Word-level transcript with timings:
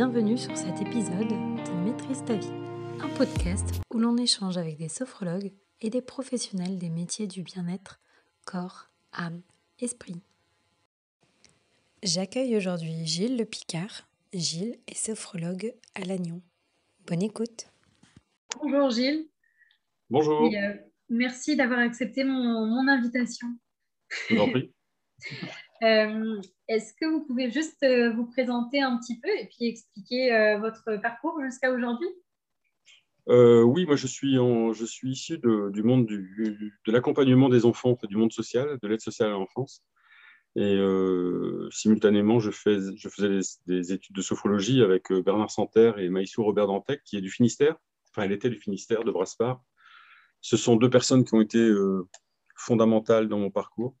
bienvenue 0.00 0.38
sur 0.38 0.56
cet 0.56 0.80
épisode 0.80 1.28
de 1.28 1.84
Maîtrise 1.84 2.24
ta 2.24 2.34
vie, 2.34 2.54
un 3.00 3.08
podcast 3.18 3.82
où 3.92 3.98
l'on 3.98 4.16
échange 4.16 4.56
avec 4.56 4.78
des 4.78 4.88
sophrologues 4.88 5.52
et 5.82 5.90
des 5.90 6.00
professionnels 6.00 6.78
des 6.78 6.88
métiers 6.88 7.26
du 7.26 7.42
bien-être, 7.42 8.00
corps, 8.46 8.88
âme, 9.12 9.42
esprit. 9.78 10.22
J'accueille 12.02 12.56
aujourd'hui 12.56 13.04
Gilles 13.04 13.36
Le 13.36 13.44
Picard. 13.44 14.08
Gilles 14.32 14.78
est 14.88 14.96
sophrologue 14.96 15.74
à 15.94 16.00
Lannion. 16.00 16.40
Bonne 17.06 17.22
écoute. 17.22 17.66
Bonjour 18.58 18.88
Gilles. 18.88 19.28
Bonjour. 20.08 20.44
Euh, 20.44 20.76
merci 21.10 21.56
d'avoir 21.56 21.80
accepté 21.80 22.24
mon, 22.24 22.88
invitation. 22.88 23.48
Je 24.30 24.34
vous 24.34 24.40
en 24.40 24.50
prie. 24.50 24.72
Euh, 25.82 26.40
est-ce 26.68 26.92
que 26.94 27.06
vous 27.06 27.24
pouvez 27.24 27.50
juste 27.50 27.82
euh, 27.82 28.12
vous 28.12 28.26
présenter 28.26 28.82
un 28.82 28.98
petit 28.98 29.18
peu 29.18 29.28
et 29.28 29.46
puis 29.46 29.66
expliquer 29.66 30.56
votre 30.60 30.96
parcours 31.00 31.40
jusqu'à 31.42 31.72
aujourd'hui? 31.72 32.08
Oui, 33.26 33.86
moi 33.86 33.94
je 33.94 34.08
suis, 34.08 34.36
suis 34.86 35.10
issu 35.10 35.38
du 35.38 35.82
monde 35.82 36.06
de 36.06 36.92
l'accompagnement 36.92 37.48
des 37.48 37.64
enfants, 37.64 37.96
du 38.02 38.16
monde 38.16 38.32
social, 38.32 38.78
de 38.82 38.88
l'aide 38.88 39.00
sociale 39.00 39.28
à 39.28 39.32
l'enfance. 39.32 39.84
Et 40.56 40.78
simultanément, 41.70 42.40
je 42.40 42.50
faisais 42.50 43.40
des, 43.66 43.92
études 43.92 44.16
de 44.16 44.22
sophrologie 44.22 44.82
avec 44.82 45.12
Bernard 45.12 45.50
Santerre 45.50 45.98
et 45.98 46.08
Maïsou 46.08 46.42
Robert 46.42 46.66
Dantec, 46.66 47.02
qui 47.04 47.16
est 47.16 47.20
du 47.20 47.30
Finistère. 47.30 47.76
Enfin, 48.10 48.22
elle 48.22 48.32
était 48.32 48.50
du 48.50 48.58
Finistère, 48.58 49.04
de 49.04 49.12
Braspar. 49.12 49.62
Ce 50.40 50.56
sont 50.56 50.74
deux 50.74 50.90
personnes 50.90 51.24
qui 51.24 51.34
ont 51.34 51.40
été 51.40 51.72
fondamentales 52.56 53.28
dans 53.28 53.38
mon 53.38 53.50
parcours. 53.50 53.94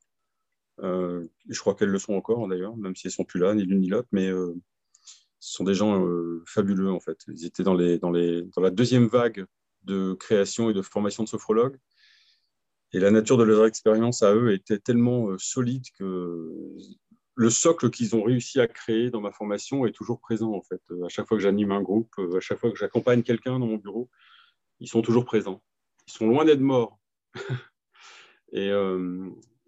Euh, 0.82 1.26
je 1.48 1.60
crois 1.60 1.74
qu'elles 1.74 1.90
le 1.90 1.98
sont 1.98 2.14
encore 2.14 2.46
d'ailleurs, 2.48 2.76
même 2.76 2.96
si 2.96 3.06
elles 3.06 3.12
sont 3.12 3.24
plus 3.24 3.40
là, 3.40 3.54
ni 3.54 3.64
l'une 3.64 3.80
ni 3.80 3.88
l'autre, 3.88 4.08
mais 4.12 4.28
euh, 4.28 4.54
ce 5.38 5.54
sont 5.54 5.64
des 5.64 5.74
gens 5.74 6.04
euh, 6.04 6.42
fabuleux 6.46 6.90
en 6.90 7.00
fait. 7.00 7.18
Ils 7.28 7.44
étaient 7.46 7.62
dans 7.62 7.74
la 7.74 8.70
deuxième 8.70 9.06
vague 9.06 9.44
de 9.84 10.14
création 10.14 10.70
et 10.70 10.74
de 10.74 10.82
formation 10.82 11.24
de 11.24 11.28
sophrologues. 11.28 11.78
Et 12.92 12.98
la 12.98 13.10
nature 13.10 13.36
de 13.36 13.44
leur 13.44 13.66
expérience 13.66 14.22
à 14.22 14.34
eux 14.34 14.52
était 14.52 14.78
tellement 14.78 15.38
solide 15.38 15.84
que 15.96 16.50
le 17.36 17.50
socle 17.50 17.88
qu'ils 17.88 18.16
ont 18.16 18.22
réussi 18.22 18.60
à 18.60 18.66
créer 18.66 19.10
dans 19.10 19.20
ma 19.20 19.30
formation 19.30 19.86
est 19.86 19.92
toujours 19.92 20.20
présent 20.20 20.52
en 20.52 20.62
fait. 20.62 20.82
À 21.04 21.08
chaque 21.08 21.28
fois 21.28 21.36
que 21.36 21.42
j'anime 21.42 21.70
un 21.70 21.82
groupe, 21.82 22.12
à 22.36 22.40
chaque 22.40 22.58
fois 22.58 22.70
que 22.70 22.76
j'accompagne 22.76 23.22
quelqu'un 23.22 23.60
dans 23.60 23.66
mon 23.66 23.76
bureau, 23.76 24.10
ils 24.80 24.88
sont 24.88 25.02
toujours 25.02 25.24
présents. 25.24 25.62
Ils 26.08 26.12
sont 26.12 26.26
loin 26.26 26.44
d'être 26.44 26.60
morts. 26.60 26.98
et, 28.52 28.72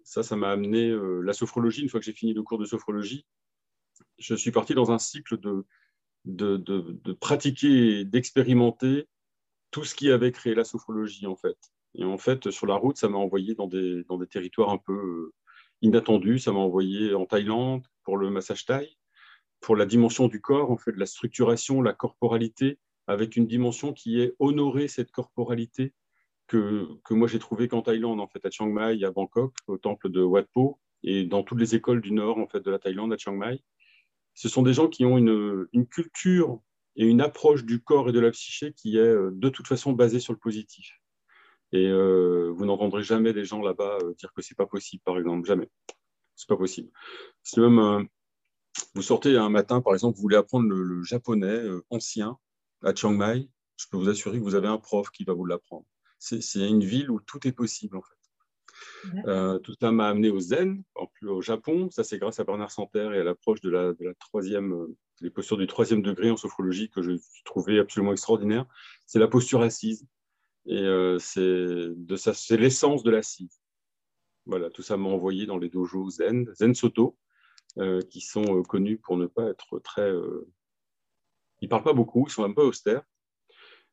ça, 0.03 0.23
ça 0.23 0.35
m'a 0.35 0.51
amené 0.51 0.89
euh, 0.89 1.21
la 1.21 1.33
sophrologie. 1.33 1.81
Une 1.81 1.89
fois 1.89 1.99
que 1.99 2.05
j'ai 2.05 2.13
fini 2.13 2.33
le 2.33 2.43
cours 2.43 2.57
de 2.57 2.65
sophrologie, 2.65 3.25
je 4.17 4.35
suis 4.35 4.51
parti 4.51 4.73
dans 4.73 4.91
un 4.91 4.99
cycle 4.99 5.37
de, 5.39 5.65
pratiquer 7.19 8.05
d'expérimenter 8.05 9.07
tout 9.71 9.83
ce 9.83 9.95
qui 9.95 10.11
avait 10.11 10.31
créé 10.31 10.55
la 10.55 10.63
sophrologie, 10.63 11.25
en 11.27 11.35
fait. 11.35 11.57
Et 11.95 12.03
en 12.03 12.17
fait, 12.17 12.51
sur 12.51 12.67
la 12.67 12.75
route, 12.75 12.97
ça 12.97 13.09
m'a 13.09 13.17
envoyé 13.17 13.55
dans 13.55 13.67
des, 13.67 14.05
territoires 14.29 14.69
un 14.69 14.77
peu 14.77 14.93
euh, 14.93 15.33
inattendus. 15.81 16.39
Ça 16.39 16.51
m'a 16.51 16.59
envoyé 16.59 17.13
en 17.13 17.25
Thaïlande 17.25 17.85
pour 18.03 18.17
le 18.17 18.29
massage 18.29 18.65
thaï, 18.65 18.97
pour 19.59 19.75
la 19.75 19.85
dimension 19.85 20.27
du 20.27 20.41
corps, 20.41 20.71
en 20.71 20.77
fait, 20.77 20.95
la 20.95 21.05
structuration, 21.05 21.81
la 21.81 21.93
corporalité, 21.93 22.79
avec 23.07 23.35
une 23.35 23.47
dimension 23.47 23.93
qui 23.93 24.21
est 24.21 24.35
honorer 24.39 24.87
cette 24.87 25.11
corporalité 25.11 25.93
que, 26.47 26.87
moi 27.11 27.27
j'ai 27.27 27.39
trouvé 27.39 27.67
qu'en 27.67 27.81
Thaïlande, 27.81 28.19
en 28.19 28.27
fait, 28.27 28.45
à 28.45 28.49
Chiang 28.49 28.67
Mai, 28.67 29.03
à 29.03 29.11
Bangkok, 29.11 29.53
au 29.67 29.77
temple 29.77 30.09
de 30.09 30.21
Wat 30.21 30.43
Po, 30.53 30.79
et 31.03 31.25
dans 31.25 31.43
toutes 31.43 31.59
les 31.59 31.75
écoles 31.75 32.01
du 32.01 32.11
nord 32.11 32.37
en 32.37 32.47
fait, 32.47 32.61
de 32.61 32.71
la 32.71 32.79
Thaïlande, 32.79 33.13
à 33.13 33.17
Chiang 33.17 33.35
Mai. 33.35 33.63
Ce 34.35 34.49
sont 34.49 34.63
des 34.63 34.73
gens 34.73 34.87
qui 34.87 35.05
ont 35.05 35.17
une, 35.17 35.67
culture 35.87 36.59
et 36.95 37.05
une 37.05 37.21
approche 37.21 37.63
du 37.65 37.81
corps 37.81 38.09
et 38.09 38.11
de 38.11 38.19
la 38.19 38.31
psyché 38.31 38.73
qui 38.73 38.97
est 38.97 39.01
euh, 39.01 39.31
de 39.33 39.49
toute 39.49 39.67
façon 39.67 39.93
basée 39.93 40.19
sur 40.19 40.33
le 40.33 40.39
positif. 40.39 40.99
Et 41.71 41.87
euh, 41.87 42.51
vous 42.55 42.65
n'entendrez 42.65 43.03
jamais 43.03 43.33
des 43.33 43.45
gens 43.45 43.61
là-bas 43.61 43.97
euh, 44.03 44.13
dire 44.15 44.31
que 44.33 44.41
c'est 44.41 44.55
pas 44.55 44.65
possible, 44.65 45.01
par 45.03 45.17
exemple, 45.17 45.47
jamais. 45.47 45.69
C'est 46.35 46.47
pas 46.47 46.57
possible. 46.57 46.89
C'est 47.43 47.61
même, 47.61 48.07
vous 48.95 49.01
sortez 49.01 49.37
un 49.37 49.49
matin, 49.49 49.81
par 49.81 49.93
exemple, 49.93 50.15
vous 50.15 50.21
voulez 50.21 50.37
apprendre 50.37 50.67
le, 50.67 50.83
le 50.83 51.03
japonais 51.03 51.61
ancien 51.89 52.37
à 52.83 52.93
Chiang 52.93 53.13
Mai, 53.13 53.47
je 53.77 53.85
peux 53.89 53.97
vous 53.97 54.09
assurer 54.09 54.39
que 54.39 54.43
vous 54.43 54.55
avez 54.55 54.67
un 54.67 54.77
prof 54.77 55.09
qui 55.09 55.23
va 55.23 55.33
vous 55.33 55.45
l'apprendre 55.45 55.85
c'est 56.23 56.67
une 56.67 56.83
ville 56.83 57.11
où 57.11 57.19
tout 57.19 57.45
est 57.47 57.51
possible 57.51 57.97
en 57.97 58.01
fait. 58.01 58.23
Euh, 59.27 59.59
tout 59.59 59.75
ça 59.79 59.91
m'a 59.91 60.07
amené 60.07 60.29
au 60.29 60.39
zen, 60.39 60.83
en 60.95 61.07
plus 61.07 61.27
au 61.27 61.41
Japon. 61.41 61.89
Ça, 61.91 62.03
c'est 62.03 62.17
grâce 62.17 62.39
à 62.39 62.43
Bernard 62.43 62.71
Santerre 62.71 63.13
et 63.13 63.19
à 63.19 63.23
l'approche 63.23 63.61
de 63.61 63.69
la, 63.69 63.93
de 63.93 64.05
la 64.05 64.13
troisième, 64.15 64.73
euh, 64.73 64.95
les 65.21 65.29
postures 65.29 65.57
du 65.57 65.67
troisième 65.67 66.01
degré 66.01 66.31
en 66.31 66.37
sophrologie 66.37 66.89
que 66.89 67.01
je 67.01 67.11
trouvais 67.43 67.79
absolument 67.79 68.13
extraordinaire. 68.13 68.65
C'est 69.05 69.19
la 69.19 69.27
posture 69.27 69.61
assise. 69.61 70.07
Et 70.65 70.79
euh, 70.79 71.19
c'est 71.19 72.57
l'essence 72.57 73.03
de 73.03 73.11
l'assise. 73.11 73.61
Voilà, 74.45 74.69
tout 74.69 74.81
ça 74.81 74.95
m'a 74.95 75.09
envoyé 75.09 75.45
dans 75.45 75.57
les 75.57 75.69
dojos 75.69 76.09
zen, 76.09 76.49
zen 76.55 76.73
soto, 76.73 77.17
euh, 77.77 78.01
qui 78.09 78.21
sont 78.21 78.63
connus 78.63 78.97
pour 78.97 79.17
ne 79.17 79.25
pas 79.25 79.49
être 79.49 79.79
très. 79.79 80.09
ils 81.59 81.67
parlent 81.67 81.83
pas 81.83 81.93
beaucoup, 81.93 82.25
ils 82.27 82.31
sont 82.31 82.43
même 82.43 82.55
pas 82.55 82.63
austères. 82.63 83.03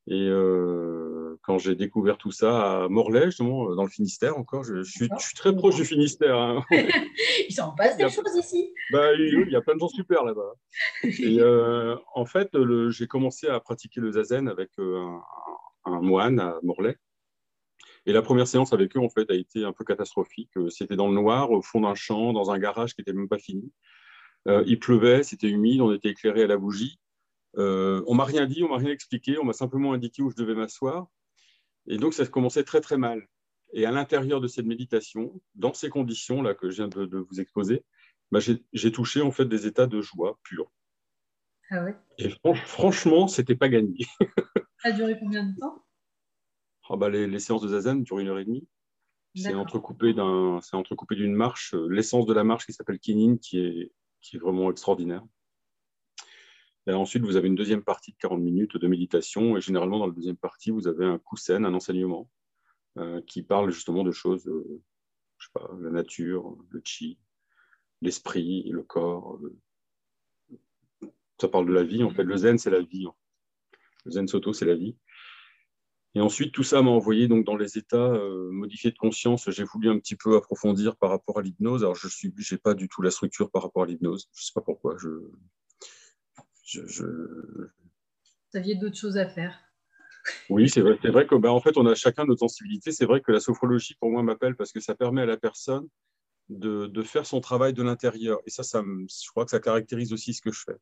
Et 0.07 0.27
euh, 0.29 1.37
quand 1.43 1.59
j'ai 1.59 1.75
découvert 1.75 2.17
tout 2.17 2.31
ça 2.31 2.85
à 2.85 2.89
Morlaix, 2.89 3.27
justement, 3.27 3.75
dans 3.75 3.83
le 3.83 3.91
Finistère 3.91 4.39
encore, 4.39 4.65
je, 4.65 4.83
suis, 4.83 5.09
très 5.37 5.55
proche 5.55 5.77
du 5.77 5.85
Finistère. 5.85 6.37
Hein. 6.37 6.65
il 7.49 7.53
s'en 7.55 7.73
passe 7.73 7.97
des 7.97 8.09
choses 8.09 8.35
ici. 8.37 8.73
Bah, 8.93 9.13
il, 9.15 9.51
y 9.51 9.57
a 9.57 9.61
plein 9.61 9.75
de 9.75 9.81
gens 9.81 9.89
super 9.89 10.25
là-bas. 10.25 10.55
Et 11.05 11.39
euh, 11.41 11.97
en 12.15 12.25
fait, 12.25 12.49
j'ai 12.89 13.07
commencé 13.07 13.47
à 13.47 13.61
pratiquer 13.61 14.01
le 14.01 14.13
zazen 14.13 14.49
avec 14.49 14.71
euh, 14.79 15.07
un, 15.85 16.01
moine 16.01 16.41
à 16.41 16.59
Morlaix. 16.63 16.97
Et 18.07 18.13
la 18.15 18.23
première 18.23 18.49
séance 18.49 18.73
avec 18.73 18.97
eux, 18.97 19.01
en 19.01 19.11
fait, 19.11 19.31
a 19.31 19.35
été 19.35 19.65
un 19.65 19.75
peu 19.75 19.85
catastrophique. 19.85 20.51
C'était 20.71 20.97
dans 20.97 21.09
le 21.09 21.15
noir, 21.15 21.51
au 21.51 21.61
fond 21.61 21.83
d'un 21.83 21.95
champ, 21.95 22.33
dans 22.33 22.51
un 22.51 22.59
garage 22.59 22.95
qui 22.95 23.03
n'était 23.03 23.13
même 23.13 23.29
pas 23.29 23.39
fini. 23.39 23.71
il 24.47 24.79
pleuvait, 24.79 25.23
c'était 25.23 25.49
humide, 25.49 25.83
on 25.83 25.93
était 25.93 26.09
éclairé 26.09 26.45
à 26.45 26.47
la 26.47 26.57
bougie. 26.57 27.00
Euh, 27.57 28.03
on 28.07 28.15
m'a 28.15 28.25
rien 28.25 28.47
dit, 28.47 28.63
on 28.63 28.69
m'a 28.69 28.79
rien 28.79 28.91
expliqué, 28.91 29.39
on 29.39 29.45
m'a 29.45 29.53
simplement 29.53 29.93
indiqué 29.93 30.23
où 30.23 30.31
je 30.31 30.37
devais 30.37 30.55
m'asseoir. 30.55 31.09
Et 31.87 31.99
donc, 31.99 32.15
ça 32.15 32.27
commençait 32.27 32.65
très, 32.65 32.81
très 32.81 32.97
mal. 32.97 33.27
Et 33.73 33.87
à 33.87 33.91
l'intérieur 33.91 34.41
de 34.41 34.49
cette 34.49 34.67
méditation, 34.67 35.41
dans 35.55 35.75
ces 35.75 35.89
conditions-là 35.89 36.55
que 36.55 36.71
je 36.71 36.77
viens 36.77 36.89
de, 36.89 37.19
vous 37.19 37.41
exposer, 37.41 37.85
bah, 38.31 38.41
j'ai 38.41 38.93
touché 38.93 39.23
en 39.23 39.31
fait 39.31 39.45
des 39.45 39.67
états 39.67 39.87
de 39.87 40.01
joie 40.01 40.39
pure. 40.43 40.71
Ah 41.71 41.85
ouais? 41.85 41.97
Et 42.19 42.31
franchement, 42.65 43.29
c'était 43.29 43.55
pas 43.55 43.69
gagné. 43.69 44.07
ça 44.83 44.89
a 44.89 44.93
duré 44.93 45.17
combien 45.19 45.45
de 45.45 45.57
temps? 45.59 45.85
Ah 46.89 46.97
bah, 46.97 47.09
les, 47.09 47.39
séances 47.39 47.63
de 47.63 47.69
zazen 47.69 48.03
durent 48.03 48.19
une 48.19 48.29
heure 48.29 48.39
et 48.41 48.45
demie. 48.45 48.67
C'est 49.37 49.55
entrecoupé 49.55 50.13
d'une 50.13 51.35
marche, 51.35 51.75
euh, 51.75 51.87
l'essence 51.89 52.27
de 52.27 52.33
la 52.33 52.43
marche 52.43 52.67
qui 52.67 52.73
s'appelle 52.73 52.99
Kinin, 52.99 53.37
qui 53.37 53.61
est, 53.61 53.93
qui 54.21 54.37
est 54.37 54.39
vraiment 54.41 54.73
extraordinaire. 54.73 55.23
Et 56.87 56.93
ensuite, 56.93 57.23
vous 57.25 57.37
avez 57.37 57.49
une 57.49 57.55
deuxième 57.55 57.83
partie 57.83 58.13
de 58.13 58.17
40 58.19 58.41
minutes 58.41 58.77
de 58.77 58.89
méditation. 58.89 59.57
Et 59.57 59.61
généralement, 59.61 59.99
dans 59.99 60.07
la 60.07 60.15
deuxième 60.15 60.37
partie, 60.37 60.71
vous 60.71 60.89
avez 60.89 61.05
un 61.05 61.19
kusen, 61.19 61.65
un 61.65 61.75
enseignement, 61.75 62.29
euh, 62.99 63.21
qui 63.27 63.43
parle 63.43 63.71
justement 63.71 64.03
de 64.03 64.13
choses, 64.13 64.47
euh, 64.49 64.83
je 65.39 65.47
sais 65.47 65.53
pas, 65.53 65.71
la 65.81 65.91
nature, 65.91 66.57
le 66.71 66.81
chi, 66.85 67.19
l'esprit, 68.01 68.65
le 68.71 68.83
corps. 68.83 69.39
Ça 71.41 71.49
parle 71.49 71.67
de 71.67 71.73
la 71.73 71.83
vie, 71.83 72.03
en 72.03 72.11
fait. 72.11 72.25
Le 72.25 72.37
zen, 72.37 72.59
c'est 72.59 72.71
la 72.71 72.83
vie. 72.83 73.07
Le 74.07 74.11
zen 74.11 74.27
soto, 74.27 74.53
c'est 74.53 74.67
la 74.67 74.75
vie. 74.75 74.97
Et 76.15 76.21
ensuite, 76.21 76.53
tout 76.53 76.65
ça 76.65 76.83
m'a 76.83 76.91
envoyé 76.91 77.29
donc 77.29 77.45
dans 77.45 77.57
les 77.57 77.79
états 77.79 78.13
euh, 78.13 78.51
modifiés 78.51 78.91
de 78.91 78.99
conscience. 78.99 79.49
J'ai 79.51 79.63
voulu 79.63 79.91
un 79.91 79.99
petit 79.99 80.17
peu 80.17 80.35
approfondir 80.37 80.97
par 80.97 81.11
rapport 81.11 81.39
à 81.39 81.43
l'hypnose. 81.43 81.85
Alors, 81.85 81.95
je 81.95 82.09
n'ai 82.27 82.59
pas 82.59 82.75
du 82.75 82.89
tout 82.89 83.03
la 83.03 83.11
structure 83.11 83.51
par 83.51 83.63
rapport 83.63 83.85
à 83.85 83.87
l'hypnose. 83.87 84.29
Je 84.33 84.41
ne 84.41 84.45
sais 84.45 84.53
pas 84.53 84.63
pourquoi. 84.63 84.97
Je, 84.99 85.09
je, 86.79 87.03
Vous 87.03 88.55
aviez 88.55 88.77
d'autres 88.77 88.97
choses 88.97 89.17
à 89.17 89.29
faire. 89.29 89.59
Oui, 90.49 90.69
c'est 90.69 90.83
vrai, 90.83 90.99
vrai 91.03 91.27
que 91.27 91.35
bah, 91.35 91.53
en 91.53 91.61
fait, 91.61 91.77
on 91.77 91.87
a 91.87 91.95
chacun 91.95 92.25
notre 92.25 92.41
sensibilité. 92.41 92.93
C'est 92.93 93.07
vrai 93.07 93.21
que 93.21 93.33
la 93.33 93.41
sophrologie, 93.41 93.95
pour 93.99 94.11
moi, 94.11 94.23
m'appelle 94.23 94.55
parce 94.55 94.73
que 94.73 94.81
ça 94.81 94.95
permet 94.95 95.23
à 95.23 95.27
la 95.27 95.37
personne 95.37 95.89
de, 96.51 97.03
faire 97.03 97.27
son 97.27 97.41
travail 97.41 97.73
de 97.73 97.83
l'intérieur. 97.83 98.39
Et 98.47 98.51
ça, 98.51 98.63
ça, 98.63 98.83
je 98.83 99.31
crois 99.31 99.45
que 99.45 99.51
ça 99.51 99.61
caractérise 99.61 100.13
aussi 100.13 100.35
ce 100.35 100.43
que 100.43 100.53
je 100.53 100.61
fais. 100.61 100.77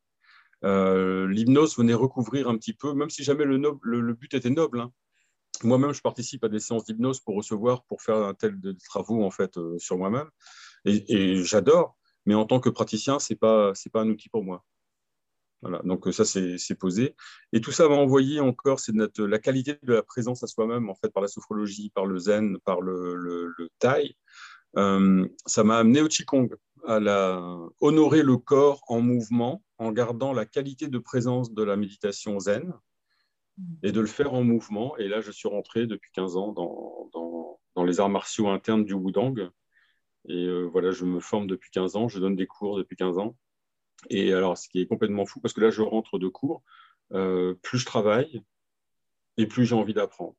Euh, 0.65 1.27
l'hypnose 1.27 1.77
venait 1.77 1.93
recouvrir 1.93 2.49
un 2.49 2.57
petit 2.57 2.73
peu, 2.73 2.93
même 2.93 3.09
si 3.09 3.23
jamais 3.23 3.45
le, 3.45 3.57
le, 3.81 4.13
but 4.13 4.33
était 4.33 4.49
noble. 4.49 4.81
Hein. 4.81 4.91
Moi-même, 5.63 5.93
je 5.93 6.01
participe 6.01 6.43
à 6.43 6.49
des 6.49 6.59
séances 6.59 6.85
d'hypnose 6.85 7.21
pour 7.21 7.35
recevoir, 7.35 7.83
pour 7.83 8.01
faire 8.01 8.17
un 8.17 8.33
tel 8.33 8.59
de 8.59 8.75
travaux 8.85 9.23
en 9.23 9.31
fait 9.31 9.57
euh, 9.57 9.77
sur 9.77 9.97
moi-même, 9.97 10.29
et, 10.85 11.43
j'adore. 11.43 11.97
Mais 12.25 12.35
en 12.35 12.45
tant 12.45 12.59
que 12.59 12.69
praticien, 12.69 13.19
c'est 13.19 13.35
pas 13.35 13.71
c'est 13.73 13.89
pas 13.89 14.01
un 14.01 14.09
outil 14.09 14.29
pour 14.29 14.43
moi. 14.43 14.65
Voilà, 15.61 15.81
donc 15.83 16.07
ça, 16.13 16.23
c'est 16.23 16.75
posé. 16.75 17.15
Et 17.51 17.59
tout 17.59 17.71
ça 17.71 17.89
m'a 17.89 17.95
envoyé 17.95 18.39
encore, 18.39 18.79
c'est 18.79 18.93
la 19.17 19.39
qualité 19.39 19.77
de 19.83 19.93
la 19.93 20.03
présence 20.03 20.41
à 20.43 20.47
soi-même, 20.47 20.89
en 20.89 20.95
fait, 20.95 21.09
par 21.09 21.21
la 21.21 21.27
sophrologie, 21.27 21.89
par 21.89 22.05
le 22.05 22.17
zen, 22.17 22.57
par 22.59 22.81
le, 22.81 23.15
le, 23.15 23.69
thaï. 23.79 24.15
Euh, 24.77 25.27
ça 25.45 25.63
m'a 25.63 25.77
amené 25.77 26.01
au 26.01 26.07
Qigong. 26.07 26.49
à 26.85 26.99
la, 26.99 27.57
honorer 27.81 28.23
le 28.23 28.37
corps 28.37 28.83
en 28.87 29.01
mouvement 29.01 29.63
en 29.79 29.91
gardant 29.91 30.31
la 30.31 30.45
qualité 30.45 30.87
de 30.87 30.99
présence 30.99 31.53
de 31.53 31.63
la 31.63 31.75
méditation 31.75 32.39
zen 32.39 32.73
et 33.83 33.91
de 33.91 33.99
le 33.99 34.07
faire 34.07 34.33
en 34.33 34.43
mouvement. 34.43 34.95
Et 34.97 35.09
là, 35.09 35.19
je 35.19 35.31
suis 35.31 35.49
rentré 35.49 35.87
depuis 35.87 36.11
15 36.13 36.37
ans 36.37 36.53
dans, 36.53 37.09
dans, 37.13 37.59
dans 37.75 37.83
les 37.83 37.99
arts 37.99 38.09
martiaux 38.09 38.47
internes 38.47 38.85
du 38.85 38.93
Wudang. 38.93 39.49
Et 40.27 40.45
euh, 40.45 40.63
voilà, 40.71 40.91
je 40.91 41.05
me 41.05 41.19
forme 41.19 41.47
depuis 41.47 41.71
15 41.71 41.95
ans, 41.95 42.07
je 42.07 42.19
donne 42.19 42.35
des 42.35 42.47
cours 42.47 42.77
depuis 42.77 42.95
15 42.95 43.17
ans. 43.17 43.35
Et 44.09 44.33
alors, 44.33 44.57
ce 44.57 44.69
qui 44.69 44.81
est 44.81 44.87
complètement 44.87 45.25
fou, 45.25 45.39
parce 45.39 45.53
que 45.53 45.61
là, 45.61 45.69
je 45.69 45.81
rentre 45.81 46.19
de 46.19 46.27
cours, 46.27 46.63
euh, 47.13 47.55
plus 47.61 47.79
je 47.79 47.85
travaille 47.85 48.43
et 49.37 49.47
plus 49.47 49.65
j'ai 49.65 49.75
envie 49.75 49.93
d'apprendre. 49.93 50.35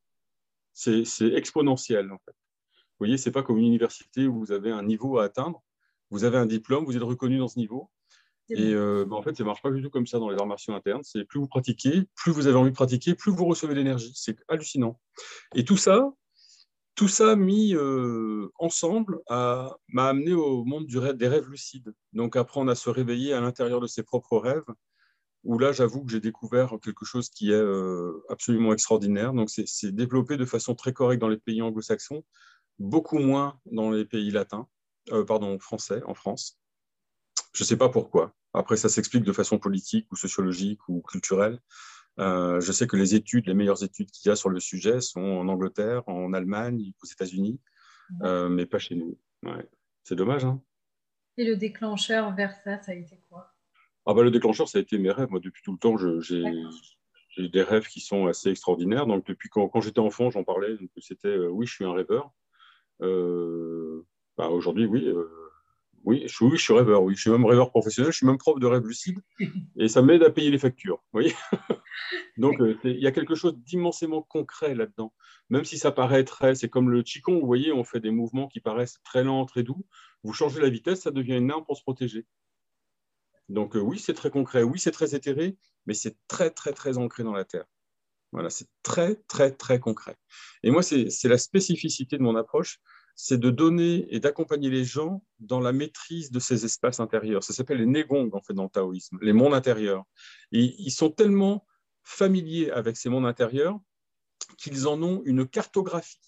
C'est 0.73 1.05
exponentiel, 1.35 2.11
en 2.13 2.19
fait. 2.19 2.33
Vous 2.33 3.07
voyez, 3.07 3.17
c'est 3.17 3.33
pas 3.33 3.43
comme 3.43 3.59
une 3.59 3.67
université 3.67 4.27
où 4.27 4.39
vous 4.39 4.53
avez 4.53 4.71
un 4.71 4.83
niveau 4.83 5.19
à 5.19 5.25
atteindre, 5.25 5.63
vous 6.11 6.25
avez 6.25 6.39
un 6.39 6.47
diplôme, 6.47 6.85
vous 6.85 6.97
êtes 6.97 7.03
reconnu 7.03 7.39
dans 7.39 7.49
ce 7.49 7.59
niveau. 7.59 7.91
Et 8.51 8.75
euh, 8.75 9.05
bah, 9.05 9.17
en 9.17 9.23
fait, 9.23 9.37
ça 9.37 9.45
ne 9.45 9.47
marche 9.47 9.63
pas 9.63 9.71
du 9.71 9.81
tout 9.81 9.91
comme 9.91 10.07
ça 10.07 10.19
dans 10.19 10.29
les 10.29 10.37
arts 10.37 10.47
martiaux 10.47 10.75
internes. 10.75 11.03
C'est 11.05 11.25
plus 11.25 11.39
vous 11.39 11.47
pratiquez, 11.47 12.09
plus 12.17 12.33
vous 12.33 12.47
avez 12.47 12.57
envie 12.57 12.71
de 12.71 12.75
pratiquer, 12.75 13.15
plus 13.15 13.31
vous 13.31 13.45
recevez 13.45 13.75
d'énergie. 13.75 14.13
C'est 14.15 14.37
hallucinant. 14.49 14.99
Et 15.55 15.65
tout 15.65 15.77
ça, 15.77 16.13
tout 17.01 17.09
ça 17.09 17.35
mis 17.35 17.75
euh, 17.75 18.53
ensemble 18.59 19.21
m'a 19.31 20.07
amené 20.07 20.35
au 20.35 20.67
monde 20.67 20.85
du 20.85 20.99
rêve, 20.99 21.17
des 21.17 21.29
rêves 21.29 21.49
lucides. 21.49 21.95
Donc 22.13 22.37
apprendre 22.37 22.71
à 22.71 22.75
se 22.75 22.91
réveiller 22.91 23.33
à 23.33 23.41
l'intérieur 23.41 23.81
de 23.81 23.87
ses 23.87 24.03
propres 24.03 24.37
rêves, 24.37 24.67
où 25.43 25.59
là 25.59 25.73
j'avoue 25.73 26.05
que 26.05 26.13
j'ai 26.13 26.21
découvert 26.21 26.75
quelque 26.83 27.07
chose 27.07 27.31
qui 27.31 27.53
est 27.53 27.55
euh, 27.55 28.23
absolument 28.29 28.75
extraordinaire. 28.75 29.33
Donc 29.33 29.49
c'est 29.49 29.93
développé 29.93 30.37
de 30.37 30.45
façon 30.45 30.75
très 30.75 30.93
correcte 30.93 31.23
dans 31.23 31.31
les 31.31 31.39
pays 31.39 31.63
anglo-saxons, 31.63 32.23
beaucoup 32.79 33.19
moins 33.19 33.59
dans 33.65 33.91
les 33.91 34.05
pays 34.05 34.31
latins, 34.31 34.69
euh, 35.11 35.25
pardon, 35.25 35.59
français, 35.59 36.03
en 36.05 36.13
France. 36.13 36.61
Je 37.55 37.65
ne 37.65 37.67
sais 37.67 37.79
pas 37.79 37.89
pourquoi. 37.89 38.35
Après, 38.53 38.77
ça 38.77 38.91
s'explique 38.91 39.25
de 39.25 39.33
façon 39.33 39.59
politique 39.59 40.07
ou 40.13 40.17
sociologique 40.17 40.87
ou 40.87 41.01
culturelle. 41.01 41.61
Euh, 42.21 42.61
je 42.61 42.71
sais 42.73 42.87
que 42.87 42.97
les 42.97 43.15
études, 43.15 43.47
les 43.47 43.55
meilleures 43.55 43.83
études 43.83 44.11
qu'il 44.11 44.29
y 44.29 44.33
a 44.33 44.37
sur 44.37 44.51
le 44.51 44.61
sujet 44.61 45.01
sont 45.01 45.23
en 45.23 45.49
Angleterre, 45.49 46.07
en 46.07 46.33
Allemagne, 46.35 46.93
aux 47.03 47.07
États-Unis, 47.07 47.59
euh, 48.23 48.49
mais 48.49 48.67
pas 48.67 48.79
chez 48.79 48.95
nous. 48.95 49.19
C'est 50.05 50.17
dommage. 50.17 50.45
Hein 50.45 50.61
Et 51.39 51.45
le 51.45 51.57
déclencheur 51.57 52.35
vers 52.35 52.55
ça, 52.63 52.81
ça 52.83 52.93
a 52.93 52.95
été 52.95 53.19
quoi? 53.29 53.55
Ah 54.05 54.13
bah, 54.13 54.23
Le 54.23 54.31
déclencheur, 54.31 54.69
ça 54.69 54.79
a 54.79 54.83
été 54.83 54.99
mes 54.99 55.11
rêves. 55.11 55.31
Moi, 55.31 55.41
depuis 55.41 55.63
tout 55.63 55.73
le 55.73 55.79
temps, 55.79 55.97
j'ai 55.97 57.49
des 57.49 57.63
rêves 57.63 57.87
qui 57.87 58.01
sont 58.01 58.27
assez 58.27 58.51
extraordinaires. 58.51 59.07
Donc, 59.07 59.27
depuis 59.27 59.49
quand, 59.49 59.81
j'étais 59.81 60.01
enfant, 60.01 60.31
j'en 60.31 60.45
parlais. 60.45 60.77
C'était 60.99 61.29
euh, 61.29 61.49
oui, 61.49 61.67
je 61.67 61.73
suis 61.73 61.85
un 61.85 61.95
rêveur. 61.95 62.33
Bah, 64.37 64.49
aujourd'hui, 64.49 64.85
oui 64.85 65.11
oui, 66.05 66.25
je, 66.27 66.45
oui, 66.45 66.57
je 66.57 66.63
suis 66.63 66.73
rêveur, 66.73 67.03
oui. 67.03 67.15
Je 67.15 67.21
suis 67.21 67.31
même 67.31 67.45
rêveur 67.45 67.71
professionnel, 67.71 68.13
je 68.13 68.17
suis 68.17 68.27
même 68.27 68.39
prof 68.39 68.59
de 68.59 68.67
rêve 68.67 68.87
lucide 68.87 69.21
et 69.77 69.89
ça 69.89 70.03
m'aide 70.03 70.23
à 70.23 70.31
payer 70.31 70.51
les 70.51 70.59
factures. 70.59 71.03
voyez? 71.13 71.35
Donc, 72.37 72.61
euh, 72.61 72.79
il 72.85 73.01
y 73.01 73.07
a 73.07 73.13
quelque 73.13 73.35
chose 73.35 73.57
d'immensément 73.59 74.23
concret 74.23 74.75
là-dedans. 74.75 75.13
Même 75.49 75.65
si 75.65 75.79
ça 75.79 75.93
paraît 75.93 76.25
très, 76.25 76.55
c'est 76.55 76.69
comme 76.69 76.91
le 76.91 77.03
Qigong, 77.03 77.41
vous 77.41 77.47
voyez, 77.47 77.73
on 77.73 77.85
fait 77.85 78.01
des 78.01 78.11
mouvements 78.11 78.49
qui 78.49 78.61
paraissent 78.61 78.99
très 79.05 79.25
lents, 79.25 79.45
très 79.47 79.63
doux. 79.63 79.85
Vous 80.23 80.33
changez 80.33 80.61
la 80.61 80.71
vitesse, 80.71 81.03
ça 81.03 81.11
devient 81.11 81.37
une 81.37 81.51
arme 81.51 81.65
pour 81.65 81.77
se 81.77 81.83
protéger. 81.83 82.27
Donc, 83.49 83.77
euh, 83.77 83.81
oui, 83.81 83.99
c'est 83.99 84.15
très 84.15 84.31
concret, 84.31 84.63
oui, 84.63 84.79
c'est 84.79 84.93
très 84.93 85.15
éthéré, 85.15 85.57
mais 85.87 85.95
c'est 85.95 86.17
très, 86.29 86.51
très, 86.51 86.73
très 86.73 86.99
ancré 86.99 87.25
dans 87.25 87.33
la 87.33 87.45
terre. 87.45 87.65
Voilà, 88.33 88.49
c'est 88.49 88.69
très, 88.85 89.17
très, 89.27 89.51
très 89.51 89.81
concret. 89.81 90.17
Et 90.63 90.71
moi, 90.71 90.83
c'est 90.83 91.25
la 91.25 91.39
spécificité 91.39 92.17
de 92.17 92.23
mon 92.23 92.37
approche 92.37 92.81
c'est 93.23 93.39
de 93.39 93.51
donner 93.51 94.07
et 94.15 94.19
d'accompagner 94.19 94.71
les 94.71 94.85
gens 94.85 95.23
dans 95.41 95.61
la 95.61 95.73
maîtrise 95.73 96.31
de 96.31 96.39
ces 96.39 96.65
espaces 96.65 97.01
intérieurs. 97.01 97.45
Ça 97.45 97.53
s'appelle 97.53 97.77
les 97.77 97.87
négong, 97.87 98.31
en 98.33 98.41
fait, 98.41 98.55
dans 98.55 98.65
le 98.65 98.71
taoïsme, 98.71 99.19
les 99.21 99.35
mondes 99.35 99.53
intérieurs. 99.53 100.05
Et 100.53 100.75
ils 100.79 100.91
sont 100.91 101.11
tellement 101.11 101.67
familiers 102.03 102.71
avec 102.71 102.97
ces 102.97 103.09
mondes 103.09 103.27
intérieurs 103.27 103.79
qu'ils 104.59 104.89
en 104.89 105.03
ont 105.03 105.23
une 105.25 105.47
cartographie. 105.47 106.21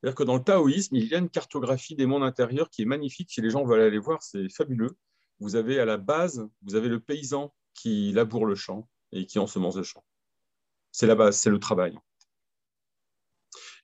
C'est-à-dire 0.00 0.16
que 0.16 0.22
dans 0.22 0.36
le 0.36 0.42
taoïsme, 0.42 0.96
il 0.96 1.06
y 1.06 1.14
a 1.14 1.18
une 1.18 1.30
cartographie 1.30 1.94
des 1.94 2.06
mondes 2.06 2.22
intérieurs 2.22 2.68
qui 2.68 2.82
est 2.82 2.86
magnifique. 2.86 3.30
Si 3.30 3.40
les 3.40 3.50
gens 3.50 3.64
veulent 3.64 3.80
aller 3.80 3.98
voir, 3.98 4.22
c'est 4.22 4.48
fabuleux. 4.50 4.96
Vous 5.40 5.56
avez 5.56 5.80
à 5.80 5.84
la 5.84 5.96
base, 5.96 6.46
vous 6.62 6.74
avez 6.74 6.88
le 6.88 7.00
paysan 7.00 7.54
qui 7.74 8.12
laboure 8.12 8.46
le 8.46 8.54
champ 8.54 8.88
et 9.12 9.26
qui 9.26 9.38
ensemence 9.38 9.76
le 9.76 9.82
champ. 9.82 10.04
C'est 10.92 11.06
la 11.06 11.14
base, 11.14 11.38
c'est 11.38 11.50
le 11.50 11.58
travail. 11.58 11.98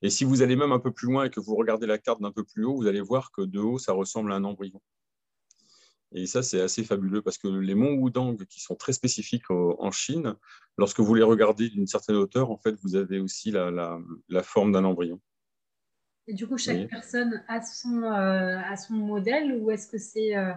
Et 0.03 0.11
si 0.11 0.25
vous 0.25 0.43
allez 0.43 0.57
même 0.57 0.73
un 0.73 0.79
peu 0.79 0.93
plus 0.93 1.07
loin 1.07 1.25
et 1.25 1.31
que 1.31 1.41
vous 1.41 1.55
regardez 1.57 1.87
la 1.87 1.99
carte 1.99 2.21
d'un 2.21 2.33
peu 2.33 2.45
plus 2.45 2.65
haut, 2.65 2.77
vous 2.77 2.87
allez 2.87 3.01
voir 3.01 3.33
que 3.33 3.43
de 3.43 3.59
haut, 3.59 3.79
ça 3.79 3.93
ressemble 3.93 4.33
à 4.33 4.37
un 4.37 4.45
embryon. 4.45 4.81
Et 6.13 6.27
ça, 6.27 6.43
c'est 6.43 6.61
assez 6.61 6.83
fabuleux 6.83 7.23
parce 7.23 7.39
que 7.39 7.47
les 7.47 7.75
monts 7.75 7.95
Wudang, 7.95 8.37
qui 8.49 8.61
sont 8.61 8.75
très 8.75 8.93
spécifiques 8.93 9.51
en 9.51 9.91
Chine, 9.93 10.35
lorsque 10.77 11.01
vous 11.01 11.15
les 11.15 11.23
regardez 11.23 11.69
d'une 11.69 11.87
certaine 11.87 12.17
hauteur, 12.17 12.51
en 12.51 12.57
fait, 12.57 12.75
vous 12.83 12.97
avez 12.97 13.21
aussi 13.21 13.53
la, 13.53 14.01
forme 14.43 14.73
d'un 14.73 14.85
embryon. 14.85 15.21
Et 16.27 16.35
du 16.35 16.49
coup, 16.49 16.59
chaque 16.59 16.89
personne 16.89 17.45
a 17.49 17.63
son, 17.63 18.03
euh, 18.03 18.77
son 18.77 18.95
modèle 18.95 19.57
ou 19.61 19.71
est-ce 19.71 19.89
que 19.89 19.99
c'est 19.99 20.37
euh, 20.37 20.53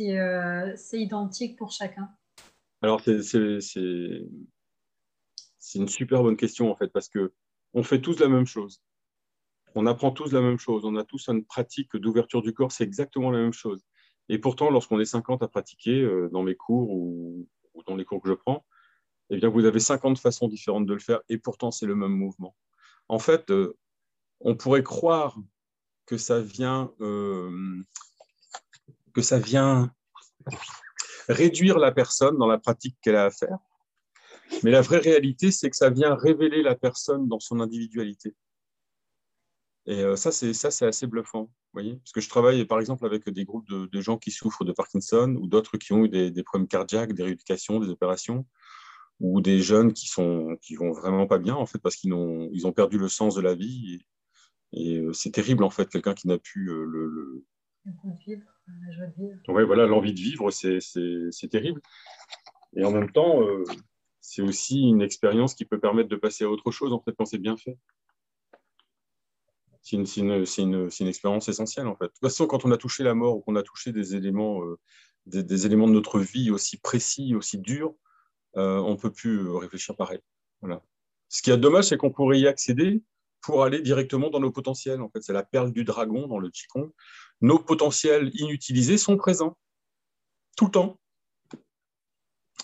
euh, 0.00 0.76
identique 0.92 1.56
pour 1.56 1.72
chacun? 1.72 2.08
Alors, 2.82 3.00
c'est 3.00 3.60
une 5.74 5.88
super 5.88 6.22
bonne 6.22 6.36
question, 6.36 6.70
en 6.70 6.76
fait, 6.76 6.88
parce 6.88 7.08
que 7.08 7.32
on 7.74 7.82
fait 7.82 8.00
tous 8.00 8.20
la 8.20 8.28
même 8.28 8.46
chose. 8.46 8.82
On 9.74 9.86
apprend 9.86 10.10
tous 10.10 10.32
la 10.32 10.40
même 10.40 10.58
chose. 10.58 10.84
On 10.84 10.96
a 10.96 11.04
tous 11.04 11.28
une 11.28 11.44
pratique 11.44 11.96
d'ouverture 11.96 12.40
du 12.40 12.54
corps, 12.54 12.72
c'est 12.72 12.84
exactement 12.84 13.30
la 13.30 13.40
même 13.40 13.52
chose. 13.52 13.84
Et 14.28 14.38
pourtant, 14.38 14.70
lorsqu'on 14.70 15.00
est 15.00 15.04
50 15.04 15.42
à 15.42 15.48
pratiquer 15.48 16.00
euh, 16.00 16.28
dans 16.32 16.42
mes 16.42 16.56
cours 16.56 16.90
ou, 16.90 17.48
dans 17.86 17.96
les 17.96 18.04
cours 18.04 18.20
que 18.20 18.28
je 18.28 18.34
prends, 18.34 18.64
eh 19.30 19.36
bien, 19.36 19.48
vous 19.48 19.64
avez 19.64 19.80
50 19.80 20.18
façons 20.18 20.48
différentes 20.48 20.86
de 20.86 20.94
le 20.94 21.00
faire 21.00 21.20
et 21.28 21.38
pourtant, 21.38 21.70
c'est 21.70 21.86
le 21.86 21.94
même 21.94 22.12
mouvement. 22.12 22.56
En 23.08 23.18
fait, 23.18 23.50
euh, 23.50 23.76
on 24.40 24.56
pourrait 24.56 24.82
croire 24.82 25.36
que 26.06 26.16
ça 26.16 26.40
vient, 26.40 26.92
euh, 27.00 27.82
que 29.14 29.22
ça 29.22 29.38
vient 29.38 29.92
réduire 31.28 31.78
la 31.78 31.92
personne 31.92 32.38
dans 32.38 32.46
la 32.46 32.58
pratique 32.58 32.96
qu'elle 33.02 33.16
a 33.16 33.24
à 33.24 33.30
faire. 33.30 33.58
Mais 34.62 34.70
la 34.70 34.80
vraie 34.80 34.98
réalité, 34.98 35.50
c'est 35.50 35.70
que 35.70 35.76
ça 35.76 35.90
vient 35.90 36.14
révéler 36.14 36.62
la 36.62 36.76
personne 36.76 37.26
dans 37.26 37.40
son 37.40 37.60
individualité. 37.60 38.34
Et 39.86 40.02
euh, 40.02 40.16
ça, 40.16 40.32
c'est 40.32 40.52
ça, 40.52 40.70
c'est 40.70 40.86
assez 40.86 41.06
bluffant, 41.06 41.48
voyez, 41.72 41.96
parce 41.96 42.12
que 42.12 42.20
je 42.20 42.28
travaille 42.28 42.64
par 42.64 42.80
exemple 42.80 43.06
avec 43.06 43.28
des 43.28 43.44
groupes 43.44 43.68
de, 43.68 44.00
gens 44.00 44.18
qui 44.18 44.32
souffrent 44.32 44.64
de 44.64 44.72
Parkinson 44.72 45.36
ou 45.40 45.46
d'autres 45.46 45.76
qui 45.76 45.92
ont 45.92 46.04
eu 46.04 46.08
des, 46.08 46.42
problèmes 46.42 46.66
cardiaques, 46.66 47.12
des 47.12 47.22
rééducations, 47.22 47.78
des 47.78 47.88
opérations, 47.88 48.46
ou 49.20 49.40
des 49.40 49.60
jeunes 49.60 49.92
qui 49.92 50.08
sont 50.08 50.56
qui 50.60 50.74
vont 50.74 50.92
vraiment 50.92 51.26
pas 51.26 51.38
bien 51.38 51.54
en 51.54 51.66
fait 51.66 51.78
parce 51.78 51.96
qu'ils 51.96 52.12
ont 52.12 52.50
ils 52.52 52.66
ont 52.66 52.72
perdu 52.72 52.98
le 52.98 53.08
sens 53.08 53.34
de 53.34 53.40
la 53.40 53.54
vie 53.54 54.00
et, 54.72 54.98
euh, 54.98 55.12
c'est 55.12 55.30
terrible 55.30 55.62
en 55.62 55.70
fait 55.70 55.88
quelqu'un 55.88 56.14
qui 56.14 56.26
n'a 56.26 56.38
plus 56.38 56.68
euh, 56.70 56.84
le, 56.84 57.06
le... 57.06 57.44
vivre, 58.26 58.42
la 58.66 58.92
joie 58.92 59.06
de 59.06 59.14
vivre. 59.14 59.38
Ouais, 59.48 59.64
voilà, 59.64 59.86
l'envie 59.86 60.12
de 60.12 60.20
vivre, 60.20 60.50
c'est 60.50 61.48
terrible. 61.48 61.80
Et 62.74 62.84
en 62.84 62.90
même 62.90 63.10
temps, 63.12 63.40
c'est 64.20 64.42
aussi 64.42 64.80
une 64.80 65.00
expérience 65.00 65.54
qui 65.54 65.64
peut 65.64 65.78
permettre 65.78 66.08
de 66.08 66.16
passer 66.16 66.44
à 66.44 66.50
autre 66.50 66.72
chose 66.72 66.92
en 66.92 67.00
fait 67.00 67.12
quand 67.16 67.24
c'est 67.24 67.38
bien 67.38 67.56
fait. 67.56 67.78
C'est 69.86 69.96
une, 70.62 71.08
expérience 71.08 71.48
essentielle 71.48 71.86
en 71.86 71.94
fait. 71.94 72.06
De 72.06 72.08
toute 72.08 72.20
façon, 72.20 72.48
quand 72.48 72.64
on 72.64 72.72
a 72.72 72.76
touché 72.76 73.04
la 73.04 73.14
mort 73.14 73.36
ou 73.36 73.40
qu'on 73.40 73.54
a 73.54 73.62
touché 73.62 73.92
des 73.92 74.16
éléments, 74.16 74.64
euh, 74.64 74.80
des, 75.26 75.64
éléments 75.64 75.86
de 75.86 75.92
notre 75.92 76.18
vie 76.18 76.50
aussi 76.50 76.76
précis, 76.76 77.36
aussi 77.36 77.58
durs, 77.58 77.94
euh, 78.56 78.78
on 78.78 78.92
ne 78.92 78.96
peut 78.96 79.12
plus 79.12 79.46
euh, 79.46 79.54
réfléchir 79.54 79.94
pareil. 79.94 80.18
Voilà. 80.60 80.82
Ce 81.28 81.40
qui 81.40 81.52
est 81.52 81.56
dommage, 81.56 81.84
c'est 81.84 81.96
qu'on 81.96 82.10
pourrait 82.10 82.40
y 82.40 82.48
accéder 82.48 83.00
pour 83.42 83.62
aller 83.62 83.80
directement 83.80 84.28
dans 84.28 84.40
nos 84.40 84.50
potentiels. 84.50 85.00
En 85.00 85.08
fait, 85.08 85.22
c'est 85.22 85.32
la 85.32 85.44
perle 85.44 85.72
du 85.72 85.84
dragon 85.84 86.26
dans 86.26 86.40
le 86.40 86.50
Qigong. 86.50 86.90
Nos 87.40 87.60
potentiels 87.60 88.32
inutilisés 88.34 88.98
sont 88.98 89.16
présents 89.16 89.56
tout 90.56 90.64
le 90.64 90.72
temps. 90.72 90.98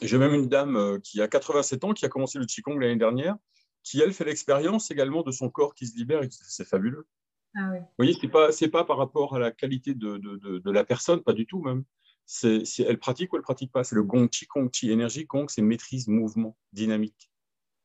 J'ai 0.00 0.19
même 0.19 0.35
une 0.35 0.49
dame 0.49 0.99
qui 1.05 1.23
a 1.23 1.29
87 1.29 1.85
ans, 1.85 1.93
qui 1.93 2.05
a 2.05 2.09
commencé 2.09 2.41
le 2.41 2.47
Qigong 2.47 2.81
l'année 2.81 2.97
dernière, 2.97 3.37
qui, 3.83 4.01
elle, 4.01 4.12
fait 4.12 4.25
l'expérience 4.25 4.91
également 4.91 5.23
de 5.23 5.31
son 5.31 5.51
corps 5.51 5.75
qui 5.75 5.87
se 5.87 5.97
libère. 5.97 6.23
C'est 6.31 6.67
fabuleux. 6.67 7.07
Ah 7.55 7.71
Vous 7.73 7.87
voyez, 7.99 8.15
ce 8.15 8.25
n'est 8.25 8.31
pas, 8.31 8.51
pas 8.73 8.85
par 8.85 8.97
rapport 8.97 9.35
à 9.35 9.39
la 9.39 9.51
qualité 9.51 9.95
de, 9.95 10.17
de, 10.17 10.59
de, 10.59 10.71
la 10.71 10.85
personne, 10.85 11.23
pas 11.23 11.33
du 11.33 11.47
tout 11.47 11.61
même. 11.61 11.85
C'est, 12.25 12.62
elle 12.81 12.99
pratique 12.99 13.33
ou 13.33 13.37
elle 13.37 13.43
pratique 13.43 13.73
pas. 13.73 13.85
C'est 13.85 13.95
le 13.95 14.05
Gong 14.05 14.29
Qigong, 14.29 14.71
Qi 14.71 14.91
énergie, 14.91 15.27
Gong, 15.27 15.47
c'est 15.49 15.62
maîtrise, 15.62 16.09
mouvement, 16.09 16.57
dynamique. 16.73 17.31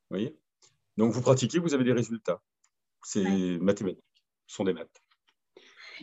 Vous 0.09 0.17
voyez? 0.17 0.37
Donc 0.95 1.11
vous 1.11 1.21
pratiquez, 1.21 1.59
vous 1.59 1.73
avez 1.73 1.83
des 1.83 1.93
résultats. 1.93 2.41
C'est 3.03 3.57
mathématique, 3.59 4.03
ce 4.47 4.55
sont 4.55 4.63
des 4.63 4.73
maths. 4.73 5.03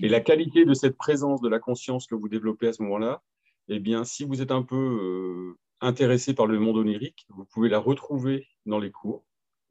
Et 0.03 0.09
la 0.09 0.21
qualité 0.21 0.65
de 0.65 0.75
cette 0.75 0.97
présence 0.97 1.41
de 1.41 1.49
la 1.49 1.59
conscience 1.59 2.07
que 2.07 2.15
vous 2.15 2.29
développez 2.29 2.69
à 2.69 2.73
ce 2.73 2.83
moment-là, 2.83 3.23
eh 3.69 3.79
bien, 3.79 4.05
si 4.05 4.25
vous 4.25 4.43
êtes 4.43 4.51
un 4.51 4.63
peu 4.63 4.77
euh, 4.77 5.59
intéressé 5.81 6.35
par 6.35 6.47
le 6.47 6.59
monde 6.59 6.77
onirique, 6.77 7.27
vous 7.29 7.45
pouvez 7.45 7.69
la 7.69 7.79
retrouver 7.79 8.47
dans 8.67 8.79
les 8.79 8.91
cours, 8.91 9.25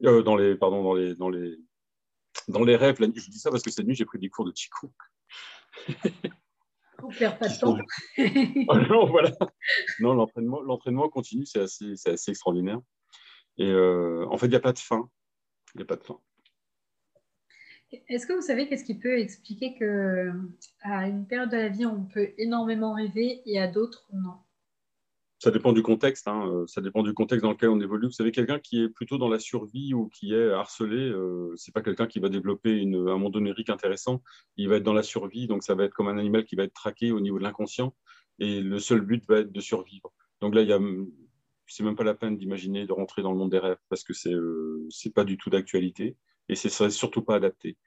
euh, 0.05 0.24
dans 0.24 0.36
les, 0.36 0.55
pardon, 0.55 0.83
dans 0.83 0.93
les, 0.93 1.15
dans 1.15 1.29
les, 1.29 1.57
dans 2.48 2.63
les 2.63 2.75
rêves. 2.75 3.00
La 3.00 3.07
nuit, 3.07 3.19
je 3.19 3.29
dis 3.29 3.39
ça 3.39 3.50
parce 3.50 3.63
que 3.63 3.72
cette 3.72 3.86
nuit, 3.86 3.95
j'ai 3.95 4.05
pris 4.05 4.19
des 4.19 4.29
cours 4.29 4.45
de 4.45 4.51
Qigong. 4.51 4.91
On 7.03 7.10
perd 7.10 7.38
pas 7.38 7.50
de 7.50 7.60
temps. 7.60 7.77
Ah 8.69 8.79
non, 8.88 9.05
voilà. 9.07 9.31
Non, 10.00 10.13
l'entraînement, 10.13 10.62
l'entraînement 10.62 11.10
continue, 11.10 11.45
c'est 11.45 11.62
assez, 11.62 11.95
c'est 11.95 12.12
assez 12.12 12.31
extraordinaire. 12.31 12.79
Et 13.57 13.69
euh, 13.69 14.25
en 14.29 14.38
fait, 14.38 14.48
il 14.48 14.51
n'y 14.51 14.55
a 14.55 14.62
pas 14.62 14.74
de 14.74 14.79
fin. 14.79 15.10
Il 15.75 15.79
n'y 15.79 15.83
a 15.83 15.86
pas 15.86 15.95
de 15.95 16.03
fin. 16.03 16.19
Est-ce 18.07 18.25
que 18.25 18.33
vous 18.33 18.41
savez 18.41 18.67
qu'est-ce 18.67 18.86
qui 18.86 18.98
peut 18.98 19.19
expliquer 19.19 19.75
que 19.75 20.31
à 20.81 21.07
une 21.07 21.27
période 21.27 21.51
de 21.51 21.57
la 21.57 21.69
vie, 21.69 21.86
on 21.86 22.05
peut 22.05 22.33
énormément 22.38 22.95
rêver 22.95 23.41
et 23.45 23.60
à 23.60 23.67
d'autres, 23.67 24.07
non 24.13 24.38
ça 25.43 25.51
dépend 25.51 25.73
du 25.73 25.83
contexte. 25.83 26.29
Hein. 26.29 26.47
Euh, 26.47 26.67
ça 26.67 26.79
dépend 26.79 27.03
du 27.03 27.13
contexte 27.13 27.43
dans 27.43 27.51
lequel 27.51 27.67
on 27.67 27.81
évolue. 27.81 28.07
Vous 28.07 28.13
savez, 28.13 28.31
quelqu'un 28.31 28.59
qui 28.59 28.81
est 28.81 28.88
plutôt 28.88 29.17
dans 29.17 29.27
la 29.27 29.39
survie 29.39 29.93
ou 29.93 30.07
qui 30.07 30.33
est 30.33 30.51
harcelé, 30.51 30.95
euh, 30.95 31.51
c'est 31.57 31.73
pas 31.73 31.81
quelqu'un 31.81 32.07
qui 32.07 32.19
va 32.19 32.29
développer 32.29 32.81
un 32.81 33.17
monde 33.17 33.35
onirique 33.35 33.69
intéressant. 33.69 34.23
Il 34.55 34.69
va 34.69 34.77
être 34.77 34.83
dans 34.83 34.93
la 34.93 35.03
survie, 35.03 35.47
donc 35.47 35.63
ça 35.63 35.75
va 35.75 35.83
être 35.83 35.93
comme 35.93 36.07
un 36.07 36.17
animal 36.17 36.45
qui 36.45 36.55
va 36.55 36.63
être 36.63 36.73
traqué 36.73 37.12
au 37.12 37.19
niveau 37.19 37.39
de 37.39 37.43
l'inconscient. 37.43 37.93
Et 38.39 38.62
le 38.62 38.79
seul 38.79 39.01
but 39.01 39.27
va 39.27 39.39
être 39.39 39.51
de 39.51 39.59
survivre. 39.59 40.13
Donc 40.39 40.55
là, 40.55 40.62
il 40.62 40.69
y 40.69 40.71
a, 40.71 40.79
c'est 41.67 41.83
même 41.83 41.97
pas 41.97 42.05
la 42.05 42.13
peine 42.13 42.38
d'imaginer 42.38 42.88
de 42.88 42.93
rentrer 42.93 43.21
dans 43.21 43.33
le 43.33 43.38
monde 43.38 43.51
des 43.51 43.59
rêves 43.59 43.77
parce 43.89 44.05
que 44.05 44.13
c'est 44.13 44.33
euh, 44.33 44.88
pas 45.13 45.25
du 45.25 45.38
tout 45.38 45.50
d'actualité 45.50 46.15
et 46.47 46.55
ce 46.55 46.69
serait 46.69 46.89
surtout 46.89 47.21
pas 47.21 47.35
adapté. 47.35 47.77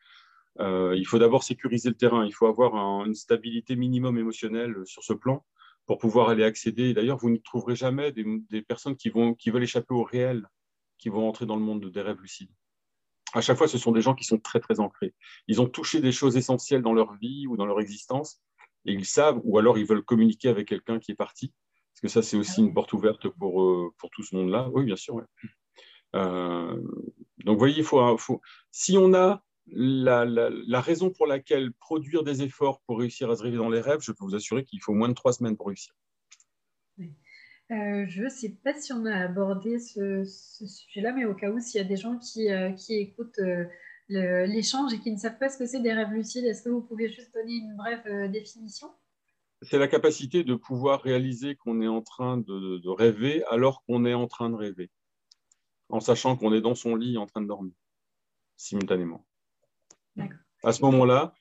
Euh, 0.61 0.95
il 0.95 1.07
faut 1.07 1.19
d'abord 1.19 1.43
sécuriser 1.43 1.89
le 1.89 1.97
terrain. 1.97 2.27
Il 2.27 2.35
faut 2.35 2.49
avoir 2.49 2.75
une 3.07 3.15
stabilité 3.15 3.77
minimum 3.77 4.19
émotionnelle 4.19 4.77
sur 4.85 5.03
ce 5.03 5.15
plan 5.15 5.43
pour 5.87 5.99
pouvoir 5.99 6.29
aller 6.29 6.45
accéder. 6.45 6.93
D'ailleurs, 6.95 7.17
vous 7.17 7.31
ne 7.31 7.37
trouverez 7.37 7.77
jamais 7.77 8.13
des, 8.13 8.63
personnes 8.63 8.97
qui, 8.97 9.09
vont, 9.09 9.35
qui 9.35 9.51
veulent 9.51 9.63
échapper 9.63 9.95
au 9.95 10.03
réel, 10.03 10.47
qui 10.99 11.09
vont 11.09 11.29
entrer 11.29 11.47
dans 11.47 11.57
le 11.57 11.63
monde 11.63 11.91
des 11.91 12.01
rêves 12.01 12.21
lucides. 12.21 12.51
À 13.35 13.41
chaque 13.41 13.57
fois, 13.57 13.69
ce 13.69 13.79
sont 13.79 13.93
des 13.93 14.01
gens 14.01 14.15
qui 14.15 14.25
sont 14.25 14.39
très, 14.39 14.61
très 14.61 14.81
ancrés. 14.81 15.15
Ils 15.47 15.61
ont 15.61 15.67
touché 15.67 16.01
des 16.01 16.13
choses 16.13 16.37
essentielles 16.37 16.83
dans 16.83 16.93
leur 16.93 17.15
vie 17.15 17.47
ou 17.47 17.57
dans 17.57 17.67
leur 17.67 17.81
existence, 17.81 18.41
et 18.85 18.93
ils 18.93 19.07
savent, 19.07 19.41
ou 19.45 19.59
alors 19.59 19.79
ils 19.79 19.87
veulent 19.87 20.05
communiquer 20.05 20.49
avec 20.49 20.69
quelqu'un 20.69 20.99
qui 20.99 21.13
est 21.13 21.17
parti, 21.17 21.53
parce 21.93 22.01
que 22.03 22.09
ça, 22.09 22.23
c'est 22.23 22.37
aussi 22.37 22.61
une 22.61 22.75
porte 22.75 22.93
ouverte 22.93 23.29
pour, 23.29 23.63
euh, 23.63 23.93
pour 23.99 24.11
tout 24.11 24.23
ce 24.23 24.35
monde-là. 24.37 24.69
Oui, 24.73 24.85
bien 24.85 24.97
sûr. 24.97 25.23
Euh, 26.15 26.81
donc, 27.45 27.55
vous 27.55 27.59
voyez, 27.59 27.79
il 27.79 27.85
faut, 27.85 28.17
faut, 28.19 28.41
si 28.71 28.97
on 28.99 29.15
a 29.15 29.43
la, 29.69 30.81
raison 30.81 31.11
pour 31.11 31.27
laquelle 31.27 31.73
produire 31.73 32.23
des 32.23 32.43
efforts 32.43 32.81
pour 32.87 32.99
réussir 32.99 33.31
à 33.31 33.37
se 33.37 33.43
réveiller 33.43 33.63
dans 33.63 33.71
les 33.71 33.81
rêves, 33.81 34.01
je 34.01 34.13
peux 34.13 34.25
vous 34.25 34.35
assurer 34.35 34.65
qu'il 34.65 34.81
faut 34.81 34.95
moins 34.95 35.09
de 35.09 35.15
trois 35.15 35.33
semaines 35.33 35.57
pour 35.57 35.69
réussir. 35.69 35.93
Euh, 36.99 38.07
je 38.07 38.23
ne 38.23 38.29
sais 38.29 38.57
pas 38.63 38.75
si 38.75 38.93
on 38.93 39.05
a 39.07 39.17
abordé 39.17 39.81
ce, 39.81 40.25
sujet-là, 40.25 41.13
mais 41.13 41.25
au 41.25 41.35
cas 41.35 41.51
où, 41.51 41.59
s'il 41.59 41.81
y 41.81 41.85
a 41.85 41.87
des 41.87 41.97
gens 41.97 42.17
qui, 42.19 42.49
euh, 42.51 42.71
écoutent 42.89 43.41
euh, 43.41 43.67
l'échange 44.09 44.93
et 44.95 45.01
qui 45.01 45.11
ne 45.11 45.19
savent 45.19 45.39
pas 45.39 45.49
ce 45.49 45.59
que 45.59 45.67
c'est 45.67 45.81
des 45.81 45.93
rêves 45.93 46.13
lucides, 46.13 46.45
est-ce 46.45 46.63
que 46.63 46.69
vous 46.69 46.83
pouvez 46.83 47.09
juste 47.09 47.35
donner 47.35 47.55
une 47.55 47.77
brève 47.77 48.31
définition? 48.31 48.89
C'est 49.63 49.79
la 49.79 49.89
capacité 49.89 50.45
de 50.45 50.55
pouvoir 50.55 51.03
réaliser 51.03 51.57
qu'on 51.57 51.81
est 51.81 51.89
en 51.89 52.03
train 52.03 52.37
de 52.37 52.89
rêver 52.89 53.43
alors 53.47 53.83
qu'on 53.85 54.05
est 54.05 54.15
en 54.15 54.29
train 54.29 54.51
de 54.51 54.55
rêver, 54.55 54.91
en 55.89 55.99
sachant 55.99 56.37
qu'on 56.37 56.53
est 56.53 56.61
dans 56.61 56.75
son 56.77 56.95
lit 56.95 57.19
en 57.19 57.27
train 57.27 57.41
de 57.41 57.49
dormir 57.49 57.73
simultanément. 58.57 59.27
À 60.63 60.73
ce 60.73 60.83
moment-là, 60.83 61.35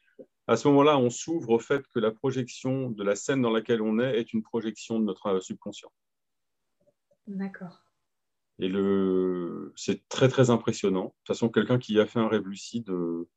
à 0.48 0.58
ce 0.58 0.68
moment-là, 0.68 0.98
on 0.98 1.10
s'ouvre 1.10 1.50
au 1.52 1.60
fait 1.60 1.88
que 1.88 2.00
la 2.00 2.12
projection 2.12 2.92
de 2.92 3.04
la 3.04 3.16
scène 3.16 3.42
dans 3.42 3.52
laquelle 3.52 3.82
on 3.82 4.00
est 4.00 4.20
est 4.20 4.34
une 4.34 4.44
projection 4.44 5.00
de 5.00 5.06
notre 5.06 5.40
subconscient. 5.40 5.92
D'accord. 7.28 7.84
Et 8.60 8.70
le... 8.70 9.74
c'est 9.76 10.08
très 10.08 10.28
très 10.30 10.50
impressionnant. 10.50 11.06
De 11.06 11.10
toute 11.10 11.28
façon, 11.28 11.50
quelqu'un 11.50 11.80
qui 11.80 12.00
a 12.00 12.06
fait 12.06 12.20
un 12.20 12.28
rêve 12.28 12.48
lucide. 12.48 12.90
Euh, 12.90 13.28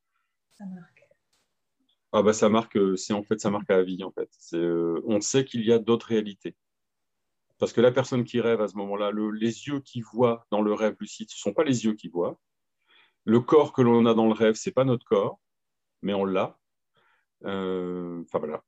ça 0.53 0.65
marque. 0.65 1.07
Ah 2.11 2.23
bah 2.23 2.33
ça 2.33 2.49
marque, 2.49 2.75
euh, 2.77 2.95
c'est 2.95 3.13
en 3.13 3.23
fait 3.23 3.39
ça 3.39 3.51
marque 3.51 3.69
à 3.69 3.77
la 3.77 3.83
vie 3.83 4.03
en 4.03 4.11
fait. 4.11 4.29
Euh, 4.53 4.99
on 5.05 5.21
sait 5.21 5.45
qu'il 5.45 5.63
y 5.63 5.71
a 5.71 5.77
d'autres 5.79 6.07
réalités. 6.07 6.55
Parce 7.59 7.73
que 7.73 7.81
la 7.81 7.91
personne 7.91 8.23
qui 8.23 8.39
rêve 8.39 8.61
à 8.61 8.67
ce 8.67 8.77
moment-là, 8.77 9.11
les 9.11 9.67
yeux 9.67 9.81
qui 9.81 10.01
voient 10.01 10.47
dans 10.49 10.61
le 10.61 10.73
rêve 10.73 10.95
lucide, 10.99 11.29
ce 11.29 11.35
ne 11.35 11.51
sont 11.51 11.53
pas 11.53 11.63
les 11.63 11.85
yeux 11.85 11.93
qui 11.93 12.07
voient, 12.07 12.39
le 13.25 13.39
corps 13.39 13.73
que 13.73 13.81
l'on 13.81 14.05
a 14.05 14.13
dans 14.13 14.27
le 14.27 14.33
rêve, 14.33 14.55
c'est 14.55 14.71
pas 14.71 14.85
notre 14.85 15.05
corps, 15.05 15.39
mais 16.01 16.13
on 16.13 16.25
l'a. 16.25 16.57
Euh, 17.45 18.21
enfin 18.23 18.39
voilà, 18.39 18.63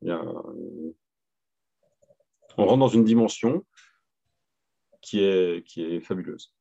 on 2.57 2.65
rentre 2.65 2.77
dans 2.77 2.87
une 2.87 3.03
dimension 3.03 3.65
qui 5.01 5.19
est, 5.19 5.65
qui 5.67 5.83
est 5.83 5.99
fabuleuse. 5.99 6.53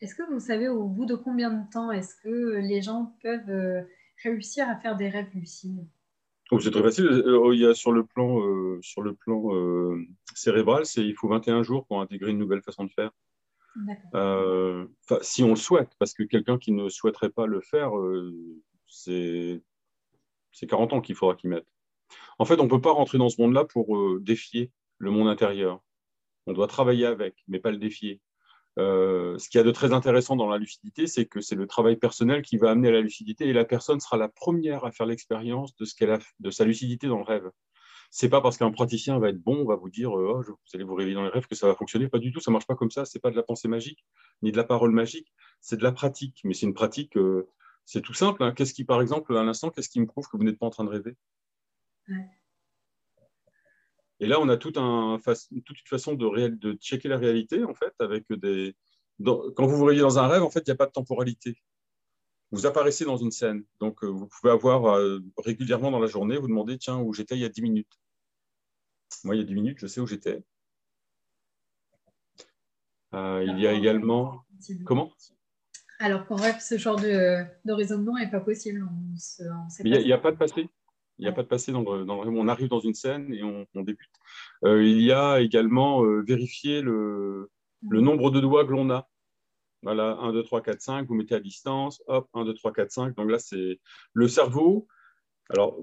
Est-ce 0.00 0.16
que 0.16 0.28
vous 0.32 0.40
savez 0.40 0.68
au 0.68 0.88
bout 0.88 1.06
de 1.06 1.14
combien 1.14 1.50
de 1.50 1.70
temps 1.70 1.92
est-ce 1.92 2.16
que 2.16 2.56
les 2.58 2.82
gens 2.82 3.16
peuvent 3.22 3.50
euh, 3.50 3.82
réussir 4.22 4.68
à 4.68 4.76
faire 4.76 4.96
des 4.96 5.08
rêves 5.08 5.30
lucides? 5.34 5.86
Oh, 6.50 6.58
c'est 6.58 6.72
très 6.72 6.82
facile. 6.82 7.06
Euh, 7.06 7.54
il 7.54 7.60
y 7.60 7.66
a 7.66 7.74
sur 7.74 7.92
le 7.92 8.04
plan, 8.04 8.40
sur 8.82 9.02
le 9.02 9.14
plan 9.14 9.48
cérébral, 10.34 10.86
c'est 10.86 11.04
il 11.04 11.14
faut 11.14 11.28
21 11.28 11.62
jours 11.62 11.86
pour 11.86 12.00
intégrer 12.00 12.32
une 12.32 12.38
nouvelle 12.38 12.62
façon 12.62 12.84
de 12.84 12.90
faire. 12.90 13.10
Euh, 14.14 14.86
si 15.22 15.42
on 15.42 15.50
le 15.50 15.56
souhaite, 15.56 15.90
parce 15.98 16.14
que 16.14 16.22
quelqu'un 16.22 16.58
qui 16.58 16.72
ne 16.72 16.88
souhaiterait 16.88 17.30
pas 17.30 17.46
le 17.46 17.60
faire, 17.60 17.96
euh, 17.96 18.34
c'est 18.86 19.62
40 20.68 20.92
ans 20.92 21.00
qu'il 21.00 21.14
faudra 21.14 21.34
qu'il 21.34 21.50
mette. 21.50 21.66
En 22.38 22.44
fait, 22.44 22.60
on 22.60 22.64
ne 22.64 22.68
peut 22.68 22.80
pas 22.80 22.92
rentrer 22.92 23.18
dans 23.18 23.28
ce 23.28 23.40
monde-là 23.40 23.64
pour 23.64 23.96
euh, 23.96 24.20
défier 24.20 24.70
le 24.98 25.10
monde 25.10 25.28
intérieur. 25.28 25.80
On 26.46 26.52
doit 26.52 26.66
travailler 26.66 27.06
avec, 27.06 27.42
mais 27.48 27.58
pas 27.58 27.70
le 27.70 27.78
défier. 27.78 28.20
ce 28.76 29.48
qu'il 29.48 29.58
y 29.58 29.60
a 29.60 29.64
de 29.64 29.70
très 29.70 29.92
intéressant 29.92 30.36
dans 30.36 30.48
la 30.48 30.58
lucidité, 30.58 31.06
c'est 31.06 31.26
que 31.26 31.40
c'est 31.40 31.54
le 31.54 31.66
travail 31.66 31.96
personnel 31.96 32.42
qui 32.42 32.56
va 32.58 32.70
amener 32.70 32.88
à 32.88 32.92
la 32.92 33.00
lucidité 33.00 33.48
et 33.48 33.52
la 33.52 33.64
personne 33.64 34.00
sera 34.00 34.16
la 34.16 34.28
première 34.28 34.84
à 34.84 34.92
faire 34.92 35.06
l'expérience 35.06 35.74
de, 35.76 35.84
ce 35.84 36.04
a, 36.04 36.18
de 36.40 36.50
sa 36.50 36.64
lucidité 36.64 37.06
dans 37.06 37.18
le 37.18 37.24
rêve 37.24 37.50
c'est 38.14 38.28
pas 38.28 38.42
parce 38.42 38.58
qu'un 38.58 38.70
praticien 38.70 39.18
va 39.18 39.30
être 39.30 39.42
bon, 39.42 39.62
on 39.62 39.64
va 39.64 39.74
vous 39.74 39.88
dire 39.88 40.14
euh, 40.14 40.34
oh, 40.36 40.42
vous 40.42 40.56
allez 40.74 40.84
vous 40.84 40.94
réveiller 40.94 41.14
dans 41.14 41.24
les 41.24 41.30
rêves 41.30 41.46
que 41.46 41.54
ça 41.54 41.66
va 41.66 41.74
fonctionner. 41.74 42.08
Pas 42.08 42.18
du 42.18 42.30
tout, 42.30 42.40
ça 42.40 42.50
marche 42.50 42.66
pas 42.66 42.74
comme 42.74 42.90
ça. 42.90 43.06
C'est 43.06 43.20
pas 43.20 43.30
de 43.30 43.36
la 43.36 43.42
pensée 43.42 43.68
magique 43.68 44.04
ni 44.42 44.52
de 44.52 44.56
la 44.58 44.64
parole 44.64 44.92
magique, 44.92 45.32
c'est 45.62 45.78
de 45.78 45.82
la 45.82 45.92
pratique. 45.92 46.42
Mais 46.44 46.52
c'est 46.52 46.66
une 46.66 46.74
pratique, 46.74 47.16
euh, 47.16 47.48
c'est 47.86 48.02
tout 48.02 48.12
simple. 48.12 48.42
Hein. 48.42 48.52
Qu'est-ce 48.52 48.74
qui, 48.74 48.84
par 48.84 49.00
exemple, 49.00 49.34
à 49.34 49.42
l'instant, 49.42 49.70
qu'est-ce 49.70 49.88
qui 49.88 49.98
me 49.98 50.06
prouve 50.06 50.28
que 50.28 50.36
vous 50.36 50.44
n'êtes 50.44 50.58
pas 50.58 50.66
en 50.66 50.70
train 50.70 50.84
de 50.84 50.90
rêver? 50.90 51.16
Et 54.20 54.26
là, 54.26 54.40
on 54.40 54.48
a 54.50 54.58
tout 54.58 54.74
un, 54.76 55.18
toute 55.64 55.80
une 55.80 55.88
façon 55.88 56.12
de, 56.12 56.48
de 56.48 56.74
checker 56.74 57.08
la 57.08 57.16
réalité, 57.16 57.64
en 57.64 57.74
fait, 57.74 57.94
avec 57.98 58.30
des. 58.30 58.76
quand 59.24 59.66
vous 59.66 59.76
vous 59.78 59.84
réveillez 59.84 60.02
dans 60.02 60.18
un 60.18 60.28
rêve, 60.28 60.42
en 60.42 60.50
fait, 60.50 60.60
il 60.66 60.68
n'y 60.68 60.74
a 60.74 60.76
pas 60.76 60.86
de 60.86 60.92
temporalité 60.92 61.56
vous 62.52 62.66
apparaissez 62.66 63.04
dans 63.04 63.16
une 63.16 63.30
scène. 63.30 63.64
Donc, 63.80 64.04
euh, 64.04 64.06
vous 64.06 64.28
pouvez 64.28 64.52
avoir 64.52 64.96
régulièrement 65.38 65.90
dans 65.90 65.98
la 65.98 66.06
journée, 66.06 66.36
vous 66.36 66.48
demandez, 66.48 66.78
tiens, 66.78 66.98
où 66.98 67.12
j'étais 67.12 67.34
il 67.34 67.40
y 67.40 67.44
a 67.44 67.48
10 67.48 67.62
minutes. 67.62 67.98
Moi, 69.24 69.36
il 69.36 69.38
y 69.38 69.42
a 69.42 69.46
10 69.46 69.54
minutes, 69.54 69.78
je 69.80 69.86
sais 69.86 70.00
où 70.00 70.06
j'étais. 70.06 70.42
Euh, 73.14 73.44
il 73.46 73.58
y 73.58 73.66
a 73.66 73.72
également. 73.72 74.44
Comment? 74.84 75.12
Alors 75.98 76.26
qu'en 76.26 76.36
rêve, 76.36 76.58
ce 76.60 76.78
genre 76.78 76.96
de, 76.96 77.44
de 77.64 77.72
raisonnement 77.72 78.16
n'est 78.16 78.30
pas 78.30 78.40
possible. 78.40 78.88
il 79.84 79.92
n'y 79.92 80.12
a, 80.12 80.18
pas 80.18 80.32
de 80.32 80.36
passé. 80.36 80.68
Il 81.18 81.22
n'y 81.22 81.28
a 81.28 81.32
pas 81.32 81.42
de 81.42 81.48
passé 81.48 81.72
dans 81.72 81.82
le, 81.82 82.08
On 82.08 82.48
arrive 82.48 82.68
dans 82.68 82.80
une 82.80 82.94
scène 82.94 83.32
et 83.32 83.42
on, 83.42 83.66
débute. 83.82 84.10
Euh, 84.64 84.82
il 84.84 85.00
y 85.02 85.12
a 85.12 85.40
également 85.40 86.04
euh, 86.04 86.22
vérifier 86.26 86.80
le, 86.80 87.50
le, 87.88 88.00
mhm. 88.00 88.04
nombre 88.04 88.30
de 88.30 88.40
doigts 88.40 88.64
que 88.64 88.72
l'on 88.72 88.90
a. 88.90 89.08
Voilà, 89.82 90.16
1, 90.20 90.32
2, 90.32 90.42
3, 90.44 90.62
4, 90.62 90.80
5, 90.80 91.08
vous 91.08 91.14
mettez 91.14 91.34
à 91.34 91.40
distance, 91.40 92.02
hop, 92.06 92.28
1, 92.34 92.44
2, 92.44 92.54
3, 92.54 92.72
4, 92.72 92.90
5. 92.90 93.16
Donc 93.16 93.30
là, 93.30 93.38
c'est 93.38 93.80
le 94.12 94.28
cerveau. 94.28 94.86
Alors, 95.50 95.78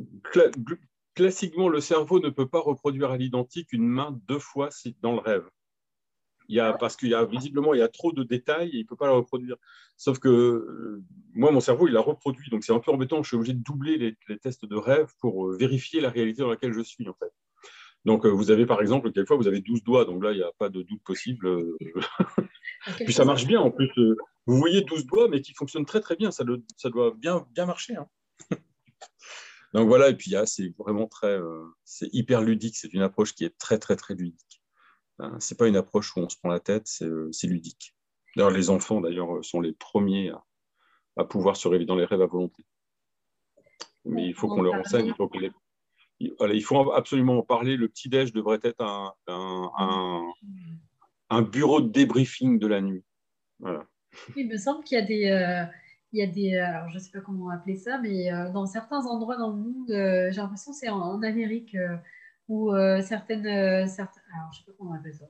classiquement, 1.16 1.68
le 1.68 1.82
cerveau 1.82 2.20
ne 2.20 2.30
peut 2.30 2.48
pas 2.48 2.62
reproduire 2.62 3.12
à 3.12 3.18
l'identique 3.18 3.74
une 3.74 3.86
main 3.86 4.18
deux 4.28 4.40
fois 4.40 4.70
dans 5.02 5.14
le 5.14 5.20
rêve. 5.20 5.50
Il 6.48 6.56
y 6.56 6.60
a, 6.60 6.74
parce 6.74 6.96
qu'il 6.96 7.10
y 7.10 7.14
a 7.14 7.26
visiblement 7.26 7.76
il 7.76 7.80
y 7.80 7.84
a 7.84 7.88
trop 7.88 8.12
de 8.12 8.24
détails 8.24 8.70
et 8.70 8.78
il 8.78 8.82
ne 8.82 8.88
peut 8.88 8.96
pas 8.96 9.06
la 9.06 9.14
reproduire. 9.14 9.56
Sauf 9.98 10.18
que 10.18 10.30
euh, 10.30 11.04
moi, 11.34 11.52
mon 11.52 11.60
cerveau, 11.60 11.88
il 11.88 11.94
la 11.94 12.02
reproduit. 12.02 12.50
Donc 12.50 12.64
c'est 12.64 12.74
un 12.74 12.80
peu 12.80 12.92
embêtant. 12.92 13.22
Je 13.22 13.28
suis 13.28 13.38
obligé 13.38 13.54
de 13.54 13.62
doubler 13.62 13.98
les, 13.98 14.40
tests 14.40 14.66
de 14.66 14.76
rêve 14.76 15.14
pour 15.20 15.48
euh, 15.48 15.58
vérifier 15.58 16.02
la 16.02 16.10
réalité 16.10 16.42
dans 16.42 16.50
laquelle 16.50 16.74
je 16.74 16.82
suis, 16.82 17.08
en 17.08 17.14
fait. 17.14 17.32
Donc 18.06 18.26
euh, 18.26 18.30
vous 18.30 18.50
avez 18.50 18.66
par 18.66 18.82
exemple, 18.82 19.12
quelquefois, 19.12 19.38
vous 19.38 19.48
avez 19.48 19.62
12 19.62 19.84
doigts. 19.84 20.06
Donc 20.06 20.24
là, 20.24 20.32
il 20.32 20.38
n'y 20.38 20.44
a 20.44 20.52
pas 20.58 20.70
de 20.70 20.82
doute 20.82 21.04
possible. 21.04 21.48
Puis 22.86 23.14
ça 23.14 23.26
marche 23.26 23.46
bien 23.46 23.60
en 23.60 23.72
plus. 23.72 23.92
Vous 24.46 24.58
voyez 24.58 24.82
12 24.82 25.06
doigts, 25.06 25.28
mais 25.28 25.42
qui 25.42 25.54
fonctionnent 25.54 25.86
très 25.86 26.02
très 26.02 26.16
bien. 26.16 26.32
Ça, 26.32 26.44
ça 26.78 26.90
doit 26.90 27.14
bien, 27.16 27.46
bien 27.52 27.66
marcher. 27.66 27.96
Hein. 27.96 28.08
Donc 29.74 29.88
voilà, 29.88 30.10
et 30.10 30.16
puis 30.16 30.34
c'est 30.46 30.74
vraiment 30.78 31.08
très, 31.08 31.38
euh, 31.40 31.66
c'est 31.84 32.10
hyper 32.14 32.42
ludique. 32.42 32.76
C'est 32.76 32.94
une 32.94 33.02
approche 33.02 33.34
qui 33.34 33.46
est 33.46 33.56
très 33.58 33.78
très 33.78 33.96
très 33.96 34.16
ludique. 34.16 34.62
Hein, 35.20 35.36
c'est 35.40 35.58
pas 35.58 35.68
une 35.68 35.76
approche 35.76 36.16
où 36.16 36.20
on 36.20 36.30
se 36.30 36.38
prend 36.38 36.50
la 36.50 36.60
tête, 36.60 36.88
c'est 36.88 37.06
euh, 37.06 37.30
ludique. 37.44 37.96
D'ailleurs, 38.36 38.52
les 38.52 38.70
enfants 38.70 39.02
d'ailleurs 39.02 39.38
euh, 39.38 39.44
sont 39.44 39.62
les 39.62 39.74
premiers 39.74 40.32
à, 41.16 41.26
pouvoir 41.26 41.58
se 41.58 41.68
réveiller 41.68 41.86
dans 41.86 41.96
les 41.96 42.06
rêves 42.06 42.22
à 42.22 42.26
volonté. 42.26 42.66
Mais 44.06 44.26
il 44.26 44.34
faut 44.34 44.48
qu'on 44.48 44.62
leur 44.62 44.76
enseigne, 44.76 45.08
il 45.08 45.14
faut 45.14 45.30
il 46.20 46.64
faut 46.64 46.92
absolument 46.94 47.40
en 47.40 47.44
parler. 47.44 47.76
Le 47.76 47.88
petit 47.90 48.10
déj 48.10 48.34
devrait 48.34 48.60
être 48.64 48.82
un, 48.82 49.14
un, 49.28 49.72
un, 49.78 50.22
bureau 51.42 51.82
de 51.82 51.90
débriefing 51.90 52.60
de 52.60 52.68
la 52.68 52.82
nuit. 52.82 53.04
Voilà. 53.60 53.86
Il 54.36 54.48
me 54.48 54.58
semble 54.58 54.84
qu'il 54.84 54.98
y 54.98 55.02
a 55.02 55.06
des, 55.06 55.68
il 56.12 56.20
y 56.20 56.24
a 56.24 56.28
des, 56.28 56.56
euh, 56.56 56.66
alors 56.66 56.90
je 56.90 56.96
ne 56.96 57.00
sais 57.00 57.12
pas 57.12 57.22
comment 57.22 57.50
appeler 57.50 57.76
ça, 57.76 58.00
mais 58.00 58.32
euh, 58.32 58.52
dans 58.52 58.66
certains 58.66 59.06
endroits 59.06 59.38
dans 59.38 59.50
le 59.50 59.58
monde, 59.58 59.92
euh, 59.92 60.32
j'ai 60.32 60.42
l'impression 60.42 60.72
que 60.72 60.78
c'est 60.78 60.90
en, 60.90 61.22
Amérique, 61.22 61.78
ou 62.48 62.72
certaines, 63.02 63.88
certaines... 63.88 64.24
Alors, 64.36 64.52
je 64.52 64.60
sais 64.60 64.66
pas 64.66 64.72
comment 64.78 64.92
on 64.92 64.96
appelle 64.96 65.14
ça. 65.14 65.26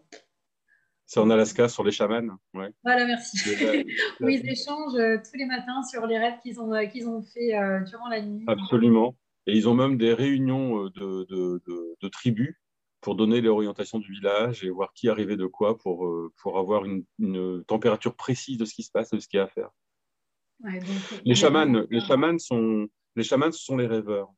C'est 1.06 1.20
en 1.20 1.30
Alaska, 1.30 1.68
sur 1.68 1.84
les 1.84 1.92
chamans. 1.92 2.38
Ouais. 2.54 2.72
Voilà, 2.84 3.06
merci. 3.06 3.38
où 4.22 4.30
ils 4.30 4.48
échangent 4.48 4.94
tous 4.94 5.38
les 5.38 5.46
matins 5.46 5.84
sur 5.84 6.06
les 6.06 6.18
rêves 6.18 6.40
qu'ils 6.42 6.62
ont, 6.62 6.88
qu'ils 6.88 7.10
ont 7.10 7.22
fait 7.22 7.52
durant 7.88 8.08
la 8.08 8.22
nuit. 8.22 8.46
Absolument. 8.48 9.16
Et 9.48 9.58
ils 9.58 9.68
ont 9.68 9.74
même 9.74 9.98
des 9.98 10.14
réunions 10.14 10.86
de, 10.86 11.26
de, 11.30 11.62
de, 12.02 12.08
tribus 12.08 12.56
pour 13.02 13.16
donner 13.16 13.42
l'orientation 13.42 14.00
du 14.00 14.12
village 14.12 14.64
et 14.64 14.70
voir 14.70 14.94
qui 14.94 15.10
arrivait 15.10 15.38
de 15.38 15.46
quoi 15.46 15.78
pour, 15.78 16.10
pour 16.38 16.60
avoir 16.60 16.86
une, 16.86 17.06
une, 17.20 17.64
température 17.66 18.16
précise 18.16 18.58
de 18.58 18.66
ce 18.66 18.74
qui 18.74 18.84
se 18.84 18.92
passe, 18.92 19.12
de 19.12 19.20
ce 19.20 19.28
qu'il 19.28 19.38
y 19.38 19.42
a 19.42 19.46
à 19.46 19.48
faire. 19.48 19.70
les, 21.24 21.36
chamans, 21.36 21.86
les, 21.90 22.02
chamans 22.02 22.38
sont, 22.40 22.88
les 23.16 23.24
chamans, 23.24 23.52
ce 23.52 23.64
sont 23.64 23.78
les 23.78 23.88
rêveurs. 23.88 24.30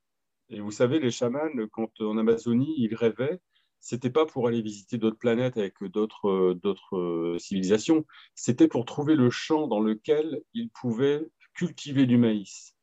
Et 0.49 0.59
vous 0.59 0.71
savez, 0.71 0.99
les 0.99 1.11
chamans, 1.11 1.49
quand 1.71 1.89
en 2.01 2.17
Amazonie, 2.17 2.75
ils 2.77 2.93
rêvaient, 2.93 3.39
c'était 3.81 4.11
pas 4.11 4.25
pour 4.25 4.47
aller 4.47 4.61
visiter 4.61 4.97
d'autres 4.97 5.17
planètes 5.17 5.57
avec 5.57 5.83
d'autres 5.83 6.29
euh, 6.29 6.53
d'autres 6.53 6.95
euh, 6.97 7.39
civilisations, 7.39 8.05
c'était 8.35 8.67
pour 8.67 8.85
trouver 8.85 9.15
le 9.15 9.29
champ 9.29 9.67
dans 9.67 9.79
lequel 9.79 10.41
ils 10.53 10.69
pouvaient 10.69 11.27
cultiver 11.53 12.05
du 12.05 12.17
maïs. 12.17 12.75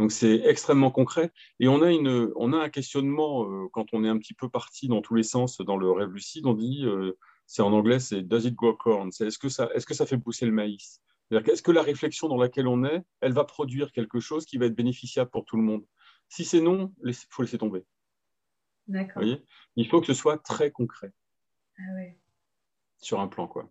Donc 0.00 0.12
c'est 0.12 0.36
extrêmement 0.46 0.90
concret. 0.90 1.30
Et 1.58 1.68
on 1.68 1.82
a, 1.82 1.92
une, 1.92 2.32
on 2.36 2.54
a 2.54 2.56
un 2.56 2.70
questionnement 2.70 3.44
euh, 3.44 3.68
quand 3.70 3.92
on 3.92 4.02
est 4.02 4.08
un 4.08 4.16
petit 4.16 4.32
peu 4.32 4.48
parti 4.48 4.88
dans 4.88 5.02
tous 5.02 5.14
les 5.14 5.22
sens 5.22 5.60
dans 5.60 5.76
le 5.76 5.90
rêve 5.90 6.10
lucide. 6.10 6.46
On 6.46 6.54
dit, 6.54 6.86
c'est 7.44 7.60
en 7.60 7.74
anglais, 7.74 8.00
c'est 8.00 8.22
does 8.22 8.46
it 8.46 8.54
grow 8.54 8.74
corn 8.74 9.12
C'est 9.12 9.26
est-ce 9.26 9.38
que, 9.38 9.50
ça, 9.50 9.68
est-ce 9.74 9.84
que 9.84 9.92
ça 9.92 10.06
fait 10.06 10.16
pousser 10.16 10.46
le 10.46 10.52
maïs? 10.52 11.02
Est-ce 11.30 11.60
que 11.60 11.70
la 11.70 11.82
réflexion 11.82 12.28
dans 12.28 12.38
laquelle 12.38 12.66
on 12.66 12.82
est, 12.82 13.02
elle 13.20 13.34
va 13.34 13.44
produire 13.44 13.92
quelque 13.92 14.20
chose 14.20 14.46
qui 14.46 14.56
va 14.56 14.64
être 14.64 14.74
bénéficiable 14.74 15.30
pour 15.30 15.44
tout 15.44 15.58
le 15.58 15.64
monde? 15.64 15.84
Si 16.30 16.46
c'est 16.46 16.62
non, 16.62 16.94
il 17.04 17.12
faut 17.28 17.42
laisser 17.42 17.58
tomber. 17.58 17.84
D'accord. 18.86 19.22
Il 19.76 19.86
faut 19.86 20.00
que 20.00 20.06
ce 20.06 20.14
soit 20.14 20.38
très 20.38 20.70
concret. 20.70 21.12
Ah 21.76 21.94
ouais. 21.96 22.16
Sur 22.96 23.20
un 23.20 23.28
plan, 23.28 23.46
quoi. 23.46 23.70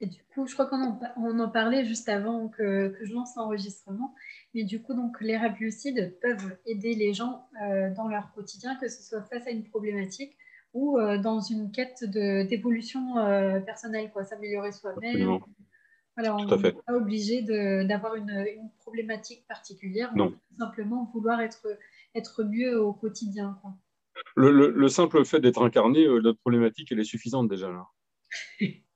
Et 0.00 0.06
du 0.06 0.22
coup, 0.32 0.46
je 0.46 0.54
crois 0.54 0.66
qu'on 0.66 0.80
en, 0.80 1.00
on 1.16 1.40
en 1.40 1.48
parlait 1.48 1.84
juste 1.84 2.08
avant 2.08 2.48
que, 2.48 2.88
que 2.88 3.04
je 3.04 3.12
lance 3.12 3.34
l'enregistrement. 3.36 4.14
Mais 4.54 4.62
du 4.62 4.80
coup, 4.80 4.94
donc, 4.94 5.20
les 5.20 5.36
rêves 5.36 5.56
lucides 5.58 6.16
peuvent 6.22 6.56
aider 6.66 6.94
les 6.94 7.12
gens 7.12 7.48
euh, 7.62 7.92
dans 7.94 8.06
leur 8.06 8.32
quotidien, 8.32 8.76
que 8.76 8.88
ce 8.88 9.02
soit 9.02 9.22
face 9.22 9.46
à 9.46 9.50
une 9.50 9.64
problématique 9.64 10.36
ou 10.72 10.98
euh, 10.98 11.18
dans 11.18 11.40
une 11.40 11.72
quête 11.72 12.04
d'évolution 12.04 13.18
euh, 13.18 13.58
personnelle, 13.60 14.10
quoi, 14.12 14.24
s'améliorer 14.24 14.70
soi-même. 14.70 15.40
Voilà, 16.16 16.36
on 16.36 16.44
n'est 16.44 16.72
pas 16.72 16.94
obligé 16.94 17.42
d'avoir 17.42 18.14
une, 18.16 18.30
une, 18.30 18.70
problématique 18.78 19.46
particulière. 19.46 20.14
Non. 20.16 20.26
On 20.26 20.30
peut 20.30 20.36
simplement 20.58 21.10
vouloir 21.14 21.40
être 21.40 21.66
être 22.14 22.42
mieux 22.42 22.80
au 22.80 22.92
quotidien. 22.92 23.60
Le, 24.34 24.88
simple 24.88 25.24
fait 25.24 25.40
d'être 25.40 25.62
incarné, 25.62 26.06
notre 26.06 26.40
problématique, 26.40 26.90
elle 26.90 27.00
est 27.00 27.04
suffisante 27.04 27.48
déjà. 27.48 27.70
Là. 27.70 27.86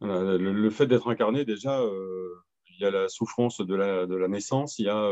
le, 0.00 0.70
fait 0.70 0.86
d'être 0.86 1.08
incarné, 1.08 1.44
déjà, 1.44 1.80
euh, 1.80 2.34
il 2.70 2.80
y 2.80 2.84
a 2.84 2.90
la 2.90 3.08
souffrance 3.08 3.60
de 3.60 3.74
la, 3.74 4.06
de 4.06 4.14
la 4.14 4.28
naissance, 4.28 4.78
il 4.78 4.86
y 4.86 4.88
a 4.88 5.10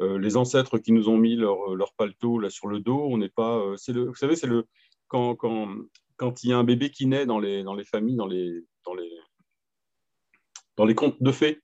euh, 0.00 0.18
les 0.18 0.36
ancêtres 0.36 0.78
qui 0.78 0.92
nous 0.92 1.08
ont 1.08 1.16
mis 1.16 1.36
leur, 1.36 1.74
leur 1.74 1.94
paletot 1.94 2.38
là, 2.38 2.50
sur 2.50 2.68
le 2.68 2.80
dos. 2.80 3.06
On 3.10 3.18
n'est 3.18 3.28
pas. 3.28 3.74
le, 3.88 4.04
vous 4.06 4.14
savez, 4.14 4.36
c'est 4.36 4.46
le. 4.46 4.66
Quand, 5.08 5.34
quand, 5.36 5.68
quand 6.16 6.44
il 6.44 6.50
y 6.50 6.52
a 6.52 6.58
un 6.58 6.64
bébé 6.64 6.90
qui 6.90 7.06
naît 7.06 7.26
dans 7.26 7.38
les, 7.38 7.62
dans 7.62 7.74
les 7.74 7.84
familles, 7.84 8.16
dans 8.16 8.26
les, 8.26 8.64
dans 8.84 8.94
les, 8.94 9.10
dans 10.76 10.84
les 10.84 10.94
contes 10.94 11.20
de 11.20 11.32
fées, 11.32 11.60